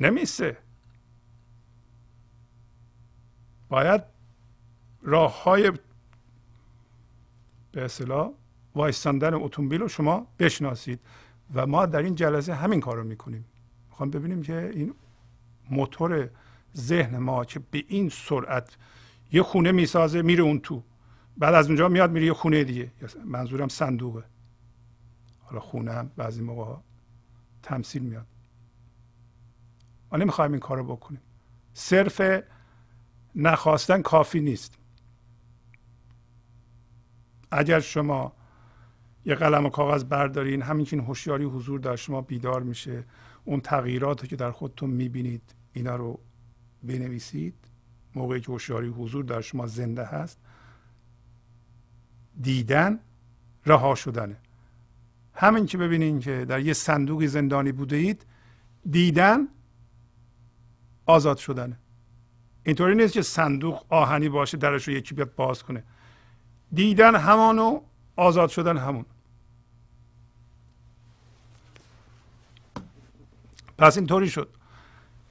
نمیسه. 0.00 0.56
باید 3.68 4.02
راه 5.02 5.42
های 5.42 5.72
به 7.72 7.84
اصطلاح 7.84 8.30
وایستاندن 8.74 9.34
اتومبیل 9.34 9.80
رو 9.80 9.88
شما 9.88 10.26
بشناسید. 10.38 11.00
و 11.54 11.66
ما 11.66 11.86
در 11.86 12.02
این 12.02 12.14
جلسه 12.14 12.54
همین 12.54 12.80
کار 12.80 12.96
رو 12.96 13.04
می‌کنیم. 13.04 13.44
می‌خوام 13.88 14.10
ببینیم 14.10 14.42
که 14.42 14.70
این 14.74 14.94
موتور 15.70 16.30
ذهن 16.76 17.18
ما 17.18 17.44
که 17.44 17.60
به 17.70 17.84
این 17.88 18.08
سرعت 18.08 18.76
یه 19.32 19.42
خونه 19.42 19.72
می‌سازه 19.72 20.22
میره 20.22 20.42
اون 20.42 20.58
تو. 20.60 20.82
بعد 21.36 21.54
از 21.54 21.66
اونجا 21.66 21.88
میاد 21.88 22.10
میره 22.10 22.26
یه 22.26 22.32
خونه 22.32 22.64
دیگه. 22.64 22.92
منظورم 23.24 23.68
صندوقه. 23.68 24.24
حالا 25.40 25.60
خونه 25.60 25.92
هم 25.92 26.10
بعضی 26.16 26.42
موقع 26.42 26.76
تمثیل 27.62 28.02
میاد. 28.02 28.26
ما 30.12 30.18
نمی‌خوایم 30.18 30.52
این 30.52 30.60
کارو 30.60 30.84
بکنیم. 30.84 31.20
صرف 31.72 32.42
نخواستن 33.34 34.02
کافی 34.02 34.40
نیست. 34.40 34.77
اگر 37.50 37.80
شما 37.80 38.32
یه 39.24 39.34
قلم 39.34 39.66
و 39.66 39.68
کاغذ 39.68 40.04
بردارین 40.04 40.62
همین 40.62 40.86
که 40.86 40.96
این 40.96 41.06
هوشیاری 41.06 41.44
حضور 41.44 41.80
در 41.80 41.96
شما 41.96 42.20
بیدار 42.20 42.62
میشه. 42.62 43.04
اون 43.44 43.60
تغییراتی 43.60 44.26
که 44.26 44.36
در 44.36 44.50
خودتون 44.50 44.90
می‌بینید 44.90 45.54
اینا 45.72 45.96
رو 45.96 46.20
بنویسید. 46.82 47.54
موقعی 48.14 48.40
که 48.40 48.52
هوشیاری 48.52 48.88
حضور 48.88 49.24
در 49.24 49.40
شما 49.40 49.66
زنده 49.66 50.04
هست 50.04 50.38
دیدن 52.40 52.98
رها 53.66 53.94
شدنه. 53.94 54.36
همین 55.34 55.66
که 55.66 55.78
ببینین 55.78 56.20
که 56.20 56.44
در 56.44 56.60
یه 56.60 56.72
صندوقی 56.72 57.26
زندانی 57.26 57.72
بوده 57.72 57.96
اید 57.96 58.26
دیدن 58.90 59.48
آزاد 61.06 61.36
شدنه. 61.36 61.78
اینطوری 62.62 62.94
نیست 62.94 63.12
که 63.12 63.22
صندوق 63.22 63.84
آهنی 63.88 64.28
باشه 64.28 64.56
درش 64.56 64.88
رو 64.88 64.94
یکی 64.94 65.14
بیاد 65.14 65.34
باز 65.34 65.62
کنه. 65.62 65.84
دیدن 66.72 67.14
همانو 67.16 67.80
آزاد 68.16 68.48
شدن 68.48 68.76
همون. 68.76 69.04
پس 73.78 73.96
اینطوری 73.96 74.28
شد. 74.28 74.48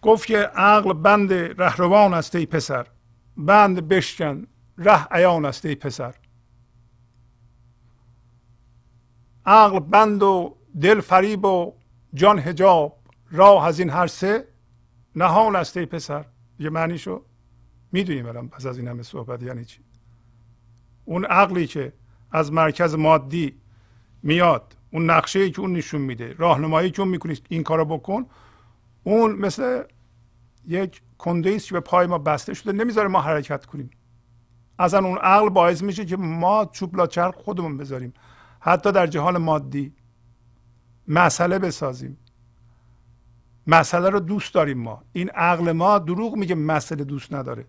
گفت 0.01 0.25
که 0.25 0.37
عقل 0.37 0.93
بند 0.93 1.33
رهروان 1.33 2.13
است 2.13 2.35
ای 2.35 2.45
پسر. 2.45 2.87
بند 3.37 3.87
بشکن 3.87 4.47
ره 4.77 5.07
عیان 5.11 5.45
است 5.45 5.65
ای 5.65 5.75
پسر. 5.75 6.15
عقل 9.45 9.79
بند 9.79 10.23
و 10.23 10.57
دل 10.81 11.01
فریب 11.01 11.45
و 11.45 11.73
جان 12.13 12.39
هجاب 12.39 12.97
راه 13.31 13.65
از 13.65 13.79
این 13.79 13.89
هر 13.89 14.07
سه 14.07 14.47
نهان 15.15 15.55
است 15.55 15.77
ای 15.77 15.85
پسر. 15.85 16.25
یه 16.59 16.69
معنی 16.69 16.97
شو؟ 16.97 17.23
می‌دونیم 17.91 18.25
الان 18.25 18.49
پس 18.49 18.65
از 18.65 18.77
این 18.77 18.87
همه 18.87 19.03
صحبت 19.03 19.43
یعنی 19.43 19.65
چی؟ 19.65 19.86
اون 21.07 21.25
عقلی 21.25 21.67
که 21.67 21.93
از 22.31 22.53
مرکز 22.53 22.95
مادی 22.95 23.55
میاد 24.23 24.77
اون 24.91 25.09
نقشه 25.09 25.49
که 25.49 25.61
اون 25.61 25.73
نشون 25.73 26.01
میده 26.01 26.35
راهنمایی 26.37 26.91
که 26.91 27.01
اون 27.01 27.09
می‌کنی 27.09 27.37
این 27.49 27.63
کارو 27.63 27.85
بکن 27.85 28.25
اون 29.03 29.31
مثل 29.31 29.83
یک 30.67 31.01
کنده 31.17 31.59
که 31.59 31.73
به 31.73 31.79
پای 31.79 32.07
ما 32.07 32.17
بسته 32.17 32.53
شده 32.53 32.71
نمی‌ذاره 32.71 33.07
ما 33.07 33.21
حرکت 33.21 33.65
کنیم. 33.65 33.89
اصلا 34.79 35.07
اون 35.07 35.17
عقل 35.17 35.49
باعث 35.49 35.83
میشه 35.83 36.05
که 36.05 36.17
ما 36.17 36.65
چوب 36.65 37.05
چرخ 37.05 37.35
خودمون 37.35 37.77
بذاریم. 37.77 38.13
حتی 38.59 38.91
در 38.91 39.07
جهان 39.07 39.37
مادی 39.37 39.93
مسئله 41.07 41.59
بسازیم. 41.59 42.17
مسئله 43.67 44.09
رو 44.09 44.19
دوست 44.19 44.53
داریم 44.53 44.77
ما. 44.77 45.03
این 45.13 45.29
عقل 45.29 45.71
ما 45.71 45.99
دروغ 45.99 46.35
میگه 46.35 46.55
مسئله 46.55 47.03
دوست 47.03 47.33
نداره. 47.33 47.65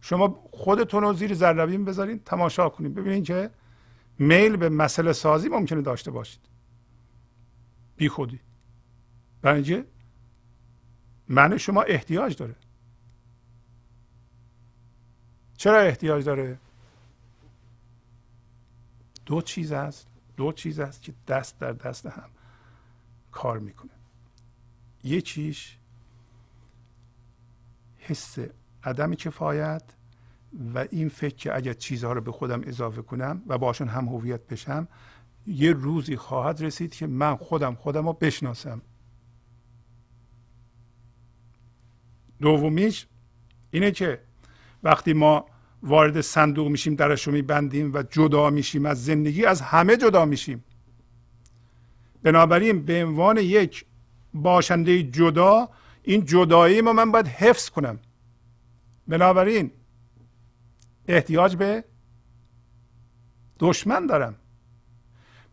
شما 0.00 0.48
خودتون 0.52 1.02
رو 1.02 1.12
زیر 1.12 1.34
ذربین 1.34 1.84
بذارین 1.84 2.18
تماشا 2.18 2.68
کنید 2.68 2.94
ببینید 2.94 3.24
که 3.24 3.50
میل 4.18 4.56
به 4.56 4.68
مسئله 4.68 5.12
سازی 5.12 5.48
ممکنه 5.48 5.82
داشته 5.82 6.10
باشید. 6.10 6.40
بی 7.96 8.08
خودی. 8.08 8.40
برای 9.42 9.84
من 11.28 11.58
شما 11.58 11.82
احتیاج 11.82 12.36
داره. 12.36 12.56
چرا 15.56 15.78
احتیاج 15.78 16.24
داره؟ 16.24 16.58
دو 19.26 19.42
چیز 19.42 19.72
است 19.72 20.08
دو 20.36 20.52
چیز 20.52 20.80
است 20.80 21.02
که 21.02 21.14
دست 21.28 21.58
در 21.58 21.72
دست 21.72 22.06
هم 22.06 22.30
کار 23.32 23.58
می‌کنه. 23.58 23.90
یه 25.04 25.20
چیش 25.20 25.78
حس 27.98 28.38
عدم 28.84 29.14
کفایت 29.14 29.82
و 30.74 30.86
این 30.90 31.08
فکر 31.08 31.34
که 31.34 31.56
اگر 31.56 31.72
چیزها 31.72 32.12
رو 32.12 32.20
به 32.20 32.32
خودم 32.32 32.60
اضافه 32.64 33.02
کنم 33.02 33.42
و 33.46 33.58
باشون 33.58 33.88
هم 33.88 34.08
هویت 34.08 34.46
بشم 34.46 34.88
یه 35.46 35.72
روزی 35.72 36.16
خواهد 36.16 36.62
رسید 36.62 36.94
که 36.94 37.06
من 37.06 37.36
خودم 37.36 37.74
خودم 37.74 38.06
رو 38.06 38.12
بشناسم. 38.12 38.82
دومیش 42.40 43.06
اینه 43.70 43.90
که 43.90 44.20
وقتی 44.82 45.12
ما 45.12 45.46
وارد 45.82 46.20
صندوق 46.20 46.68
میشیم 46.68 46.94
درش 46.94 47.26
رو 47.26 47.32
میبندیم 47.32 47.94
و 47.94 48.02
جدا 48.02 48.50
میشیم 48.50 48.86
از 48.86 49.04
زندگی 49.04 49.44
از 49.44 49.60
همه 49.60 49.96
جدا 49.96 50.24
میشیم. 50.24 50.64
بنابراین 52.22 52.84
به 52.84 53.04
عنوان 53.04 53.36
یک 53.36 53.84
باشنده 54.34 55.02
جدا 55.02 55.68
این 56.02 56.24
جدایی 56.24 56.80
ما 56.80 56.92
من 56.92 57.12
باید 57.12 57.26
حفظ 57.26 57.68
کنم. 57.68 57.98
بنابراین 59.10 59.70
احتیاج 61.08 61.56
به 61.56 61.84
دشمن 63.58 64.06
دارم. 64.06 64.34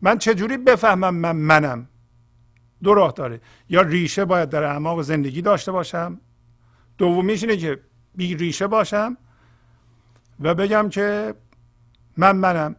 من 0.00 0.18
چجوری 0.18 0.56
بفهمم 0.56 1.14
من 1.14 1.36
منم؟ 1.36 1.88
دو 2.82 2.94
راه 2.94 3.12
داره. 3.12 3.40
یا 3.68 3.80
ریشه 3.80 4.24
باید 4.24 4.48
در 4.48 4.62
اعماق 4.62 5.02
زندگی 5.02 5.42
داشته 5.42 5.72
باشم. 5.72 6.20
دومیش 6.98 7.42
اینه 7.42 7.56
که 7.56 7.80
بی 8.14 8.34
ریشه 8.34 8.66
باشم 8.66 9.16
و 10.40 10.54
بگم 10.54 10.88
که 10.88 11.34
من 12.16 12.36
منم. 12.36 12.76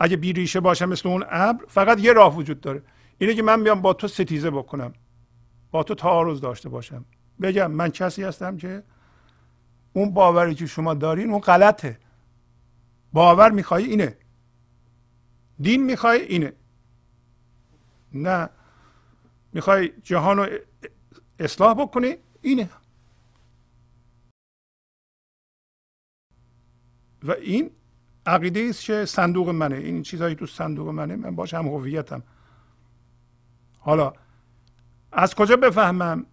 اگه 0.00 0.16
بی 0.16 0.32
ریشه 0.32 0.60
باشم 0.60 0.88
مثل 0.88 1.08
اون 1.08 1.24
ابر 1.28 1.64
فقط 1.68 2.00
یه 2.00 2.12
راه 2.12 2.36
وجود 2.36 2.60
داره. 2.60 2.82
اینه 3.18 3.34
که 3.34 3.42
من 3.42 3.64
بیام 3.64 3.82
با 3.82 3.92
تو 3.92 4.08
ستیزه 4.08 4.50
بکنم. 4.50 4.92
با 5.70 5.82
تو 5.82 5.94
تعارض 5.94 6.40
داشته 6.40 6.68
باشم. 6.68 7.04
بگم 7.42 7.70
من 7.70 7.88
کسی 7.88 8.22
هستم 8.22 8.56
که 8.56 8.82
اون 9.92 10.14
باوری 10.14 10.54
که 10.54 10.66
شما 10.66 10.94
دارین 10.94 11.30
اون 11.30 11.40
غلطه. 11.40 11.98
باور 13.12 13.50
می‌خوای 13.50 13.84
اینه. 13.84 14.16
دین 15.60 15.84
می‌خوای 15.84 16.22
اینه. 16.22 16.52
نه. 18.12 18.48
می‌خوای 19.52 19.92
جهان 20.02 20.36
رو 20.36 20.48
اصلاح 21.38 21.74
بکنی؟ 21.74 22.16
اینه. 22.42 22.70
و 27.22 27.30
این 27.30 27.70
عقیده 28.26 28.66
است 28.68 28.84
که 28.84 29.04
صندوق 29.04 29.48
منه. 29.48 29.76
این 29.76 30.02
چیزهایی 30.02 30.34
تو 30.34 30.46
صندوق 30.46 30.88
منه. 30.88 31.16
من 31.16 31.34
باش 31.34 31.54
هم 31.54 31.66
هویتم. 31.66 32.22
حالا 33.78 34.12
از 35.12 35.34
کجا 35.34 35.56
بفهمم؟ 35.56 36.26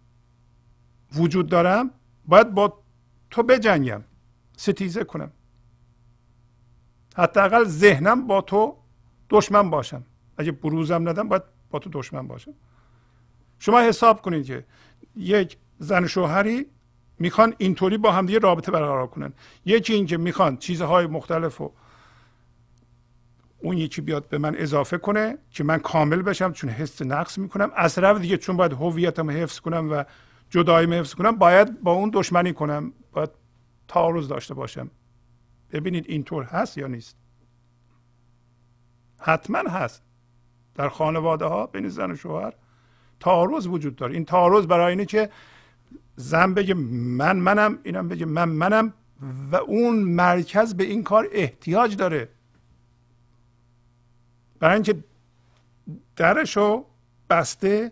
وجود 1.16 1.50
دارم 1.50 1.92
باید 2.26 2.54
با 2.54 2.84
تو 3.30 3.44
بجنگم 3.44 4.04
ستیزه 4.58 5.04
کنم. 5.04 5.32
حداقل 7.18 7.64
ذهنم 7.64 8.28
با 8.28 8.42
تو 8.42 8.78
دشمن 9.30 9.70
باشم. 9.70 10.04
اگه 10.38 10.52
بروزم 10.52 11.10
ندم 11.10 11.28
باید 11.28 11.44
با 11.70 11.80
تو 11.80 11.90
دشمن 11.94 12.28
باشم. 12.28 12.54
شما 13.60 13.82
حساب 13.82 14.22
کنید 14.22 14.46
که 14.46 14.66
یک 15.16 15.58
زن 15.80 16.08
شوهری 16.08 16.66
می‌خوان 17.20 17.56
اینطوری 17.58 17.98
با 17.98 18.12
هم 18.12 18.26
دیگه 18.26 18.40
رابطه 18.40 18.72
برقرار 18.72 19.08
کنن. 19.08 19.34
یکی 19.66 19.94
اینکه 19.94 20.18
می‌خوان 20.18 20.58
چیزهای 20.58 21.08
مختلف 21.08 21.62
و 21.62 21.72
اون 23.60 23.78
یکی 23.78 24.02
بیاد 24.02 24.30
به 24.30 24.38
من 24.38 24.56
اضافه 24.58 24.98
کنه 24.98 25.38
که 25.50 25.64
من 25.64 25.78
کامل 25.78 26.22
بشم 26.22 26.52
چون 26.52 26.70
حس 26.70 27.02
نقص 27.02 27.38
می‌کنم. 27.38 27.72
از 27.76 27.96
طرف 27.96 28.20
دیگه 28.20 28.38
چون 28.38 28.58
باید 28.58 28.74
هویتم 28.74 29.32
حفظ 29.32 29.60
کنم 29.60 29.92
و 29.92 30.04
جداییم 30.52 30.94
حفظ 30.94 31.14
کنم 31.14 31.32
باید 31.32 31.82
با 31.82 31.92
اون 31.92 32.12
دشمنی 32.14 32.54
کنم. 32.54 32.94
باید 33.12 33.30
تعارض 33.88 34.28
داشته 34.28 34.54
باشم. 34.54 34.92
ببینید 35.72 36.06
اینطور 36.08 36.44
هست 36.44 36.78
یا 36.78 36.88
نیست. 36.88 37.18
حتما 39.20 39.70
هست. 39.70 40.04
در 40.76 40.90
خانواده 40.90 41.46
ها 41.46 41.68
بین 41.68 41.90
زن 41.90 42.12
و 42.12 42.16
شوهر 42.16 42.54
تعارض 43.20 43.68
وجود 43.68 43.96
داره. 43.96 44.14
این 44.14 44.26
تعارض 44.26 44.66
برای 44.66 44.90
اینه 44.90 45.06
که 45.06 45.30
زن 46.16 46.54
بگه 46.54 46.74
من 46.74 47.38
منم 47.38 47.80
اینم 47.84 48.08
بگه 48.08 48.26
من 48.26 48.50
منم 48.50 48.94
و 49.52 49.56
اون 49.56 49.96
مرکز 50.00 50.74
به 50.74 50.84
این 50.84 51.04
کار 51.04 51.28
احتیاج 51.32 51.96
داره. 51.96 52.30
برای 54.60 54.74
اینکه 54.74 55.04
درشو 56.16 56.86
بسته 57.30 57.92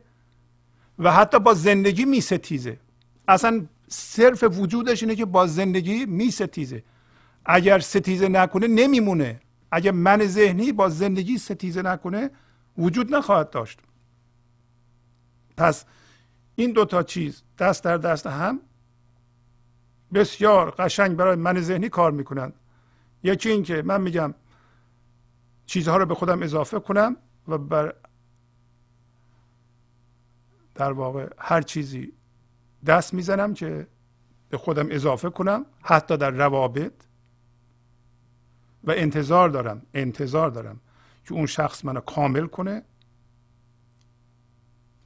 و 0.99 1.11
حتی 1.11 1.39
با 1.39 1.53
زندگی 1.53 2.05
میستیزه 2.05 2.79
اصلا 3.27 3.65
صرف 3.87 4.43
وجودش 4.43 5.03
اینه 5.03 5.15
که 5.15 5.25
با 5.25 5.47
زندگی 5.47 6.05
میستیزه 6.05 6.83
اگر 7.45 7.79
ستیزه 7.79 8.27
نکنه 8.27 8.67
نمیمونه. 8.67 9.41
اگر 9.71 9.91
من 9.91 10.25
ذهنی 10.25 10.71
با 10.71 10.89
زندگی 10.89 11.37
ستیزه 11.37 11.81
نکنه 11.81 12.29
وجود 12.77 13.15
نخواهد 13.15 13.49
داشت. 13.49 13.79
پس 15.57 15.85
این 16.55 16.71
دوتا 16.71 17.03
چیز 17.03 17.43
دست 17.59 17.83
در 17.83 17.97
دست 17.97 18.27
هم 18.27 18.59
بسیار 20.13 20.71
قشنگ 20.71 21.17
برای 21.17 21.35
من 21.35 21.61
ذهنی 21.61 21.89
کار 21.89 22.11
می‌کنند. 22.11 22.53
یکی 23.23 23.49
این 23.49 23.63
که 23.63 23.81
من 23.81 24.01
میگم 24.01 24.33
چیزها 25.65 25.97
رو 25.97 26.05
به 26.05 26.15
خودم 26.15 26.41
اضافه 26.43 26.79
کنم 26.79 27.17
و 27.47 27.57
بر 27.57 27.93
در 30.79 30.91
واقع 30.91 31.29
هر 31.37 31.61
چیزی 31.61 32.13
دست 32.85 33.13
می‌زنم 33.13 33.53
که 33.53 33.87
به 34.49 34.57
خودم 34.57 34.87
اضافه 34.89 35.29
کنم 35.29 35.65
حتی 35.81 36.17
در 36.17 36.31
روابط. 36.31 36.93
و 38.83 38.91
انتظار 38.91 39.49
دارم 39.49 39.81
انتظار 39.93 40.49
دارم 40.49 40.79
که 41.25 41.33
اون 41.33 41.45
شخص 41.45 41.85
منو 41.85 41.99
کامل 41.99 42.47
کنه. 42.47 42.83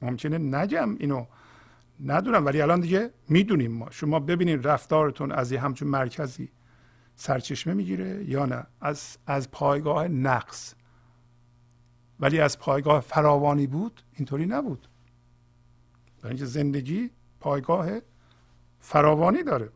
ممکنه 0.02 0.38
نگم 0.38 0.96
اینو 0.98 1.26
ندونم 2.04 2.46
ولی 2.46 2.60
الان 2.60 2.80
دیگه 2.80 3.10
می‌دونیم 3.28 3.72
ما. 3.72 3.90
شما 3.90 4.20
ببینید 4.20 4.68
رفتارتون 4.68 5.32
از 5.32 5.52
یه 5.52 5.60
همچون 5.60 5.88
مرکزی 5.88 6.48
سرچشمه 7.16 7.74
می‌گیره 7.74 8.24
یا 8.24 8.46
نه. 8.46 8.66
از 8.80 9.18
از 9.26 9.50
پایگاه 9.50 10.08
نقص. 10.08 10.74
ولی 12.20 12.40
از 12.40 12.58
پایگاه 12.58 13.00
فراوانی 13.00 13.66
بود 13.66 14.02
اینطوری 14.12 14.46
نبود. 14.46 14.88
برای 16.24 16.36
اینکه 16.36 16.46
زندگی 16.46 17.10
پایگاه 17.40 17.90
فراوانی 18.80 19.42
داره. 19.42 19.70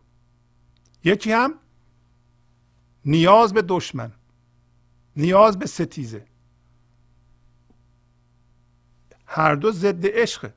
یکی 1.04 1.32
هم 1.32 1.54
نیاز 3.04 3.54
به 3.54 3.62
دشمن 3.62 4.12
نیاز 5.16 5.58
به 5.58 5.66
ستیزه. 5.66 6.24
هر 9.26 9.54
دو 9.54 9.72
ضد 9.72 10.06
عشقه 10.06 10.54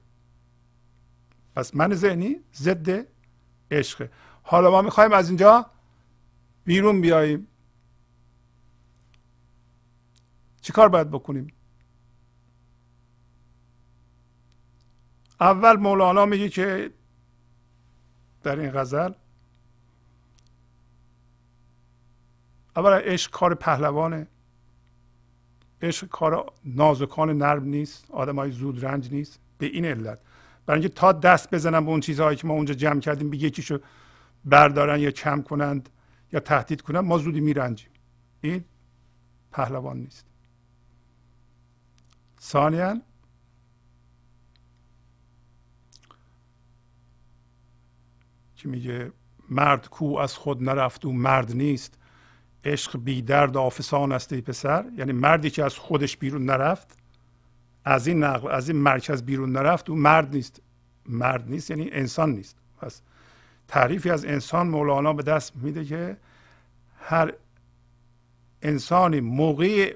پس 1.56 1.76
من 1.76 1.94
ذهنی 1.94 2.40
ضد 2.54 3.08
عشقه 3.72 4.12
حالا 4.44 4.72
ما 4.72 4.82
می‌خوایم 4.82 5.14
از 5.14 5.28
اینجا 5.28 5.72
بیرون 6.66 7.02
بیاییم. 7.02 7.48
چیکار 10.62 10.90
باید 10.90 11.12
بکنیم؟ 11.12 11.48
اول 15.42 15.76
مولانا 15.78 16.26
میگه 16.26 16.50
که 16.50 16.92
در 18.44 18.60
این 18.60 18.72
غزل 18.72 19.12
اولا 22.76 22.96
عشق 22.96 23.32
کار 23.32 23.56
پهلوانه. 23.56 24.28
عشق 25.82 26.08
کار 26.08 26.54
نازکان 26.66 27.38
نرم 27.38 27.64
نیست 27.64 28.12
آدم 28.12 28.36
های 28.36 28.52
زود 28.52 28.86
رنج 28.86 29.12
نیست 29.12 29.40
به 29.58 29.66
این 29.66 29.86
علت. 29.86 30.20
برای 30.66 30.80
اینکه 30.80 30.96
تا 30.96 31.12
دست 31.12 31.56
بزنن 31.56 31.86
به 31.86 31.92
اون 31.92 32.00
چیزهایی 32.00 32.38
که 32.38 32.48
ما 32.48 32.54
اونجا 32.54 32.74
جمع 32.74 33.00
کردیم 33.00 33.30
به 33.30 33.38
یکیشو 33.38 33.80
بردارن 34.46 35.00
یا 35.00 35.12
کم 35.12 35.42
کنند 35.42 35.90
یا 36.34 36.40
تهدید 36.40 36.82
کنند 36.82 37.04
ما 37.04 37.18
زودی 37.18 37.40
میرنجیم. 37.40 37.92
این 38.42 38.66
پهلوان 39.52 39.98
نیست. 39.98 40.26
ثانیا 42.42 43.02
که 48.62 48.70
میگه 48.70 49.12
مرد 49.50 49.90
کو 49.90 50.18
از 50.18 50.34
خود 50.34 50.64
نرفت 50.64 51.06
و 51.06 51.12
مرد 51.12 51.56
نیست 51.56 51.98
عشق 52.64 52.98
بی 52.98 53.22
درد 53.22 53.58
آفسان 53.58 54.12
است 54.12 54.34
ای 54.34 54.42
پسر. 54.42 54.86
یعنی 54.98 55.12
مردی 55.12 55.50
که 55.50 55.64
از 55.64 55.76
خودش 55.76 56.18
بیرون 56.18 56.46
نرفت 56.46 56.98
از 57.86 58.08
این 58.08 58.24
نقل 58.24 58.52
از 58.52 58.70
این 58.70 58.78
مرکز 58.78 59.24
بیرون 59.24 59.52
نرفت 59.52 59.90
او 59.90 59.96
مرد 59.96 60.34
نیست. 60.36 60.62
مرد 61.10 61.50
نیست 61.50 61.70
یعنی 61.70 61.90
انسان 61.92 62.32
نیست. 62.32 62.58
پس 62.82 63.02
تعریفی 63.68 64.10
از 64.10 64.26
انسان 64.26 64.68
مولانا 64.68 65.14
به 65.14 65.24
دست 65.24 65.56
میده 65.56 65.86
که 65.86 66.18
هر 67.00 67.34
انسانی 68.62 69.20
موقعی 69.20 69.92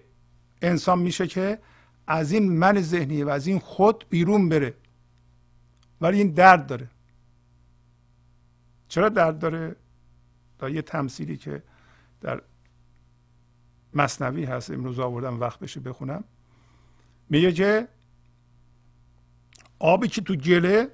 انسان 0.62 1.00
میشه 1.00 1.28
که 1.28 1.60
از 2.08 2.32
این 2.32 2.52
من 2.58 2.82
ذهنی 2.82 3.24
و 3.24 3.30
از 3.30 3.48
این 3.48 3.60
خود 3.60 4.06
بیرون 4.10 4.50
بره. 4.50 4.74
ولی 6.02 6.18
این 6.18 6.28
درد 6.28 6.68
داره. 6.68 6.90
چرا 8.88 9.10
درد 9.10 9.40
داره 9.40 9.76
تا 10.60 10.70
یه 10.70 10.82
تمثیلی 10.82 11.38
که 11.38 11.64
در 12.22 12.42
مصنوی 13.94 14.44
هست 14.44 14.72
امروز 14.72 15.00
آوردم 15.00 15.40
وقت 15.40 15.60
بشه 15.60 15.80
بخونم. 15.80 16.24
میگه 17.30 17.52
که 17.52 17.88
آبی 19.80 20.08
که 20.08 20.22
تو 20.22 20.36
گله 20.36 20.92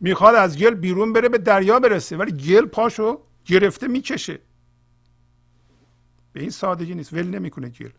می‌خواد 0.00 0.34
از 0.34 0.58
گل 0.58 0.74
بیرون 0.74 1.12
بره 1.12 1.28
به 1.28 1.38
دریا 1.38 1.80
برسه 1.80 2.16
ولی 2.16 2.32
گل 2.32 2.66
پاشو 2.66 3.20
گرفته 3.44 3.88
می‌کشه. 3.88 4.38
به 6.32 6.40
این 6.40 6.50
سادگی 6.50 6.94
نیست 6.94 7.12
ول 7.12 7.26
نمی‌کنه 7.26 7.68
گل. 7.68 7.90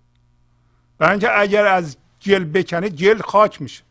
برای 0.97 1.11
اینکه 1.11 1.39
اگر 1.39 1.65
از 1.65 1.97
گل 2.21 2.43
بکنه 2.43 2.89
گل 2.89 3.21
خاک 3.21 3.61
میشه. 3.61 3.83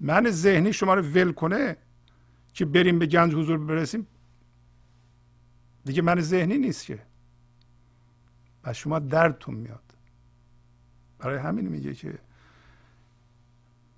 من 0.00 0.30
ذهنی 0.30 0.72
شما 0.72 0.94
رو 0.94 1.02
ول 1.02 1.32
کنه 1.32 1.76
که 2.54 2.64
بریم 2.64 2.98
به 2.98 3.06
گنج 3.06 3.34
حضور 3.34 3.58
برسیم 3.58 4.06
دیگه 5.84 6.02
من 6.02 6.20
ذهنی 6.20 6.58
نیست 6.58 6.86
که 6.86 7.02
و 8.64 8.72
شما 8.72 8.98
دردتون 8.98 9.54
میاد 9.54 9.82
برای 11.18 11.38
همین 11.38 11.68
میگه 11.68 11.94
که 11.94 12.18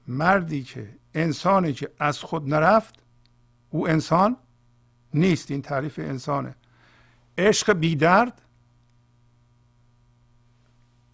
مردی 0.08 0.62
که 0.62 0.96
انسانی 1.14 1.72
که 1.72 1.90
از 1.98 2.18
خود 2.18 2.54
نرفت 2.54 2.94
او 3.70 3.88
انسان 3.88 4.36
نیست 5.14 5.50
این 5.50 5.62
تعریف 5.62 5.98
انسانه 5.98 6.54
عشق 7.38 7.72
بی 7.72 7.96
درد 7.96 8.42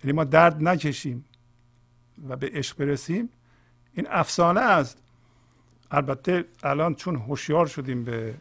یعنی 0.04 0.12
ما 0.12 0.24
درد 0.24 0.62
نکشیم 0.62 1.24
و 2.28 2.36
به 2.36 2.50
عشق 2.52 2.76
برسیم 2.78 3.28
این 3.92 4.06
افسانه 4.10 4.60
است 4.60 5.02
البته 5.90 6.44
الان 6.62 6.94
چون 6.94 7.16
هوشیار 7.16 7.66
شدیم 7.66 8.04
به 8.04 8.34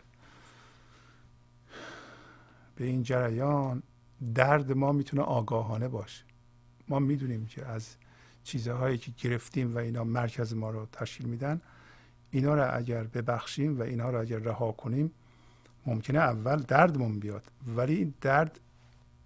به 2.76 2.86
این 2.86 3.04
جریان 3.04 3.84
درد 4.36 4.72
ما 4.72 4.92
می‌تونه 4.92 5.24
آگاهانه 5.24 5.88
باشه. 5.88 6.24
ما 6.88 7.00
می‌دونیم 7.00 7.46
که 7.46 7.66
از 7.66 7.96
چیزهایی 8.44 8.98
که 8.98 9.12
گرفتیم 9.22 9.76
و 9.76 9.78
اینا 9.78 10.04
مرکز 10.04 10.54
ما 10.54 10.70
رو 10.70 10.88
تشکیل 10.92 11.28
میدن 11.28 11.62
اینا 12.32 12.56
رو 12.56 12.78
اگر 12.78 13.04
ببخشیم 13.04 13.80
و 13.80 13.82
اینها 13.82 14.10
رو 14.10 14.22
اگر 14.22 14.38
رها 14.38 14.72
کنیم 14.72 15.12
ممکنه 15.86 16.20
اول 16.20 16.58
دردمون 16.58 17.20
بیاد. 17.20 17.44
ولی 17.76 17.96
این 17.96 18.14
درد 18.22 18.60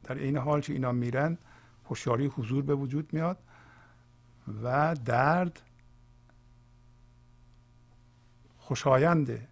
در 0.04 0.16
این 0.16 0.38
حال 0.38 0.62
که 0.62 0.74
اینا 0.74 0.92
میرن 0.92 1.38
هوشیاری 1.86 2.26
حضور 2.26 2.64
به 2.64 2.76
وجود 2.76 3.14
میاد 3.14 3.38
و 4.64 4.96
درد 5.06 5.62
خوشاینده. 8.70 9.48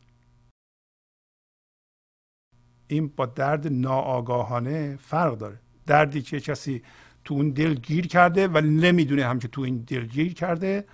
این 2.87 3.07
با 3.07 3.25
درد 3.25 3.67
ناآگاهانه 3.67 4.97
فرق 5.01 5.37
داره. 5.37 5.59
دردی 5.85 6.21
که 6.21 6.39
کسی 6.39 6.83
تو 7.25 7.33
اون 7.33 7.49
دل 7.49 7.73
گیر 7.73 8.07
کرده 8.07 8.47
و 8.47 8.61
نمی‌دونه 8.61 9.25
هم 9.25 9.39
که 9.39 9.47
تو 9.47 9.61
این 9.61 9.77
دل 9.77 10.05
گیر 10.05 10.33
کرده 10.33 10.85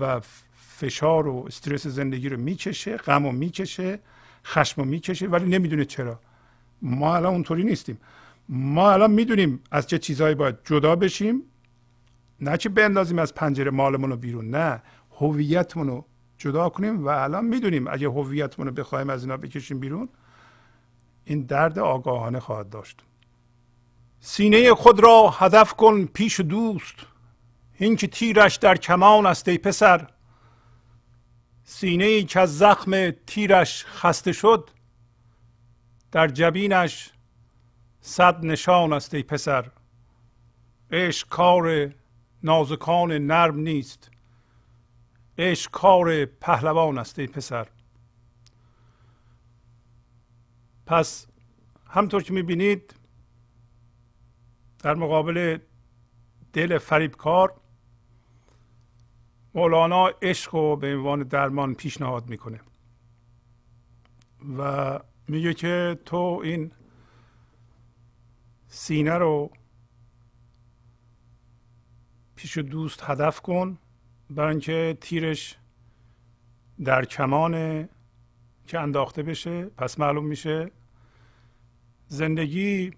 و 0.00 0.20
فشار 0.56 1.26
و 1.26 1.44
استرس 1.46 1.86
زندگی 1.86 2.28
رو 2.28 2.40
می‌کشه 2.40 2.96
غم 2.96 3.26
رو 3.26 3.32
می‌کشه 3.32 3.98
خشم 4.44 4.82
رو 4.82 4.88
می‌کشه 4.88 5.26
ولی 5.26 5.46
نمی‌دونه 5.46 5.84
چرا. 5.84 6.20
ما 6.82 7.16
الان 7.16 7.32
اونطوری 7.32 7.64
نیستیم. 7.64 7.98
ما 8.48 8.92
الان 8.92 9.10
می‌دونیم 9.10 9.60
از 9.70 9.86
چه 9.86 9.98
چیزهایی 9.98 10.34
باید 10.34 10.56
جدا 10.64 10.96
بشیم. 10.96 11.42
نه 12.40 12.56
که 12.56 12.68
بندازیم 12.68 13.18
از 13.18 13.34
پنجره 13.34 13.70
مالمون 13.70 14.10
رو 14.10 14.16
بیرون 14.16 14.50
نه. 14.50 14.82
هویتمون 15.18 15.86
رو 15.86 16.04
جدا 16.38 16.68
کنیم 16.68 17.04
و 17.04 17.08
الان 17.08 17.44
می‌دونیم 17.44 17.88
اگه 17.88 18.08
هویتمون 18.08 18.68
رو 18.68 18.74
بخوایم 18.74 19.10
از 19.10 19.22
اینا 19.22 19.36
بکشیم 19.36 19.80
بیرون 19.80 20.08
این 21.24 21.42
درد 21.42 21.78
آگاهانه 21.78 22.40
خواهد 22.40 22.70
داشت. 22.70 23.02
سینه 24.20 24.74
خود 24.74 25.00
را 25.00 25.30
هدف 25.30 25.72
کن 25.72 26.04
پیش 26.04 26.40
دوست. 26.40 26.94
این 27.78 27.96
که 27.96 28.06
تیرش 28.06 28.56
در 28.56 28.76
کمان 28.76 29.26
است 29.26 29.48
ای 29.48 29.58
پسر. 29.58 30.10
سینه 31.64 32.04
ای 32.04 32.24
که 32.24 32.40
از 32.40 32.58
زخم 32.58 33.10
تیرش 33.10 33.84
خسته 33.84 34.32
شد 34.32 34.70
در 36.12 36.28
جبینش 36.28 37.10
صد 38.00 38.44
نشان 38.44 38.92
است 38.92 39.14
ای 39.14 39.22
پسر. 39.22 39.70
عشق 40.90 41.28
کار 41.28 41.94
نازکان 42.42 43.12
نرم 43.12 43.58
نیست. 43.58 44.10
عشق 45.38 45.70
کار 45.70 46.24
پهلوان 46.24 46.98
است 46.98 47.18
ای 47.18 47.26
پسر. 47.26 47.68
پس 50.86 51.26
همطور 51.86 52.22
که 52.22 52.32
می‌بینید 52.32 52.94
در 54.78 54.94
مقابل 54.94 55.58
دل 56.52 56.78
فریبکار 56.78 57.60
مولانا 59.54 60.06
عشق 60.06 60.54
رو 60.54 60.76
به 60.76 60.94
عنوان 60.94 61.22
درمان 61.22 61.74
پیشنهاد 61.74 62.28
می‌کنه. 62.28 62.60
و 64.58 65.00
میگه 65.28 65.54
که 65.54 65.98
تو 66.04 66.40
این 66.44 66.72
سینه 68.68 69.14
رو 69.14 69.50
پیش 72.36 72.58
دوست 72.58 73.02
هدف 73.02 73.40
کن. 73.40 73.78
برای 74.30 74.50
اینکه 74.50 74.98
تیرش 75.00 75.56
در 76.84 77.04
کمان 77.04 77.88
که 78.66 78.80
انداخته 78.80 79.22
بشه 79.22 79.64
پس 79.64 79.98
معلوم 79.98 80.26
میشه 80.26 80.70
زندگی 82.06 82.90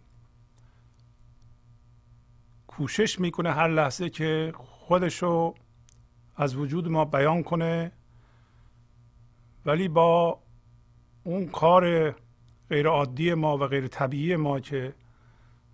کوشش 2.67 3.21
می‌کنه 3.21 3.53
هر 3.53 3.69
لحظه 3.69 4.11
که 4.11 4.53
خودشو 4.57 5.55
از 6.37 6.57
وجود 6.57 6.89
ما 6.89 7.05
بیان 7.05 7.43
کنه 7.43 7.93
ولی 9.67 9.89
با 9.89 10.39
اون 11.25 11.47
کار 11.47 12.15
غیر 12.71 12.87
عادی 12.89 13.35
ما 13.35 13.59
و 13.59 13.67
غیر 13.67 13.87
طبیعی 13.87 14.37
ما 14.37 14.61
که 14.61 14.95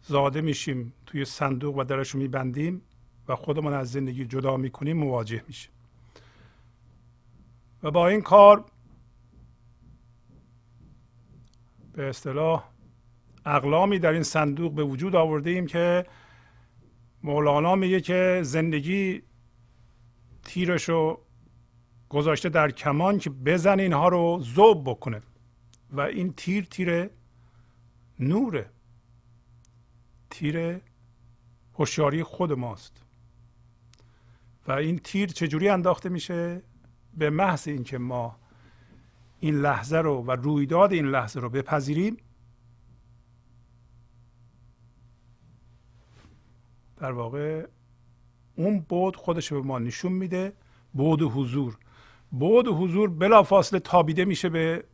زاده 0.02 0.40
میشیم 0.40 0.92
توی 1.06 1.24
صندوق 1.24 1.76
و 1.76 1.84
درش 1.84 2.14
میبندیم 2.14 2.82
و 3.28 3.36
خودمان 3.36 3.72
از 3.72 3.92
زندگی 3.92 4.24
جدا 4.24 4.56
می‌کنیم 4.56 4.96
مواجه 4.96 5.42
میشه 5.46 5.68
و 7.82 7.90
با 7.90 8.08
این 8.08 8.20
کار 8.20 8.64
به 11.92 12.08
اصطلاح 12.08 12.64
اقلامی 13.46 13.98
در 13.98 14.12
این 14.12 14.22
صندوق 14.22 14.74
به 14.74 14.84
وجود 14.84 15.16
آورده 15.16 15.50
ایم 15.50 15.66
که 15.66 16.06
مولانا 17.22 17.74
میگه 17.74 18.00
که 18.00 18.40
زندگی 18.44 19.22
تیرش 20.44 20.88
رو 20.88 21.20
گذاشته 22.08 22.48
در 22.48 22.70
کمان 22.70 23.18
که 23.18 23.30
بزن 23.30 23.80
اینها 23.80 24.08
رو 24.08 24.38
زوب 24.40 24.90
بکنه. 24.90 25.22
و 25.90 26.00
این 26.00 26.32
تیر 26.32 26.64
تیر 26.64 27.10
نوره. 28.20 28.70
تیر 30.30 30.80
هوشیاری 31.74 32.22
خود 32.22 32.52
ماست. 32.52 33.03
و 34.68 34.72
این 34.72 34.98
تیر 34.98 35.28
چجوری 35.28 35.68
انداخته 35.68 36.08
میشه؟ 36.08 36.62
به 37.16 37.30
محض 37.30 37.68
اینکه 37.68 37.98
ما 37.98 38.36
این 39.40 39.54
لحظه 39.54 39.96
رو 39.96 40.22
و 40.22 40.30
رویداد 40.30 40.92
این 40.92 41.06
لحظه 41.06 41.40
رو 41.40 41.48
بپذیریم 41.50 42.16
در 46.96 47.12
واقع 47.12 47.66
اون 48.56 48.80
بود 48.80 49.16
خودش 49.16 49.52
به 49.52 49.60
ما 49.60 49.78
نشون 49.78 50.12
میده. 50.12 50.52
بود 50.92 51.22
حضور. 51.22 51.78
بود 52.30 52.68
حضور 52.68 53.10
بلافاصله 53.10 53.80
تابیده 53.80 54.24
میشه 54.24 54.48
به 54.48 54.84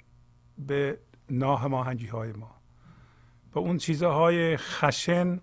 به 0.59 0.99
ناهماهنگی 1.31 2.07
های 2.07 2.33
ما. 2.33 2.61
به 3.55 3.61
اون 3.61 3.77
چیزهای 3.77 4.57
خشن 4.57 5.41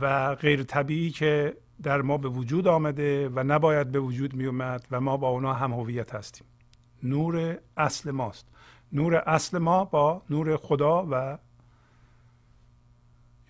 و 0.00 0.34
غیر 0.34 0.62
طبیعی 0.62 1.10
که 1.10 1.56
در 1.82 2.02
ما 2.02 2.18
به 2.18 2.28
وجود 2.28 2.68
آمده 2.68 3.28
و 3.28 3.42
نباید 3.42 3.92
به 3.92 4.00
وجود 4.00 4.34
می 4.34 4.46
اومد 4.46 4.86
و 4.90 5.00
ما 5.00 5.16
با 5.16 5.28
اونا 5.28 5.54
هم 5.54 5.72
هویت 5.72 6.14
هستیم. 6.14 6.46
نور 7.02 7.58
اصل 7.76 8.10
ماست. 8.10 8.46
نور 8.92 9.14
اصل 9.16 9.58
ما 9.58 9.84
با 9.84 10.22
نور 10.30 10.56
خدا 10.56 11.06
و 11.10 11.38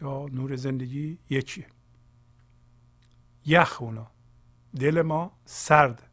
یا 0.00 0.26
نور 0.32 0.56
زندگی 0.56 1.18
یکیه. 1.30 1.66
یخ 3.46 3.82
اونا. 3.82 4.10
دل 4.80 5.02
ما 5.02 5.32
سرد. 5.44 6.10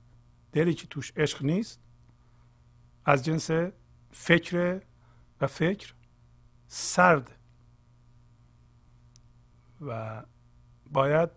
دلی 0.51 0.74
که 0.74 0.88
توش 0.88 1.14
عشق 1.16 1.43
نیست 1.43 1.80
از 3.05 3.26
جنس 3.26 3.51
فکر 4.11 4.82
و 5.41 5.47
فکر 5.47 5.93
سرد. 6.68 7.32
و 9.82 10.24
باید 10.91 11.30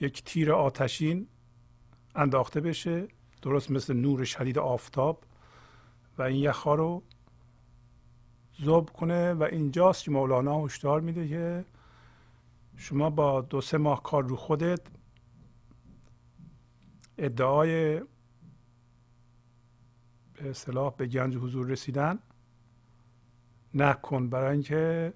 یک 0.00 0.24
تیر 0.24 0.52
آتشین 0.52 1.26
انداخته 2.14 2.60
بشه 2.60 3.08
درست 3.42 3.70
مثل 3.70 3.94
نور 3.94 4.24
شدید 4.24 4.58
آفتاب. 4.58 5.24
و 6.18 6.22
این 6.22 6.36
یخها 6.36 6.74
رو 6.74 7.02
زوب 8.58 8.90
کنه 8.90 9.34
و 9.34 9.42
اینجاست 9.42 10.04
که 10.04 10.10
مولانا 10.10 10.64
هشدار 10.64 11.00
میده 11.00 11.28
که 11.28 11.64
شما 12.76 13.10
با 13.10 13.40
دو 13.40 13.60
سه 13.60 13.78
ماه 13.78 14.02
کار 14.02 14.24
رو 14.24 14.36
خودت 14.36 14.80
ادعای 17.18 18.00
به 20.34 20.50
اصطلاح 20.50 20.94
به 20.96 21.06
گنج 21.06 21.36
حضور 21.36 21.66
رسیدن 21.66 22.18
نکن. 23.74 24.28
برای 24.28 24.52
اینکه 24.52 25.12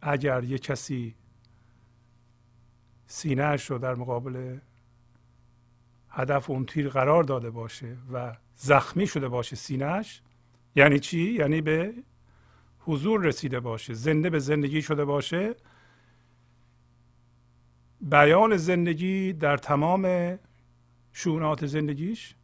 اگر 0.00 0.44
یه 0.44 0.58
کسی 0.58 1.14
سینهش 3.12 3.70
رو 3.70 3.78
در 3.78 3.94
مقابل 3.94 4.58
هدف 6.10 6.50
اون 6.50 6.66
تیر 6.66 6.88
قرار 6.88 7.24
داده 7.24 7.50
باشه 7.50 7.96
و 8.12 8.36
زخمی 8.56 9.06
شده 9.06 9.28
باشه 9.28 9.56
سینهش 9.56 10.22
یعنی 10.76 10.98
چی؟ 10.98 11.32
یعنی 11.32 11.60
به 11.60 11.94
حضور 12.78 13.20
رسیده 13.20 13.60
باشه 13.60 13.94
زنده 13.94 14.30
به 14.30 14.38
زندگی 14.38 14.82
شده 14.82 15.04
باشه. 15.04 15.54
بیان 18.00 18.56
زندگی 18.56 19.32
در 19.32 19.56
تمام 19.56 20.38
شونات 21.12 21.66
زندگیش 21.66 22.34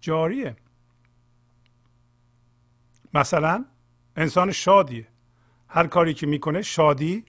جاریه. 0.00 0.56
مثلا 3.14 3.64
انسان 4.16 4.52
شادیه. 4.52 5.08
هر 5.68 5.86
کاری 5.86 6.14
که 6.14 6.26
می‌کنه 6.26 6.62
شادی 6.62 7.24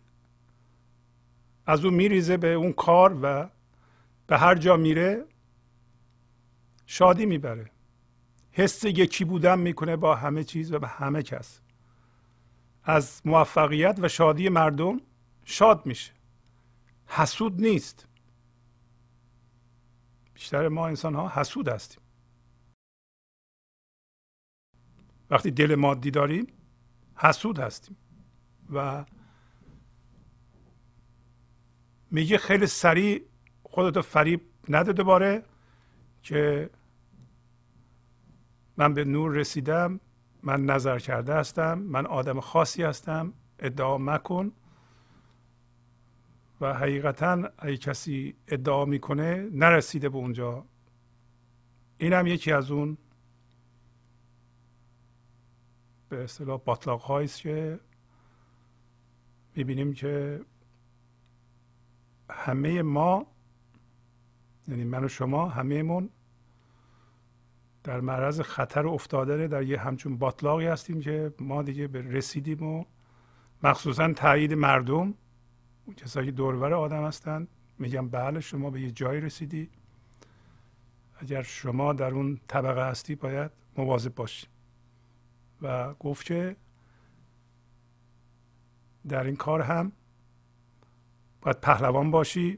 از 1.67 1.85
اون 1.85 1.93
میریزه 1.93 2.37
به 2.37 2.47
اون 2.47 2.73
کار 2.73 3.19
و 3.21 3.49
به 4.27 4.37
هر 4.37 4.55
جا 4.55 4.77
میره 4.77 5.25
شادی 6.85 7.25
می‌بره. 7.25 7.71
حس 8.51 8.83
یکی 8.83 9.25
بودن 9.25 9.59
می‌کنه 9.59 9.95
با 9.95 10.15
همه 10.15 10.43
چیز 10.43 10.71
و 10.71 10.79
به 10.79 10.87
همه 10.87 11.23
کس. 11.23 11.61
از 12.83 13.21
موفقیت 13.25 13.99
و 14.01 14.07
شادی 14.07 14.49
مردم 14.49 15.01
شاد 15.45 15.85
میشه. 15.85 16.13
حسود 17.07 17.61
نیست. 17.61 18.07
بیشتر 20.33 20.67
ما 20.67 20.87
انسان 20.87 21.15
ها 21.15 21.29
حسود 21.29 21.67
هستیم. 21.67 22.01
وقتی 25.29 25.51
دل 25.51 25.75
مادی 25.75 26.11
داریم 26.11 26.47
حسود 27.15 27.59
هستیم 27.59 27.97
و 28.73 29.05
میگه 32.11 32.37
خیلی 32.37 32.67
سریع 32.67 33.21
خودتو 33.63 34.01
فریب 34.01 34.41
نده 34.69 34.93
دوباره 34.93 35.43
که 36.21 36.69
من 38.77 38.93
به 38.93 39.05
نور 39.05 39.31
رسیدم 39.31 39.99
من 40.43 40.65
نظر 40.65 40.99
کرده 40.99 41.35
هستم 41.35 41.79
من 41.79 42.05
آدم 42.05 42.39
خاصی 42.39 42.83
هستم 42.83 43.33
ادعا 43.59 43.97
مکن. 43.97 44.51
و 46.61 46.73
حقیقتا 46.73 47.49
اگه 47.57 47.77
کسی 47.77 48.35
ادعا 48.47 48.85
می‌کنه 48.85 49.49
نرسیده 49.51 50.09
به 50.09 50.17
اونجا. 50.17 50.65
این 51.97 52.27
یکی 52.27 52.51
از 52.51 52.71
اون 52.71 52.97
به 56.09 56.23
اصطلاح 56.23 56.61
باطلاق 56.65 57.11
است 57.11 57.41
که 57.41 57.79
می‌بینیم 59.55 59.93
که 59.93 60.41
همه 62.29 62.81
ما 62.81 63.27
یعنی 64.67 64.83
من 64.83 65.03
و 65.03 65.07
شما 65.07 65.49
همهمون 65.49 66.09
در 67.83 67.99
معرض 67.99 68.41
خطر 68.41 68.87
افتاده 68.87 69.47
در 69.47 69.63
یه 69.63 69.79
همچون 69.79 70.17
باطلاقی 70.17 70.67
هستیم 70.67 70.99
که 70.99 71.33
ما 71.39 71.63
دیگه 71.63 71.87
به 71.87 72.01
رسیدیم 72.01 72.63
و 72.63 72.85
مخصوصا 73.63 74.13
تایید 74.13 74.53
مردم 74.53 75.13
کسایی 75.97 76.25
که 76.25 76.31
دورور 76.31 76.73
آدم 76.73 77.05
هستند 77.05 77.47
میگم 77.79 78.09
بله 78.09 78.39
شما 78.39 78.69
به 78.69 78.81
یه 78.81 78.91
جایی 78.91 79.21
رسیدی. 79.21 79.69
اگر 81.19 81.41
شما 81.41 81.93
در 81.93 82.11
اون 82.11 82.39
طبقه 82.47 82.89
هستی 82.89 83.15
باید 83.15 83.51
مواظب 83.77 84.15
باشی. 84.15 84.47
و 85.61 85.93
گفت 85.93 86.25
که 86.25 86.55
در 89.07 89.23
این 89.23 89.35
کار 89.35 89.61
هم 89.61 89.91
باید 91.41 91.61
پهلوان 91.61 92.11
باشی 92.11 92.57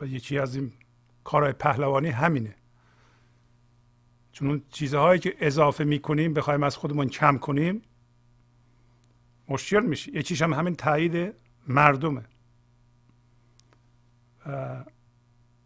و 0.00 0.06
یکی 0.06 0.38
از 0.38 0.56
این 0.56 0.72
کارهای 1.24 1.52
پهلوانی 1.52 2.08
همینه. 2.08 2.54
چون 4.32 4.48
اون 4.48 4.62
چیزهایی 4.70 5.20
که 5.20 5.36
اضافه 5.38 5.84
می‌کنیم 5.84 6.34
بخوایم 6.34 6.62
از 6.62 6.76
خودمون 6.76 7.08
کم 7.08 7.38
کنیم 7.38 7.82
مشکل 9.48 9.80
میشه 9.86 10.16
یکیش 10.16 10.42
هم 10.42 10.52
همین 10.52 10.74
تایید 10.74 11.34
مردمه. 11.68 12.24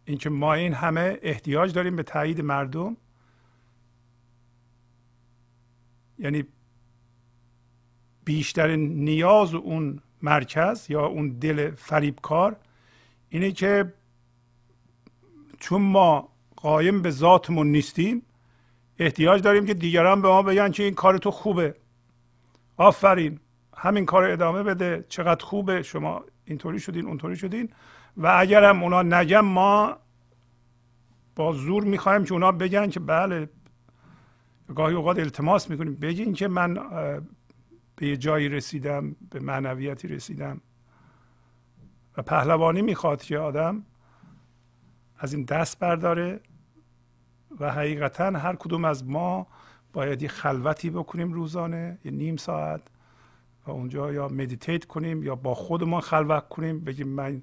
اینکه 0.05 0.29
ما 0.29 0.53
این 0.53 0.73
همه 0.73 1.19
احتیاج 1.21 1.73
داریم 1.73 1.95
به 1.95 2.03
تایید 2.03 2.41
مردم. 2.41 2.97
یعنی 6.19 6.43
بیشترین 8.25 9.03
نیاز 9.03 9.53
اون 9.53 10.01
مرکز 10.21 10.91
یا 10.91 11.05
اون 11.05 11.29
دل 11.29 11.71
فریبکار 11.75 12.55
اینه 13.29 13.51
که 13.51 13.93
چون 15.59 15.81
ما 15.81 16.29
قایم 16.55 17.01
به 17.01 17.11
ذاتمون 17.11 17.67
نیستیم 17.67 18.21
احتیاج 18.99 19.41
داریم 19.41 19.65
که 19.65 19.73
دیگران 19.73 20.21
به 20.21 20.27
ما 20.27 20.41
بگن 20.41 20.71
که 20.71 20.83
این 20.83 20.93
کار 20.93 21.17
تو 21.17 21.31
خوبه. 21.31 21.75
آفرین. 22.77 23.39
همین 23.77 24.05
کار 24.05 24.23
ادامه 24.23 24.63
بده. 24.63 25.05
چقدر 25.09 25.45
خوبه. 25.45 25.81
شما 25.81 26.23
اینطوری 26.45 26.79
شدین 26.79 27.05
اونطوری 27.05 27.35
شدین. 27.35 27.69
و 28.17 28.35
اگر 28.39 28.63
هم 28.63 28.83
اونا 28.83 29.01
نگم 29.01 29.45
ما 29.45 29.97
با 31.35 31.53
زور 31.53 31.83
می‌خوایم 31.83 32.23
که 32.23 32.33
اونا 32.33 32.51
بگن 32.51 32.89
که 32.89 32.99
بله 32.99 33.49
گاهی 34.75 34.95
اوقات 34.95 35.19
التماس 35.19 35.69
می‌کنیم. 35.69 35.95
بگین 35.95 36.33
که 36.33 36.47
من 36.47 36.79
به 37.97 38.07
یه 38.07 38.17
جایی 38.17 38.49
رسیدم 38.49 39.15
به 39.29 39.39
معنویتی 39.39 40.07
رسیدم. 40.07 40.61
و 42.17 42.21
پهلوانی 42.21 42.81
می‌خواد 42.81 43.21
که 43.21 43.37
آدم 43.37 43.83
از 45.17 45.33
این 45.33 45.43
دست 45.43 45.79
برداره 45.79 46.39
و 47.59 47.71
حقیقتا 47.71 48.25
هر 48.25 48.55
کدوم 48.55 48.85
از 48.85 49.05
ما 49.05 49.47
باید 49.93 50.21
یه 50.21 50.27
خلوتی 50.27 50.89
بکنیم 50.89 51.33
روزانه 51.33 51.97
یه 52.05 52.11
نیم 52.11 52.37
ساعت 52.37 52.81
و 53.65 53.71
اونجا 53.71 54.13
یا 54.13 54.27
مدیتیت 54.27 54.85
کنیم 54.85 55.23
یا 55.23 55.35
با 55.35 55.55
خودمان 55.55 56.01
خلوت 56.01 56.49
کنیم 56.49 56.79
بگیم 56.79 57.07
من 57.07 57.41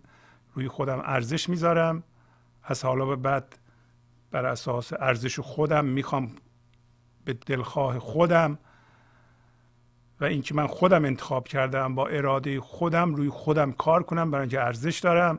روی 0.54 0.68
خودم 0.68 1.02
ارزش 1.04 1.48
می‌ذارم. 1.48 2.02
از 2.62 2.84
حالا 2.84 3.06
به 3.06 3.16
بعد 3.16 3.58
بر 4.30 4.46
اساس 4.46 4.92
ارزش 4.92 5.40
خودم 5.40 5.84
می‌خوام 5.84 6.30
به 7.24 7.32
دلخواه 7.32 7.98
خودم 7.98 8.58
و 10.20 10.24
اینکه 10.24 10.54
من 10.54 10.66
خودم 10.66 11.04
انتخاب 11.04 11.48
کردم 11.48 11.94
با 11.94 12.06
اراده 12.06 12.60
خودم 12.60 13.14
روی 13.14 13.28
خودم 13.28 13.72
کار 13.72 14.02
کنم 14.02 14.30
برای 14.30 14.42
اینکه 14.42 14.60
ارزش 14.60 14.98
دارم. 14.98 15.38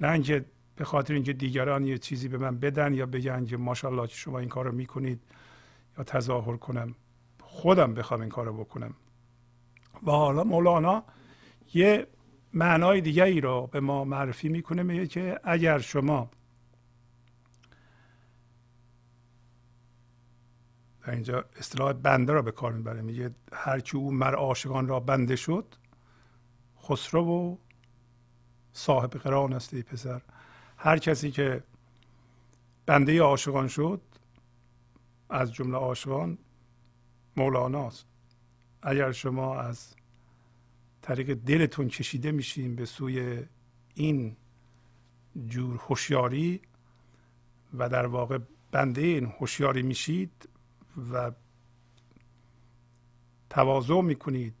نه 0.00 0.10
اینکه 0.10 0.44
به 0.76 0.84
خاطر 0.84 1.14
اینکه 1.14 1.32
دیگران 1.32 1.86
یه 1.86 1.98
چیزی 1.98 2.28
به 2.28 2.38
من 2.38 2.58
بدن 2.58 2.94
یا 2.94 3.06
بگن 3.06 3.44
که 3.44 3.56
ماشاءالله 3.56 4.06
که 4.06 4.14
شما 4.14 4.38
این 4.38 4.48
کار 4.48 4.64
رو 4.64 4.72
می‌کنید 4.72 5.20
یا 5.98 6.04
تظاهر 6.04 6.56
کنم. 6.56 6.94
خودم 7.40 7.94
بخوام 7.94 8.20
این 8.20 8.30
کار 8.30 8.46
رو 8.46 8.52
بکنم. 8.52 8.94
و 10.06 10.10
حالا 10.10 10.44
مولانا 10.44 11.04
یه 11.74 12.06
معنای 12.54 13.00
دیگه 13.00 13.24
ای 13.24 13.40
رو 13.40 13.68
به 13.72 13.80
ما 13.80 14.04
معرفی 14.04 14.48
می‌کنه 14.48 14.82
میگه 14.82 15.06
که 15.06 15.40
اگر 15.44 15.78
شما 15.78 16.30
در 21.02 21.10
اینجا 21.10 21.44
اصطلاح 21.56 21.92
بنده 21.92 22.32
را 22.32 22.42
به 22.42 22.52
کار 22.52 22.72
می‌بره 22.72 23.02
میگه 23.02 23.34
هر 23.52 23.82
او 23.94 24.12
مر 24.12 24.34
عاشقان 24.34 24.88
را 24.88 25.00
بنده 25.00 25.36
شد 25.36 25.74
خسرو 26.82 27.24
و 27.24 27.56
صاحب 28.72 29.10
قران 29.10 29.52
است 29.52 29.74
پسر 29.74 30.22
هر 30.76 30.98
کسی 30.98 31.30
که 31.30 31.62
بنده 32.86 33.22
عاشقان 33.22 33.68
شد 33.68 34.00
از 35.30 35.52
جمله 35.52 35.76
عاشقان 35.76 36.38
مولاناست 37.36 38.06
اگر 38.82 39.12
شما 39.12 39.60
از 39.60 39.94
طریق 41.02 41.34
دلتون 41.34 41.88
کشیده 41.88 42.32
میشین 42.32 42.76
به 42.76 42.84
سوی 42.84 43.44
این 43.94 44.36
جور 45.46 45.76
هوشیاری 45.76 46.60
و 47.74 47.88
در 47.88 48.06
واقع 48.06 48.38
بنده 48.70 49.00
این 49.00 49.26
هوشیاری 49.26 49.82
میشید 49.82 50.48
و 51.12 51.32
تواضع 53.50 54.00
می‌کنید. 54.00 54.54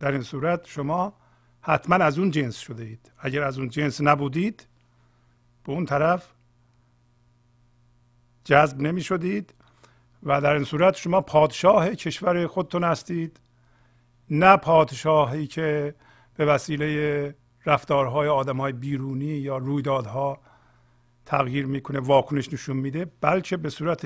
در 0.00 0.12
این 0.12 0.22
صورت 0.22 0.66
شما 0.66 1.12
حتما 1.60 1.96
از 1.96 2.18
اون 2.18 2.30
جنس 2.30 2.58
شده 2.58 2.84
اید. 2.84 3.12
اگر 3.18 3.42
از 3.42 3.58
اون 3.58 3.68
جنس 3.68 4.00
نبودید 4.00 4.66
به 5.64 5.72
اون 5.72 5.84
طرف 5.84 6.32
جذب 8.44 8.80
نمی 8.80 9.00
شدید 9.00 9.54
و 10.22 10.40
در 10.40 10.52
این 10.52 10.64
صورت 10.64 10.96
شما 10.96 11.20
پادشاه 11.20 11.94
کشور 11.94 12.46
خودتون 12.46 12.84
هستید. 12.84 13.40
نه 14.30 14.56
پادشاهی 14.56 15.46
که 15.46 15.94
به 16.34 16.44
وسیله 16.44 17.34
رفتارهای 17.66 18.28
آدمهای 18.28 18.72
بیرونی 18.72 19.26
یا 19.26 19.56
رویدادها 19.56 20.40
تغییر 21.26 21.66
می‌کنه 21.66 22.00
واکنش 22.00 22.52
نشون 22.52 22.76
میده 22.76 23.04
بلکه 23.20 23.56
به 23.56 23.70
صورت 23.70 24.04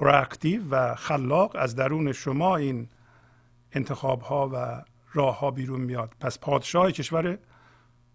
پراکتیو 0.00 0.62
و 0.70 0.94
خلاق 0.94 1.52
از 1.54 1.76
درون 1.76 2.12
شما 2.12 2.56
این 2.56 2.88
انتخاب 3.72 4.20
ها 4.20 4.50
و 4.52 4.84
راه 5.14 5.38
ها 5.38 5.50
بیرون 5.50 5.80
میاد. 5.80 6.14
پس 6.20 6.38
پادشاه 6.38 6.92
کشور 6.92 7.38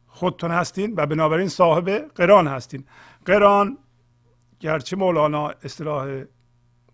خودتون 0.08 0.52
هستین 0.52 0.94
و 0.98 1.06
بنابراین 1.06 1.48
صاحب 1.48 1.90
قران 1.90 2.48
هستین. 2.48 2.86
قران 3.26 3.78
گرچه 4.60 4.96
مولانا 4.96 5.50
اصطلاح 5.50 6.24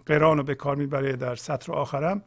قران 0.05 0.37
رو 0.37 0.43
به 0.43 0.55
کار 0.55 0.75
می‌بره 0.75 1.15
در 1.15 1.35
سطر 1.35 1.73
آخرم 1.73 2.23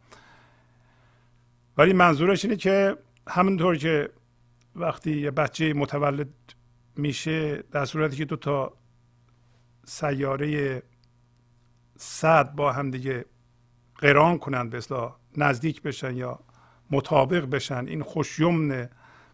ولی 1.79 1.93
منظورش 1.93 2.45
اینه 2.45 2.57
که 2.57 2.97
همونطور 3.29 3.77
که 3.77 4.11
وقتی 4.77 5.21
یه 5.21 5.31
بچه 5.31 5.73
متولد 5.73 6.29
میشه 6.97 7.57
در 7.57 7.85
صورتی 7.85 8.17
که 8.17 8.25
دو 8.25 8.37
تا 8.37 8.73
سیاره 9.85 10.83
صد 11.97 12.55
با 12.55 12.73
هم 12.73 12.91
دیگه 12.91 13.25
قران 13.97 14.39
کنند 14.39 14.71
به 14.71 14.79
اصلاح 14.79 15.17
نزدیک 15.37 15.83
بشن 15.83 16.17
یا 16.17 16.41
مطابق 16.91 17.45
بشن. 17.45 17.87
این 17.89 18.03
خوشیمن 18.03 18.89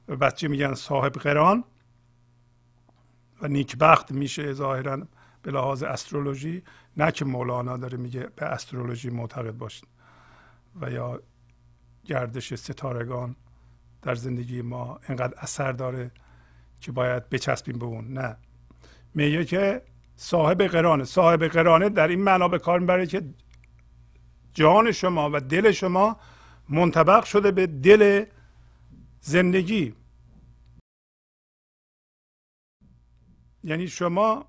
به 0.06 0.16
بچه 0.16 0.48
میگن 0.48 0.74
صاحب 0.74 1.12
قران 1.12 1.64
و 3.42 3.48
نیکبخت 3.48 4.12
میشه 4.12 4.52
ظاهرا 4.52 5.06
به 5.42 5.50
لحاظ 5.50 5.82
استرولوژی. 5.82 6.62
نه 6.96 7.12
که 7.12 7.24
مولانا 7.24 7.76
داره 7.76 7.98
میگه 7.98 8.28
به 8.36 8.46
استرولوژی 8.46 9.10
معتقد 9.10 9.56
باشید 9.56 9.88
و 10.80 10.90
یا 10.90 11.22
گردش 12.04 12.54
ستارگان 12.54 13.36
در 14.02 14.14
زندگی 14.14 14.62
ما 14.62 15.00
انقدر 15.08 15.34
اثر 15.38 15.72
داره 15.72 16.10
که 16.80 16.92
باید 16.92 17.28
بچسبیم 17.28 17.78
به 17.78 17.84
اون. 17.84 18.12
نه. 18.12 18.36
میگه 19.14 19.44
که 19.44 19.82
صاحب 20.22 20.62
قرانه. 20.62 21.04
صاحب 21.04 21.44
قرانه 21.44 21.88
در 21.88 22.08
این 22.08 22.22
معنا 22.22 22.48
به 22.48 22.58
کار 22.58 22.80
می‌بره 22.80 23.06
که 23.06 23.34
جان 24.54 24.92
شما 24.92 25.30
و 25.32 25.40
دل 25.40 25.70
شما 25.72 26.16
منطبق 26.68 27.24
شده 27.24 27.50
به 27.50 27.66
دل 27.66 28.24
زندگی. 29.20 29.94
یعنی 33.64 33.88
شما 33.88 34.48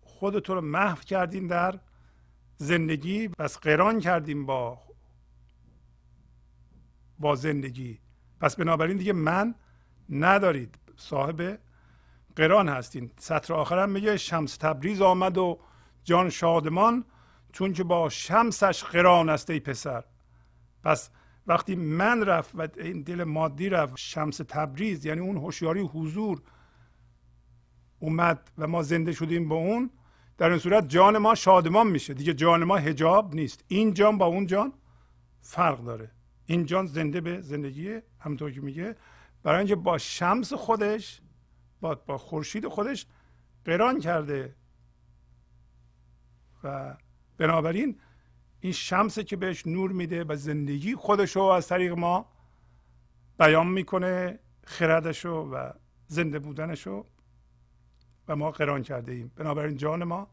خودتون 0.00 0.56
رو 0.56 0.62
محو 0.62 0.96
کردین 0.96 1.46
در 1.46 1.78
زندگی 2.56 3.28
پس 3.28 3.58
قران 3.58 4.00
کردیم 4.00 4.46
با 4.46 4.82
با 7.18 7.34
زندگی. 7.34 7.98
پس 8.40 8.56
بنابراین 8.56 8.96
دیگه 8.96 9.12
من 9.12 9.54
ندارید. 10.10 10.78
صاحب 10.96 11.58
قران 12.36 12.68
هستین. 12.68 13.10
سطر 13.18 13.54
آخرم 13.54 13.90
میگه 13.90 14.16
شمس 14.16 14.56
تبریز 14.56 15.02
آمد 15.02 15.38
و 15.38 15.58
جان 16.04 16.30
شادمان 16.30 17.04
چون 17.52 17.72
که 17.72 17.84
با 17.84 18.08
شمسش 18.08 18.84
قران 18.84 19.28
است 19.28 19.50
ای 19.50 19.60
پسر. 19.60 20.04
پس 20.84 21.10
وقتی 21.46 21.74
من 21.74 22.24
رفت 22.24 22.50
و 22.54 22.68
این 22.76 23.02
دل 23.02 23.24
مادی 23.24 23.68
رفت 23.68 23.96
شمس 23.96 24.36
تبریز 24.36 25.06
یعنی 25.06 25.20
اون 25.20 25.36
هوشیاری 25.36 25.80
حضور 25.80 26.42
اومد 27.98 28.50
و 28.58 28.66
ما 28.66 28.82
زنده 28.82 29.12
شدیم 29.12 29.48
با 29.48 29.56
اون 29.56 29.90
در 30.38 30.50
این 30.50 30.58
صورت 30.58 30.88
جان 30.88 31.18
ما 31.18 31.34
شادمان 31.34 31.86
میشه. 31.86 32.14
دیگه 32.14 32.34
جان 32.34 32.64
ما 32.64 32.76
هجاب 32.76 33.34
نیست. 33.34 33.64
این 33.68 33.94
جان 33.94 34.18
با 34.18 34.26
اون 34.26 34.46
جان 34.46 34.72
فرق 35.40 35.84
داره. 35.84 36.10
این 36.46 36.66
جان 36.66 36.86
زنده 36.86 37.20
به 37.20 37.40
زندگی 37.40 37.98
همونطور 38.20 38.50
که 38.50 38.60
میگه. 38.60 38.96
برای 39.42 39.58
اینکه 39.58 39.76
با 39.76 39.98
شمس 39.98 40.52
خودش 40.52 41.20
با 41.82 41.94
با 41.94 42.18
خورشید 42.18 42.68
خودش 42.68 43.06
قران 43.64 44.00
کرده. 44.00 44.54
و 46.64 46.96
بنابراین 47.38 47.98
این 48.60 48.72
شمس 48.72 49.18
که 49.18 49.36
بهش 49.36 49.66
نور 49.66 49.92
میده 49.92 50.24
و 50.24 50.36
زندگی 50.36 50.94
خودش 50.94 51.36
رو 51.36 51.42
از 51.42 51.68
طریق 51.68 51.92
ما 51.92 52.32
بیان 53.38 53.66
می‌کنه 53.66 54.38
خردش 54.64 55.26
و 55.26 55.72
زنده 56.06 56.38
بودنش 56.38 56.86
رو 56.86 57.06
و 58.28 58.36
ما 58.36 58.50
قران 58.50 58.82
کرده 58.82 59.12
ایم 59.12 59.32
بنابراین 59.36 59.76
جان 59.76 60.04
ما 60.04 60.28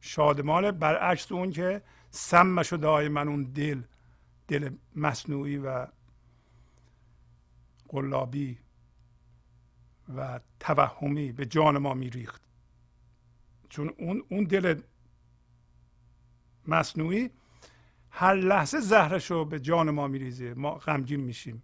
شادمانه 0.00 0.72
برعکس 0.72 1.32
اون 1.32 1.50
که 1.50 1.82
سمش 2.10 2.72
و 2.72 2.76
دائما 2.76 3.20
اون 3.20 3.42
دل 3.42 3.82
دل 4.48 4.70
مصنوعی 4.96 5.58
و 5.58 5.86
قلابی 7.88 8.58
و 10.16 10.40
توهمی 10.60 11.32
به 11.32 11.46
جان 11.46 11.78
ما 11.78 11.94
میریخت. 11.94 12.42
چون 13.68 13.94
اون 13.98 14.22
اون 14.28 14.44
دل 14.44 14.80
مصنوعی 16.66 17.30
هر 18.10 18.34
لحظه 18.34 18.80
زهرش 18.80 19.30
رو 19.30 19.44
به 19.44 19.60
جان 19.60 19.90
ما 19.90 20.08
میریزه 20.08 20.54
ما 20.54 20.74
غمگین 20.74 21.20
میشیم. 21.20 21.62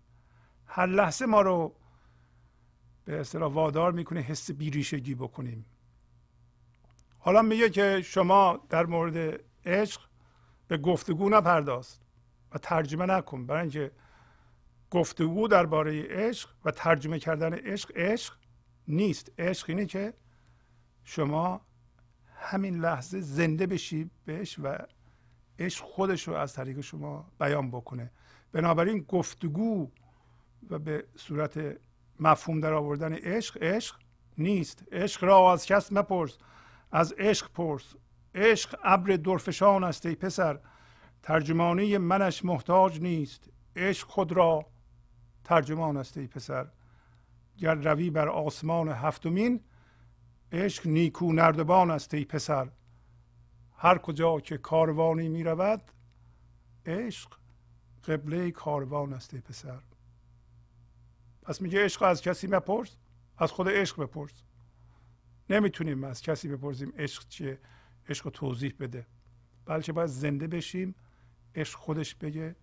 هر 0.66 0.86
لحظه 0.86 1.26
ما 1.26 1.40
رو 1.40 1.74
به 3.04 3.20
اصطلاح 3.20 3.52
وادار 3.52 3.92
می‌کنه 3.92 4.20
حس 4.20 4.50
بیریشگی 4.50 5.14
بکنیم. 5.14 5.66
حالا 7.18 7.42
میگه 7.42 7.70
که 7.70 8.02
شما 8.02 8.60
در 8.68 8.86
مورد 8.86 9.40
عشق 9.66 10.00
به 10.68 10.78
گفتگو 10.78 11.28
نپرداز 11.28 11.98
و 12.52 12.58
ترجمه 12.58 13.06
نکن. 13.06 13.46
برای 13.46 13.60
اینکه 13.60 13.92
گفتگو 14.90 15.48
درباره 15.48 16.02
عشق 16.02 16.50
و 16.64 16.70
ترجمه 16.70 17.18
کردن 17.18 17.54
عشق 17.54 17.92
عشق 17.96 18.34
نیست. 18.88 19.32
عشق 19.38 19.70
اینه 19.70 19.86
که 19.86 20.14
شما 21.04 21.60
همین 22.34 22.80
لحظه 22.80 23.20
زنده 23.20 23.66
بشی 23.66 24.10
بهش 24.24 24.58
و 24.58 24.78
عشق 25.58 25.84
خودش 25.84 26.28
رو 26.28 26.34
از 26.34 26.52
طریق 26.54 26.80
شما 26.80 27.32
بیان 27.40 27.70
بکنه. 27.70 28.10
بنابراین 28.52 29.00
گفتگو 29.08 29.90
و 30.70 30.78
به 30.78 31.06
صورت 31.16 31.76
مفهوم 32.20 32.60
در 32.60 32.72
آوردن 32.72 33.14
عشق 33.14 33.62
عشق 33.62 33.96
نیست. 34.38 34.84
عشق 34.92 35.24
را 35.24 35.52
از 35.52 35.66
کس 35.66 35.92
مپرس 35.92 36.38
از 36.92 37.14
عشق 37.18 37.52
پرس. 37.52 37.94
عشق 38.34 38.78
ابر 38.84 39.16
درفشان 39.16 39.84
است 39.84 40.06
ای 40.06 40.14
پسر. 40.14 40.60
ترجمانی 41.22 41.98
منش 41.98 42.44
محتاج 42.44 43.00
نیست. 43.00 43.50
عشق 43.76 44.08
خود 44.08 44.32
را 44.32 44.69
ترجمان 45.44 45.96
است 45.96 46.16
ای 46.16 46.26
پسر. 46.26 46.66
گر 47.56 47.74
روی 47.74 48.10
بر 48.10 48.28
آسمان 48.28 48.88
هفتمین 48.88 49.60
عشق 50.52 50.86
نیکو 50.86 51.32
نردبان 51.32 51.90
است 51.90 52.14
ای 52.14 52.24
پسر. 52.24 52.70
هر 53.76 53.98
کجا 53.98 54.40
که 54.40 54.58
کاروانی 54.58 55.28
می 55.28 55.44
رود 55.44 55.82
عشق 56.86 57.30
قبله 58.04 58.50
کاروان 58.50 59.12
است 59.12 59.34
ای 59.34 59.40
پسر. 59.40 59.82
پس 61.42 61.60
میگه 61.62 61.84
عشق 61.84 62.02
از 62.02 62.22
کسی 62.22 62.46
مپرس؟ 62.46 62.96
از 63.38 63.52
خود 63.52 63.68
عشق 63.68 64.02
بپرس. 64.02 64.42
نمی‌تونیم 65.50 66.04
از 66.04 66.22
کسی 66.22 66.48
بپرسیم 66.48 66.92
عشق 66.96 67.28
چیه 67.28 67.58
عشق 68.08 68.30
توضیح 68.30 68.74
بده. 68.80 69.06
بلکه 69.64 69.92
باید 69.92 70.08
زنده 70.08 70.46
بشیم 70.46 70.94
عشق 71.54 71.78
خودش 71.78 72.14
بگه. 72.14 72.56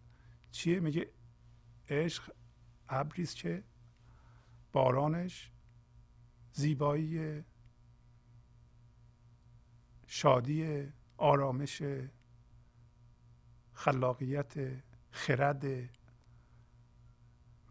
چیه؟ 0.52 0.80
میگه 0.80 1.10
عشق 1.90 2.32
ابریست 2.90 3.36
که 3.36 3.64
بارانش 4.72 5.52
زیبایی 6.52 7.44
شادی 10.08 10.88
آرامش 11.18 11.82
خلاقیت 13.74 14.54
خرد 15.12 15.66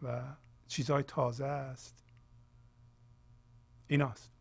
و 0.02 0.36
چیزهای 0.66 1.02
تازه 1.02 1.44
است. 1.44 2.04
ایناست. 3.86 4.32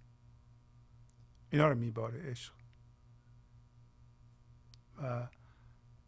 اینا 1.50 1.68
رو 1.68 1.76
میباره 1.76 2.30
عشق. 2.30 2.54
و 4.98 5.28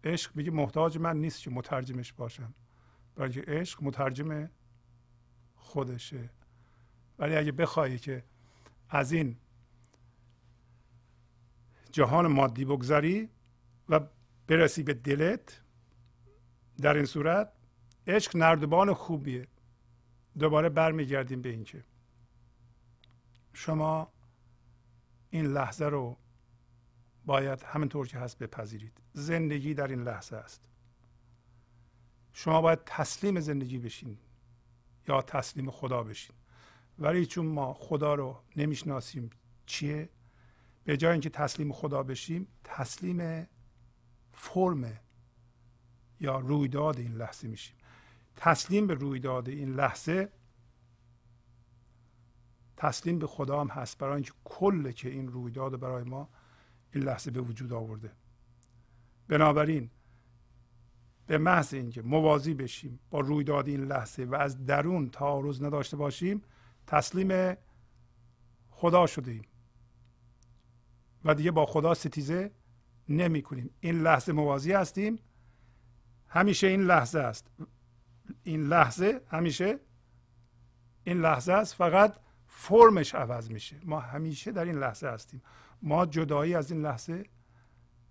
عشق 0.03 0.35
میگه 0.35 0.51
محتاج 0.51 0.97
من 0.97 1.17
نیست 1.17 1.41
که 1.41 1.49
مترجمش 1.49 2.13
باشم. 2.13 2.53
برای 3.15 3.39
عشق 3.39 3.83
مترجم 3.83 4.49
خودشه. 5.67 6.29
ولی 7.19 7.35
اگه 7.35 7.51
بخوایی 7.51 7.99
که 7.99 8.23
از 8.89 9.11
این 9.11 9.37
جهان 11.91 12.27
مادی 12.27 12.65
بگذاری 12.65 13.29
و 13.89 13.99
برسی 14.47 14.83
به 14.83 14.93
دلت 14.93 15.61
در 16.81 16.95
این 16.95 17.05
صورت 17.05 17.53
عشق 18.07 18.35
نردبان 18.35 18.93
خوبیه. 18.93 19.47
دوباره 20.39 20.69
برمیگردیم 20.69 21.41
به 21.41 21.49
اینکه 21.49 21.83
شما 23.53 24.13
این 25.29 25.45
لحظه 25.45 25.85
رو 25.85 26.17
باید 27.25 27.63
همینطور 27.63 28.07
که 28.07 28.17
هست 28.19 28.39
بپذیرید. 28.39 29.01
زندگی 29.13 29.73
در 29.73 29.87
این 29.87 30.03
لحظه 30.03 30.35
است. 30.35 30.69
شما 32.33 32.61
باید 32.61 32.79
تسلیم 32.85 33.39
زندگی 33.39 33.77
بشین. 33.77 34.17
یا 35.07 35.21
تسلیم 35.21 35.71
خدا 35.71 36.03
بشین. 36.03 36.35
ولی 36.99 37.25
چون 37.25 37.45
ما 37.45 37.73
خدا 37.73 38.15
رو 38.15 38.41
نمی‌شناسیم 38.55 39.29
چیه؟ 39.65 40.09
به 40.83 40.97
جای 40.97 41.11
اینکه 41.11 41.29
تسلیم 41.29 41.73
خدا 41.73 42.03
بشیم 42.03 42.47
تسلیم 42.63 43.47
فرم 44.33 44.99
یا 46.19 46.39
رویداد 46.39 46.99
این 46.99 47.13
لحظه 47.13 47.47
میشیم. 47.47 47.75
تسلیم 48.35 48.87
به 48.87 48.93
رویداد 48.93 49.49
این 49.49 49.73
لحظه 49.73 50.31
تسلیم 52.77 53.19
به 53.19 53.27
خدا 53.27 53.61
هم 53.61 53.67
هست 53.67 53.97
برای 53.97 54.13
اینکه 54.13 54.31
کل 54.43 54.91
که 54.91 55.09
این 55.09 55.27
رویداد 55.27 55.79
برای 55.79 56.03
ما 56.03 56.29
این 56.93 57.03
لحظه 57.03 57.31
به 57.31 57.41
وجود 57.41 57.73
آورده. 57.73 58.11
بنابراین 59.27 59.89
به 61.27 61.37
محض 61.37 61.73
اینکه 61.73 62.01
موازی 62.01 62.53
بشیم 62.53 62.99
با 63.09 63.19
رویداد 63.19 63.67
این 63.67 63.83
لحظه 63.83 64.23
و 64.23 64.35
از 64.35 64.65
درون 64.65 65.09
تعارض 65.09 65.63
نداشته 65.63 65.97
باشیم 65.97 66.41
تسلیم 66.87 67.57
خدا 68.69 69.07
شده 69.07 69.31
ایم 69.31 69.45
و 71.25 71.35
دیگه 71.35 71.51
با 71.51 71.65
خدا 71.65 71.93
ستیزه 71.93 72.51
نمی 73.09 73.41
کنیم 73.41 73.69
این 73.79 74.01
لحظه 74.01 74.31
موازی 74.31 74.71
هستیم. 74.71 75.19
همیشه 76.27 76.67
این 76.67 76.81
لحظه 76.81 77.19
است. 77.19 77.51
این 78.43 78.67
لحظه 78.67 79.21
همیشه 79.27 79.79
این 81.03 81.21
لحظه 81.21 81.53
است. 81.53 81.73
فقط 81.73 82.15
فرمش 82.47 83.15
عوض 83.15 83.51
میشه. 83.51 83.75
ما 83.85 83.99
همیشه 83.99 84.51
در 84.51 84.65
این 84.65 84.79
لحظه 84.79 85.07
هستیم. 85.07 85.41
ما 85.81 86.05
جدایی 86.05 86.55
از 86.55 86.71
این 86.71 86.81
لحظه 86.81 87.25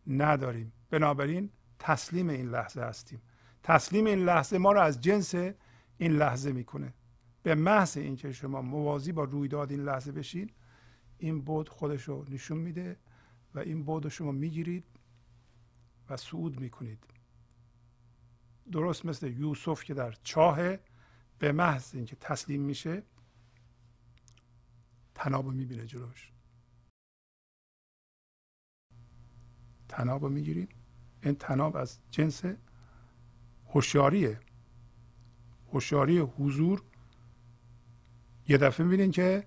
نداریم. 0.07 0.73
بنابراین 0.91 1.51
تسلیم 1.79 2.29
این 2.29 2.49
لحظه 2.49 2.81
هستیم. 2.83 3.23
تسلیم 3.63 4.07
این 4.07 4.25
لحظه 4.25 4.59
ما 4.59 4.73
رو 4.73 4.81
از 4.81 5.01
جنس 5.01 5.35
این 5.99 6.13
لحظه 6.13 6.53
می‌کنه. 6.53 6.95
به 7.43 7.55
محض 7.55 7.97
اینکه 7.97 8.33
شما 8.33 8.63
موازی 8.63 9.13
با 9.13 9.25
رویداد 9.25 9.71
این 9.71 9.85
لحظه 9.85 10.13
بشین 10.13 10.51
این 11.19 11.43
بود 11.43 11.69
خودش 11.69 12.03
رو 12.03 12.25
نشون 12.29 12.59
میده 12.59 12.97
و 13.55 13.59
این 13.59 13.85
بود 13.85 14.05
رو 14.05 14.11
شما 14.11 14.33
می‌گیرید 14.33 14.85
و 16.11 16.17
صعود 16.17 16.61
می‌کنید. 16.61 17.05
درست 18.73 19.07
مثل 19.07 19.27
یوسف 19.27 19.85
که 19.85 19.95
در 19.95 20.13
چاه 20.13 20.77
به 21.39 21.53
محض 21.53 21.95
اینکه 21.95 22.17
تسلیم 22.17 22.63
میشه 22.63 23.03
تناب 25.15 25.47
می‌بینه 25.47 25.87
جلوش. 25.87 26.33
تناب 29.89 30.23
رو 30.23 30.29
می‌گیرید. 30.29 30.76
این 31.27 31.35
تناب 31.35 31.77
از 31.77 31.99
جنس 32.11 32.43
هوشیاریه. 33.69 34.39
هوشیاری 35.73 36.19
حضور. 36.19 36.83
یه 38.49 38.57
دفعه 38.57 38.87
می‌بینید 38.87 39.13
که 39.13 39.45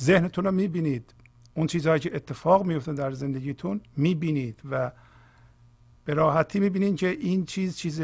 ذهنتون 0.00 0.44
رو 0.44 0.52
می‌بینید. 0.52 1.14
اون 1.54 1.66
چیزهایی 1.66 2.00
که 2.00 2.16
اتفاق 2.16 2.66
میفته 2.66 2.92
در 2.92 3.12
زندگیتون 3.12 3.80
می‌بینید 3.96 4.60
و 4.70 4.92
به 6.04 6.14
راحتی 6.14 6.60
می‌بینید 6.60 6.96
که 6.96 7.08
این 7.08 7.44
چیز 7.44 7.76
چیز 7.76 8.02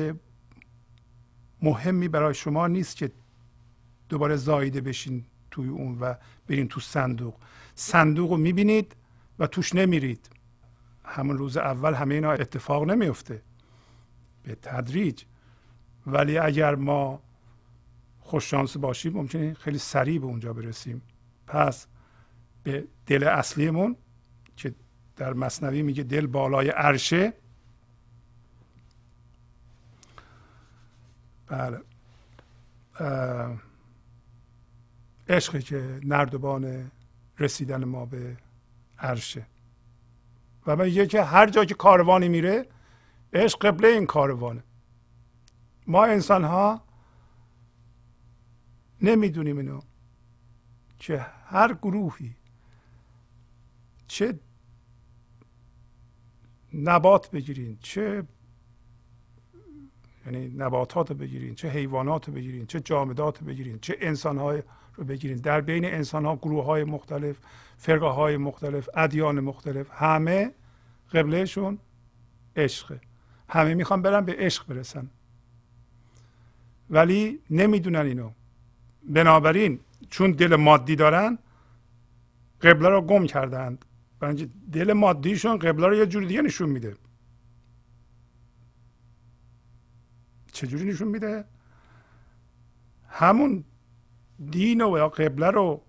مهمی 1.62 2.08
برای 2.08 2.34
شما 2.34 2.66
نیست 2.66 2.96
که 2.96 3.10
دوباره 4.08 4.36
زایده 4.36 4.80
بشین 4.80 5.24
توی 5.50 5.68
اون 5.68 5.98
و 5.98 6.14
برین 6.46 6.68
تو 6.68 6.80
صندوق. 6.80 7.34
صندوق 7.74 8.30
رو 8.30 8.36
می‌بینید 8.36 8.96
و 9.38 9.46
توش 9.46 9.74
نمیرید. 9.74 10.28
همون 11.04 11.38
روز 11.38 11.56
اول 11.56 11.94
همه 11.94 12.14
اینا 12.14 12.32
اتفاق 12.32 12.84
نمیفته. 12.84 13.42
به 14.42 14.54
تدریج. 14.54 15.24
ولی 16.06 16.38
اگر 16.38 16.74
ما 16.74 17.22
خوششانس 18.20 18.76
باشیم 18.76 19.12
ممکنه 19.12 19.54
خیلی 19.54 19.78
سریع 19.78 20.18
به 20.18 20.26
اونجا 20.26 20.52
برسیم. 20.52 21.02
پس 21.46 21.86
به 22.62 22.84
دل 23.06 23.24
اصلیمون 23.24 23.96
که 24.56 24.74
در 25.16 25.32
مصنوی 25.32 25.82
میگه 25.82 26.02
دل 26.02 26.26
بالای 26.26 26.68
عرشه. 26.68 27.32
بله. 31.46 31.80
عشقی 35.28 35.62
که 35.62 36.00
نردبان 36.04 36.90
رسیدن 37.38 37.84
ما 37.84 38.06
به 38.06 38.36
عرشه. 38.98 39.46
و 40.66 40.76
میگه 40.76 41.06
که 41.06 41.22
هر 41.22 41.46
جا 41.46 41.64
که 41.64 41.74
کاروانی 41.74 42.28
میره 42.28 42.66
عشق 43.32 43.66
قبله 43.66 43.88
این 43.88 44.06
کاروانه 44.06 44.64
ما 45.86 46.04
انسان 46.04 46.44
ها 46.44 46.84
نمی‌دونیم 49.00 49.56
اینو. 49.58 49.80
که 50.98 51.26
هر 51.44 51.74
گروهی 51.74 52.36
چه 54.06 54.40
نبات 56.74 57.30
بگیرین 57.30 57.78
چه 57.80 58.26
یعنی 60.26 60.48
نباتات 60.48 61.12
بگیرین 61.12 61.54
چه 61.54 61.68
حیوانات 61.68 62.30
بگیرین 62.30 62.66
چه 62.66 62.80
جامدات 62.80 63.44
بگیرین 63.44 63.78
چه 63.78 63.96
انسان 64.00 64.38
های 64.38 64.62
رو 64.94 65.04
بگیرین 65.04 65.36
در 65.36 65.60
بین 65.60 65.84
انسان 65.84 66.24
ها 66.24 66.36
گروه 66.36 66.64
های 66.64 66.84
مختلف 66.84 67.36
فرقه 67.76 68.06
های 68.06 68.36
مختلف 68.36 68.88
ادیان 68.94 69.40
مختلف 69.40 69.86
همه 69.92 70.52
قبلهشون 71.12 71.78
عشقه. 72.56 73.00
همه 73.48 73.74
می‌خوان 73.74 74.02
برن 74.02 74.24
به 74.24 74.36
عشق 74.38 74.66
برسن. 74.66 75.10
ولی 76.90 77.38
نمی‌دونن 77.50 78.06
اینو. 78.06 78.30
بنابراین 79.08 79.80
چون 80.10 80.30
دل 80.30 80.56
مادی 80.56 80.96
دارن 80.96 81.38
قبله 82.60 82.88
رو 82.88 83.00
گم 83.00 83.26
کردند. 83.26 83.84
برای 84.20 84.50
دل 84.72 84.92
مادیشون 84.92 85.58
قبله 85.58 85.86
رو 85.86 85.94
یه 85.94 86.06
جور 86.06 86.24
دیگه 86.24 86.42
نشون 86.42 86.68
میده. 86.68 86.96
چجوری 90.52 90.84
نشون 90.84 91.08
میده؟ 91.08 91.44
همون 93.08 93.64
دین 94.50 94.80
و 94.80 94.98
یا 94.98 95.08
قبله 95.08 95.50
رو 95.50 95.82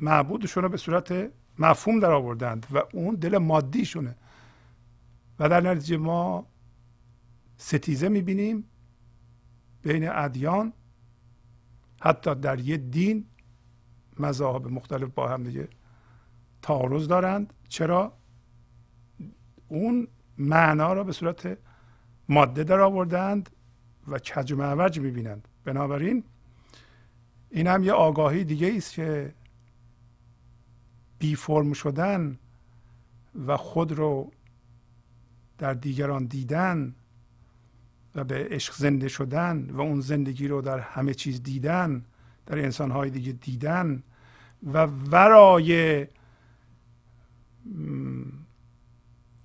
معبودشون 0.00 0.62
رو 0.62 0.68
به 0.68 0.76
صورت 0.76 1.32
مفهوم 1.58 2.00
در 2.00 2.10
آوردند 2.10 2.66
و 2.70 2.82
اون 2.92 3.14
دل 3.14 3.38
مادیشونه. 3.38 4.16
و 5.38 5.48
در 5.48 5.60
نتیجه 5.60 5.96
ما 5.96 6.46
ستیزه 7.56 8.08
می‌بینیم 8.08 8.64
بین 9.82 10.08
ادیان 10.08 10.72
حتی 12.00 12.34
در 12.34 12.60
یه 12.60 12.76
دین 12.76 13.26
مذاهب 14.18 14.66
مختلف 14.66 15.08
با 15.08 15.28
هم 15.28 15.42
دیگه 15.42 15.68
تعارض 16.62 17.08
دارند. 17.08 17.54
چرا؟ 17.68 18.12
اون 19.68 20.08
معنا 20.38 20.92
را 20.92 21.04
به 21.04 21.12
صورت 21.12 21.58
ماده 22.28 22.64
در 22.64 22.80
آوردند 22.80 23.50
و 24.08 24.18
کج 24.18 24.52
و 24.52 24.56
معوج 24.56 25.00
می‌بینند. 25.00 25.48
بنابراین 25.64 26.24
این 27.50 27.66
هم 27.66 27.84
یه 27.84 27.92
آگاهی 27.92 28.44
دیگه 28.44 28.76
است 28.76 28.92
که 28.92 29.34
بی 31.18 31.34
فرم 31.34 31.72
شدن 31.72 32.38
و 33.46 33.56
خود 33.56 33.92
رو 33.92 34.32
در 35.58 35.74
دیگران 35.74 36.24
دیدن 36.24 36.94
و 38.14 38.24
به 38.24 38.48
عشق 38.50 38.74
زنده 38.74 39.08
شدن 39.08 39.70
و 39.70 39.80
اون 39.80 40.00
زندگی 40.00 40.48
رو 40.48 40.62
در 40.62 40.78
همه 40.78 41.14
چیز 41.14 41.42
دیدن 41.42 42.04
در 42.46 42.58
انسانهای 42.58 43.10
دیگه 43.10 43.32
دیدن 43.32 44.02
و 44.62 44.86
ورای 44.86 46.06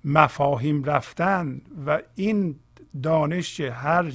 مفاهیم 0.04 0.84
رفتن 0.84 1.60
و 1.86 2.02
این 2.14 2.56
دانش 3.02 3.60
هر 3.60 4.12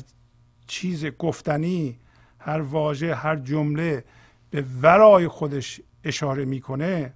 چیز 0.68 1.06
گفتنی 1.06 1.98
هر 2.40 2.62
واژه 2.62 3.16
هر 3.16 3.36
جمله 3.36 4.06
به 4.50 4.66
ورای 4.82 5.28
خودش 5.28 5.82
اشاره 6.04 6.46
می‌کنه 6.46 7.14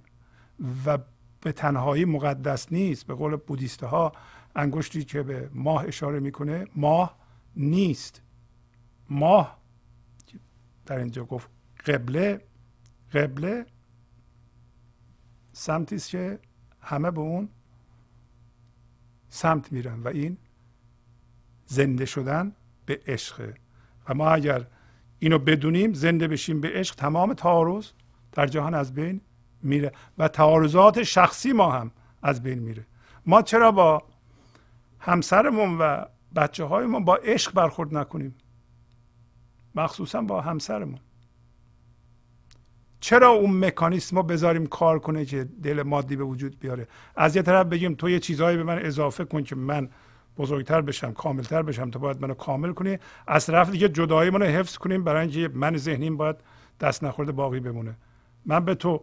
و 0.86 0.98
به 1.40 1.52
تنهایی 1.52 2.04
مقدس 2.04 2.72
نیست. 2.72 3.06
به 3.06 3.14
قول 3.14 3.36
بودیست 3.36 3.84
ها 3.84 4.12
انگشتی 4.56 5.04
که 5.04 5.22
به 5.22 5.50
ماه 5.54 5.84
اشاره 5.84 6.20
می‌کنه 6.20 6.66
ماه 6.76 7.18
نیست. 7.56 8.22
ماه 9.10 9.58
در 10.86 10.98
اینجا 10.98 11.24
گفت 11.24 11.48
قبله. 11.86 12.40
قبله 13.12 13.66
سمتی 15.52 15.98
که 15.98 16.38
همه 16.80 17.10
به 17.10 17.20
اون 17.20 17.48
سمت 19.28 19.72
میرن 19.72 20.02
و 20.02 20.08
این 20.08 20.36
زنده 21.66 22.04
شدن 22.04 22.52
به 22.86 23.00
عشقه 23.06 23.54
و 24.08 24.14
ما 24.14 24.30
اگر 24.30 24.66
اینو 25.24 25.38
بدونیم 25.38 25.92
زنده 25.92 26.28
بشیم 26.28 26.60
به 26.60 26.68
عشق. 26.68 26.94
تمام 26.94 27.34
تعارض 27.34 27.86
در 28.32 28.46
جهان 28.46 28.74
از 28.74 28.94
بین 28.94 29.20
میره 29.62 29.92
و 30.18 30.28
تعارضات 30.28 31.02
شخصی 31.02 31.52
ما 31.52 31.72
هم 31.72 31.90
از 32.22 32.42
بین 32.42 32.58
میره. 32.58 32.86
ما 33.26 33.42
چرا 33.42 33.72
با 33.72 34.02
همسرمون 34.98 35.78
و 35.78 36.04
بچه 36.36 36.64
ما 36.64 37.00
با 37.00 37.16
عشق 37.16 37.54
برخورد 37.54 37.96
نکنیم؟ 37.96 38.34
مخصوصا 39.74 40.22
با 40.22 40.40
همسرمون. 40.40 40.98
چرا 43.00 43.28
اون 43.28 43.64
مکانیسم 43.64 44.16
رو 44.16 44.22
بذاریم 44.22 44.66
کار 44.66 44.98
کنه 44.98 45.24
که 45.24 45.44
دل 45.44 45.82
مادی 45.82 46.16
به 46.16 46.24
وجود 46.24 46.58
بیاره؟ 46.58 46.88
از 47.16 47.36
یه 47.36 47.42
طرف 47.42 47.66
بگیم 47.66 47.94
تو 47.94 48.10
یه 48.10 48.18
چیزهایی 48.18 48.56
به 48.56 48.62
من 48.62 48.78
اضافه 48.78 49.24
کن 49.24 49.42
که 49.42 49.56
من 49.56 49.88
بزرگتر 50.38 50.80
بشم 50.80 51.12
کاملتر 51.12 51.62
بشم 51.62 51.90
تو 51.90 51.98
باید 51.98 52.22
منو 52.22 52.34
کامل 52.34 52.72
کنی. 52.72 52.98
از 53.26 53.46
طرف 53.46 53.70
دیگه 53.70 53.88
جدایی 53.88 54.30
منو 54.30 54.44
حفظ 54.44 54.76
کنیم 54.76 55.04
برای 55.04 55.20
اینکه 55.20 55.50
من 55.54 55.76
ذهنیم 55.76 56.16
باید 56.16 56.36
دست 56.80 57.04
نخورده 57.04 57.32
باقی 57.32 57.60
بمونه. 57.60 57.96
من 58.46 58.64
به 58.64 58.74
تو 58.74 59.00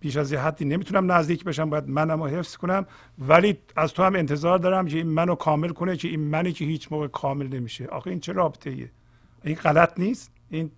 بیش 0.00 0.16
از 0.16 0.32
یه 0.32 0.40
حدی 0.40 0.64
نمی‌تونم 0.64 1.12
نزدیک 1.12 1.44
بشم 1.44 1.70
باید 1.70 1.88
منم 1.88 2.22
رو 2.22 2.28
حفظ 2.28 2.56
کنم. 2.56 2.86
ولی 3.18 3.58
از 3.76 3.92
تو 3.92 4.02
هم 4.02 4.14
انتظار 4.14 4.58
دارم 4.58 4.86
که 4.86 4.96
این 4.96 5.06
منو 5.06 5.34
کامل 5.34 5.68
کنه 5.68 5.96
که 5.96 6.08
این 6.08 6.20
منی 6.20 6.52
که 6.52 6.64
هیچ 6.64 6.92
موقع 6.92 7.06
کامل 7.06 7.46
نمیشه. 7.46 7.86
آخه 7.86 8.10
این 8.10 8.20
چه 8.20 8.32
رابطه 8.32 8.70
ایه 8.70 8.90
این 9.44 9.54
غلط 9.54 10.00
نیست. 10.00 10.32
این 10.50 10.70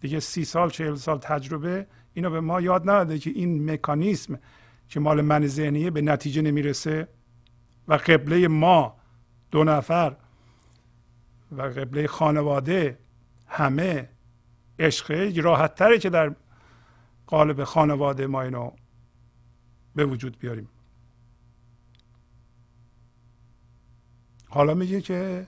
دیگه 0.00 0.20
سی 0.20 0.44
سال 0.44 0.70
چهل 0.70 0.94
سال 0.94 1.18
تجربه 1.18 1.86
اینو 2.14 2.30
به 2.30 2.40
ما 2.40 2.60
یاد 2.60 2.90
نداده 2.90 3.18
که 3.18 3.30
این 3.30 3.70
مکانیسم 3.70 4.38
که 4.88 5.00
مال 5.00 5.20
من 5.20 5.46
ذهنیه 5.46 5.90
به 5.90 6.02
نتیجه 6.02 6.42
نمی‌رسه. 6.42 7.08
و 7.88 7.94
قبله 7.94 8.48
ما 8.48 8.96
دو 9.50 9.64
نفر 9.64 10.16
و 11.52 11.62
قبله 11.62 12.06
خانواده 12.06 12.98
همه 13.46 14.08
عشقه 14.78 15.32
راحت 15.40 15.74
تره 15.74 15.98
که 15.98 16.10
در 16.10 16.34
قالب 17.26 17.64
خانواده 17.64 18.26
ما 18.26 18.42
اینو 18.42 18.70
به 19.94 20.04
وجود 20.04 20.38
بیاریم. 20.38 20.68
حالا 24.48 24.74
میگه 24.74 25.00
که 25.00 25.46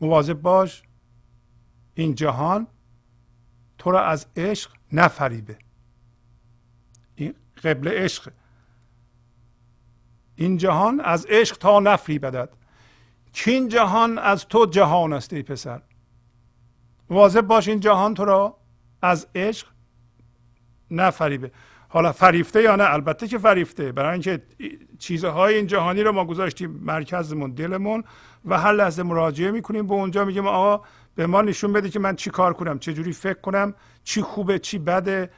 مواظب 0.00 0.32
باش 0.32 0.82
این 1.94 2.14
جهان 2.14 2.66
تو 3.78 3.90
را 3.90 4.04
از 4.04 4.26
عشق 4.36 4.70
نفریبه. 4.92 5.58
این 7.14 7.34
قبل 7.64 7.88
عشق 7.88 8.32
این 10.38 10.56
جهان 10.56 11.00
از 11.00 11.26
عشق 11.26 11.56
تا 11.56 11.80
نفری 11.80 12.18
بدد. 12.18 12.48
این 13.46 13.68
جهان 13.68 14.18
از 14.18 14.46
تو 14.48 14.66
جهان 14.66 15.12
است 15.12 15.32
ای 15.32 15.42
پسر. 15.42 15.80
واضح 17.10 17.40
باش 17.40 17.68
این 17.68 17.80
جهان 17.80 18.14
تو 18.14 18.24
را 18.24 18.56
از 19.02 19.26
عشق 19.34 19.66
نفریبه. 20.90 21.50
حالا 21.88 22.12
فریفته 22.12 22.62
یا 22.62 22.76
نه؟ 22.76 22.84
البته 22.92 23.28
که 23.28 23.38
فریفته. 23.38 23.92
برای 23.92 24.12
اینکه 24.12 24.42
چیزهای 24.98 25.54
این 25.54 25.66
جهانی 25.66 26.02
رو 26.02 26.12
ما 26.12 26.24
گذاشتیم 26.24 26.70
مرکزمون 26.70 27.50
دلمون 27.50 28.04
و 28.44 28.58
هر 28.58 28.72
لحظه 28.72 29.02
مراجعه 29.02 29.50
می‌کنیم. 29.50 29.86
به 29.86 29.94
اونجا 29.94 30.24
میگیم 30.24 30.46
آقا 30.46 30.84
به 31.14 31.26
ما 31.26 31.42
نشون 31.42 31.72
بده 31.72 31.90
که 31.90 31.98
من 31.98 32.16
چی 32.16 32.30
کار 32.30 32.52
کنم 32.52 32.78
چه 32.78 32.92
جوری 32.92 33.12
فکر 33.12 33.40
کنم 33.40 33.74
چی 34.04 34.22
خوبه 34.22 34.58
چی 34.58 34.78
بده. 34.78 35.30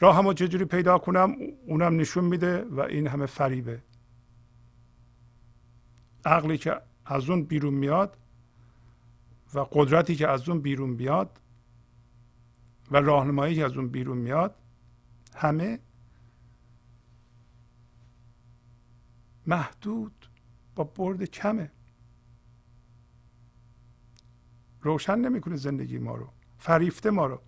راهمو 0.00 0.32
چجوری 0.32 0.64
پیدا 0.64 0.98
کنم 0.98 1.36
اونم 1.66 1.96
نشون 1.96 2.24
میده 2.24 2.64
و 2.70 2.80
این 2.80 3.06
همه 3.06 3.26
فریبه. 3.26 3.82
عقلی 6.24 6.58
که 6.58 6.80
از 7.06 7.30
اون 7.30 7.44
بیرون 7.44 7.74
میاد 7.74 8.16
و 9.54 9.60
قدرتی 9.60 10.16
که 10.16 10.28
از 10.28 10.48
اون 10.48 10.60
بیرون 10.60 10.96
بیاد 10.96 11.40
و 12.90 12.96
راهنمایی 12.96 13.54
که 13.54 13.64
از 13.64 13.76
اون 13.76 13.88
بیرون 13.88 14.18
میاد 14.18 14.54
همه 15.34 15.78
محدود 19.46 20.28
با 20.74 20.84
برد 20.84 21.24
کمه. 21.24 21.70
روشن 24.82 25.18
نمی‌کنه 25.18 25.56
زندگی 25.56 25.98
ما 25.98 26.14
رو 26.14 26.28
فریفته 26.58 27.10
ما 27.10 27.26
رو. 27.26 27.40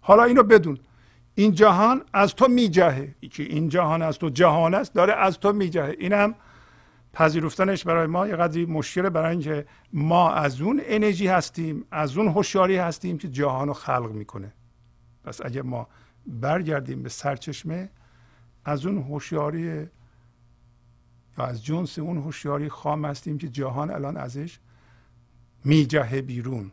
حالا 0.00 0.24
اینو 0.24 0.42
بدون. 0.42 0.78
این 1.34 1.52
جهان 1.52 2.04
از 2.12 2.34
تو 2.34 2.48
میجهه. 2.48 3.14
که 3.30 3.42
این 3.42 3.68
جهان 3.68 4.02
از 4.02 4.18
تو 4.18 4.28
جهان 4.28 4.74
است 4.74 4.94
داره 4.94 5.12
از 5.12 5.40
تو 5.40 5.52
میجهه. 5.52 5.96
اینم 5.98 6.34
پذیرفتنش 7.16 7.84
برای 7.84 8.06
ما 8.06 8.26
یه 8.26 8.36
قدری 8.36 8.66
مشکله 8.66 9.10
برای 9.10 9.30
اینکه 9.30 9.66
ما 9.92 10.30
از 10.30 10.60
اون 10.60 10.80
انرژی 10.84 11.26
هستیم 11.26 11.84
از 11.90 12.18
اون 12.18 12.28
هوشیاری 12.28 12.76
هستیم 12.76 13.18
که 13.18 13.28
جهان 13.28 13.68
رو 13.68 13.74
خلق 13.74 14.12
می‌کنه. 14.12 14.52
پس 15.24 15.40
اگه 15.44 15.62
ما 15.62 15.88
برگردیم 16.26 17.02
به 17.02 17.08
سرچشمه 17.08 17.90
از 18.64 18.86
اون 18.86 18.98
هوشیاری 18.98 19.88
یا 21.38 21.44
از 21.44 21.64
جنس 21.64 21.98
اون 21.98 22.16
هوشیاری 22.16 22.68
خام 22.68 23.04
هستیم 23.04 23.38
که 23.38 23.48
جهان 23.48 23.90
الان 23.90 24.16
ازش 24.16 24.58
میجهه 25.64 26.20
بیرون. 26.20 26.72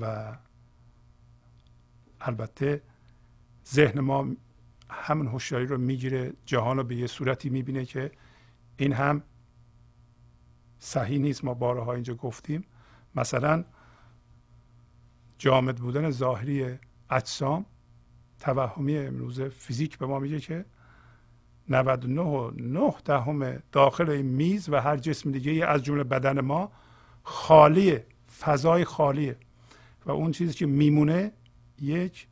و 0.00 0.36
البته 2.20 2.82
ذهن 3.66 4.00
ما 4.00 4.28
همون 4.94 5.26
هوشیاری 5.26 5.66
رو 5.66 5.78
می‌گیره 5.78 6.32
جهان 6.46 6.76
رو 6.76 6.84
به 6.84 6.96
یه 6.96 7.06
صورتی 7.06 7.50
می‌بینه 7.50 7.84
که 7.84 8.10
این 8.76 8.92
هم 8.92 9.22
صحیح 10.78 11.18
نیست 11.18 11.44
ما 11.44 11.54
بارها 11.54 11.94
اینجا 11.94 12.14
گفتیم. 12.14 12.64
مثلا 13.14 13.64
جامد 15.38 15.76
بودن 15.76 16.10
ظاهری 16.10 16.78
اجسام 17.10 17.66
توهمی 18.40 18.98
امروز 18.98 19.40
فیزیک 19.40 19.98
به 19.98 20.06
ما 20.06 20.18
میگه 20.18 20.40
که 20.40 20.64
99 21.68 22.20
و 22.22 22.50
9 22.56 22.94
دهم 23.04 23.62
داخل 23.72 24.10
این 24.10 24.26
میز 24.26 24.68
و 24.68 24.80
هر 24.80 24.96
جسم 24.96 25.30
دیگه 25.30 25.66
از 25.66 25.82
جمله 25.82 26.04
بدن 26.04 26.40
ما 26.40 26.72
خالیه 27.22 28.06
فضای 28.40 28.84
خالیه. 28.84 29.36
و 30.06 30.10
اون 30.10 30.32
چیزی 30.32 30.52
که 30.52 30.66
میمونه 30.66 31.32
یک 31.80 32.26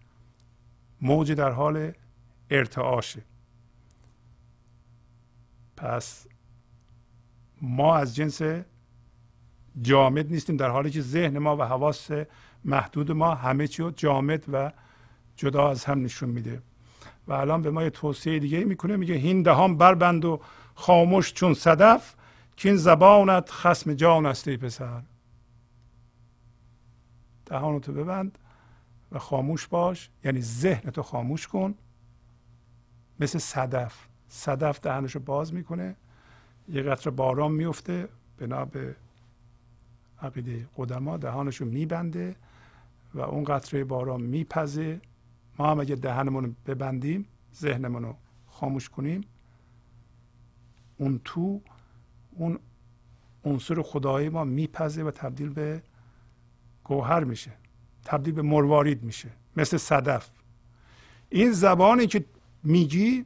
موج 1.00 1.32
در 1.32 1.50
حال 1.50 1.92
ارتعاشه. 2.52 3.22
پس 5.76 6.26
ما 7.62 7.96
از 7.96 8.14
جنس 8.16 8.42
جامد 9.82 10.30
نیستیم 10.32 10.56
در 10.56 10.68
حالی 10.68 10.90
که 10.90 11.00
ذهن 11.00 11.38
ما 11.38 11.56
و 11.56 11.62
حواس 11.62 12.10
محدود 12.64 13.12
ما 13.12 13.34
همه 13.34 13.66
چی 13.66 13.90
جامد 13.96 14.44
و 14.52 14.72
جدا 15.36 15.70
از 15.70 15.84
هم 15.84 16.02
نشون 16.02 16.28
میده. 16.28 16.62
و 17.28 17.32
الان 17.32 17.62
به 17.62 17.70
ما 17.70 17.82
یه 17.82 17.90
توصیه 17.90 18.38
دیگه 18.38 18.64
می‌کنه 18.64 18.96
میگه 18.96 19.14
هین 19.14 19.42
دهان 19.42 19.76
بربند 19.76 20.24
و 20.24 20.40
خاموش 20.74 21.32
چون 21.32 21.54
صدف 21.54 22.14
که 22.56 22.68
این 22.68 22.78
زبانت 22.78 23.50
خسم 23.50 23.94
جان 23.94 24.26
است 24.26 24.48
ای 24.48 24.56
پسر. 24.56 25.02
دهانتو 27.46 27.92
ببند 27.92 28.38
و 29.12 29.18
خاموش 29.18 29.66
باش 29.66 30.10
یعنی 30.24 30.40
ذهنتو 30.40 31.02
خاموش 31.02 31.48
کن. 31.48 31.74
مثل 33.22 33.38
صدف. 33.38 34.06
صدف 34.28 34.80
دهنشو 34.80 35.20
باز 35.20 35.54
می‌کنه 35.54 35.96
یه 36.68 36.82
قطر 36.82 37.10
باران 37.10 37.52
میفته 37.52 38.08
بنا 38.38 38.64
به 38.64 38.96
عقیده 40.22 40.68
قدما 40.76 41.16
دهانشو 41.16 41.64
میبنده 41.64 42.36
و 43.14 43.20
اون 43.20 43.44
قطره 43.44 43.84
باران 43.84 44.20
میپزه. 44.22 45.00
ما 45.58 45.70
هم 45.70 45.80
اگه 45.80 45.94
دهنمون 45.94 46.44
رو 46.44 46.52
ببندیم 46.66 47.26
ذهنمون 47.54 48.02
رو 48.02 48.16
خاموش 48.46 48.88
کنیم 48.88 49.20
اون 50.96 51.20
تو 51.24 51.60
اون 52.30 52.58
عنصر 53.44 53.82
خدایی 53.82 54.28
ما 54.28 54.44
میپزه 54.44 55.02
و 55.02 55.10
تبدیل 55.10 55.48
به 55.48 55.82
گوهر 56.84 57.24
میشه. 57.24 57.52
تبدیل 58.04 58.34
به 58.34 58.42
مروارید 58.42 59.02
میشه. 59.02 59.28
مثل 59.56 59.76
صدف. 59.76 60.30
این 61.30 61.52
زبانی 61.52 62.06
که 62.06 62.24
میگی؟ 62.62 63.24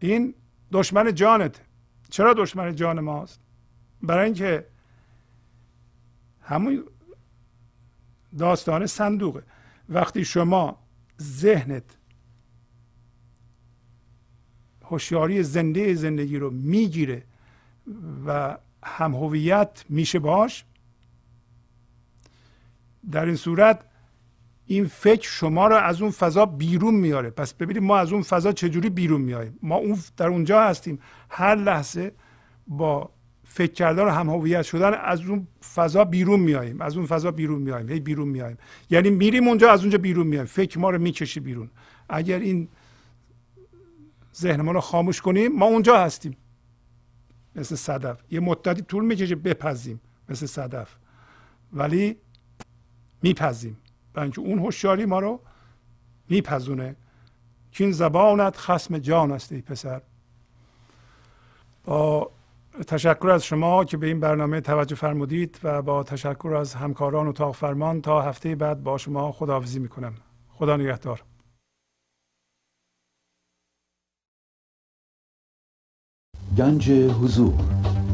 این 0.00 0.34
دشمن 0.72 1.14
جانت 1.14 1.60
چرا 2.10 2.34
دشمن 2.34 2.74
جان 2.74 3.00
ماست؟ 3.00 3.40
برای 4.02 4.24
اینکه 4.24 4.66
همون 6.40 6.84
داستان 8.38 8.86
صندوقه. 8.86 9.42
وقتی 9.88 10.24
شما 10.24 10.78
ذهنت 11.20 11.96
هوشیاری 14.84 15.42
زنده 15.42 15.94
زندگی 15.94 16.38
رو 16.38 16.50
می‌گیره 16.50 17.22
و 18.26 18.58
هم 18.84 19.14
هویت 19.14 19.84
میشه 19.88 20.18
باش 20.18 20.64
در 23.10 23.24
این 23.24 23.36
صورت 23.36 23.84
این 24.70 24.86
فکر 24.86 25.28
شما 25.28 25.66
رو 25.66 25.76
از 25.76 26.02
اون 26.02 26.10
فضا 26.10 26.46
بیرون 26.46 26.94
میاره. 26.94 27.30
پس 27.30 27.54
ببینید 27.54 27.82
ما 27.82 27.98
از 27.98 28.12
اون 28.12 28.22
فضا 28.22 28.52
چجوری 28.52 28.90
بیرون 28.90 29.20
میاییم 29.20 29.58
ما 29.62 29.76
اون 29.76 29.98
در 30.16 30.28
اونجا 30.28 30.62
هستیم. 30.62 30.98
هر 31.30 31.54
لحظه 31.54 32.12
با 32.66 33.10
فکر 33.44 33.72
کردن 33.72 34.08
هم 34.08 34.30
هویت 34.30 34.62
شدن 34.62 34.94
از 34.94 35.20
اون 35.20 35.46
فضا 35.74 36.04
بیرون 36.04 36.40
میاییم 36.40 36.80
از 36.80 36.96
اون 36.96 37.06
فضا 37.06 37.30
بیرون 37.30 37.62
میاییم 37.62 37.88
هی 37.88 38.00
بیرون 38.00 38.28
میاییم 38.28 38.58
یعنی 38.90 39.10
میریم 39.10 39.48
اونجا 39.48 39.70
از 39.72 39.80
اونجا 39.80 39.98
بیرون 39.98 40.26
میاییم 40.26 40.46
فکر 40.46 40.78
ما 40.78 40.90
رو 40.90 40.98
می‌کشی 40.98 41.40
بیرون. 41.40 41.70
اگر 42.08 42.38
این 42.38 42.68
ذهن 44.36 44.60
ما 44.60 44.72
رو 44.72 44.80
خاموش 44.80 45.20
کنیم 45.20 45.52
ما 45.52 45.66
اونجا 45.66 45.98
هستیم. 45.98 46.36
مثل 47.56 47.76
صدف. 47.76 48.18
یه 48.30 48.40
مدتی 48.40 48.82
طول 48.82 49.04
می‌کشه 49.04 49.34
بپزیم. 49.34 50.00
مثل 50.28 50.46
صدف. 50.46 50.96
ولی 51.72 52.16
میپزیم. 53.22 53.76
برای 54.18 54.26
اینکه 54.26 54.40
اون 54.40 54.58
هوشیاری 54.58 55.04
ما 55.04 55.18
رو 55.18 55.40
میپزونه 56.28 56.96
که 57.72 57.84
این 57.84 57.92
زبانت 57.92 58.56
خسم 58.56 58.98
جان 58.98 59.32
است 59.32 59.52
ای 59.52 59.60
پسر. 59.60 60.02
با 61.84 62.30
تشکر 62.86 63.30
از 63.30 63.44
شما 63.44 63.84
که 63.84 63.96
به 63.96 64.06
این 64.06 64.20
برنامه 64.20 64.60
توجه 64.60 64.94
فرمودید 64.94 65.60
و 65.62 65.82
با 65.82 66.02
تشکر 66.02 66.54
از 66.60 66.74
همکاران 66.74 67.28
اتاق 67.28 67.54
فرمان 67.54 68.02
تا 68.02 68.22
هفته 68.22 68.54
بعد 68.54 68.82
با 68.82 68.98
شما 68.98 69.32
خداحافظی 69.32 69.78
می‌کنم. 69.78 70.14
خدا 70.48 70.76
نگهدار. 70.76 71.22
گنج 76.56 76.90
حضور 76.90 77.54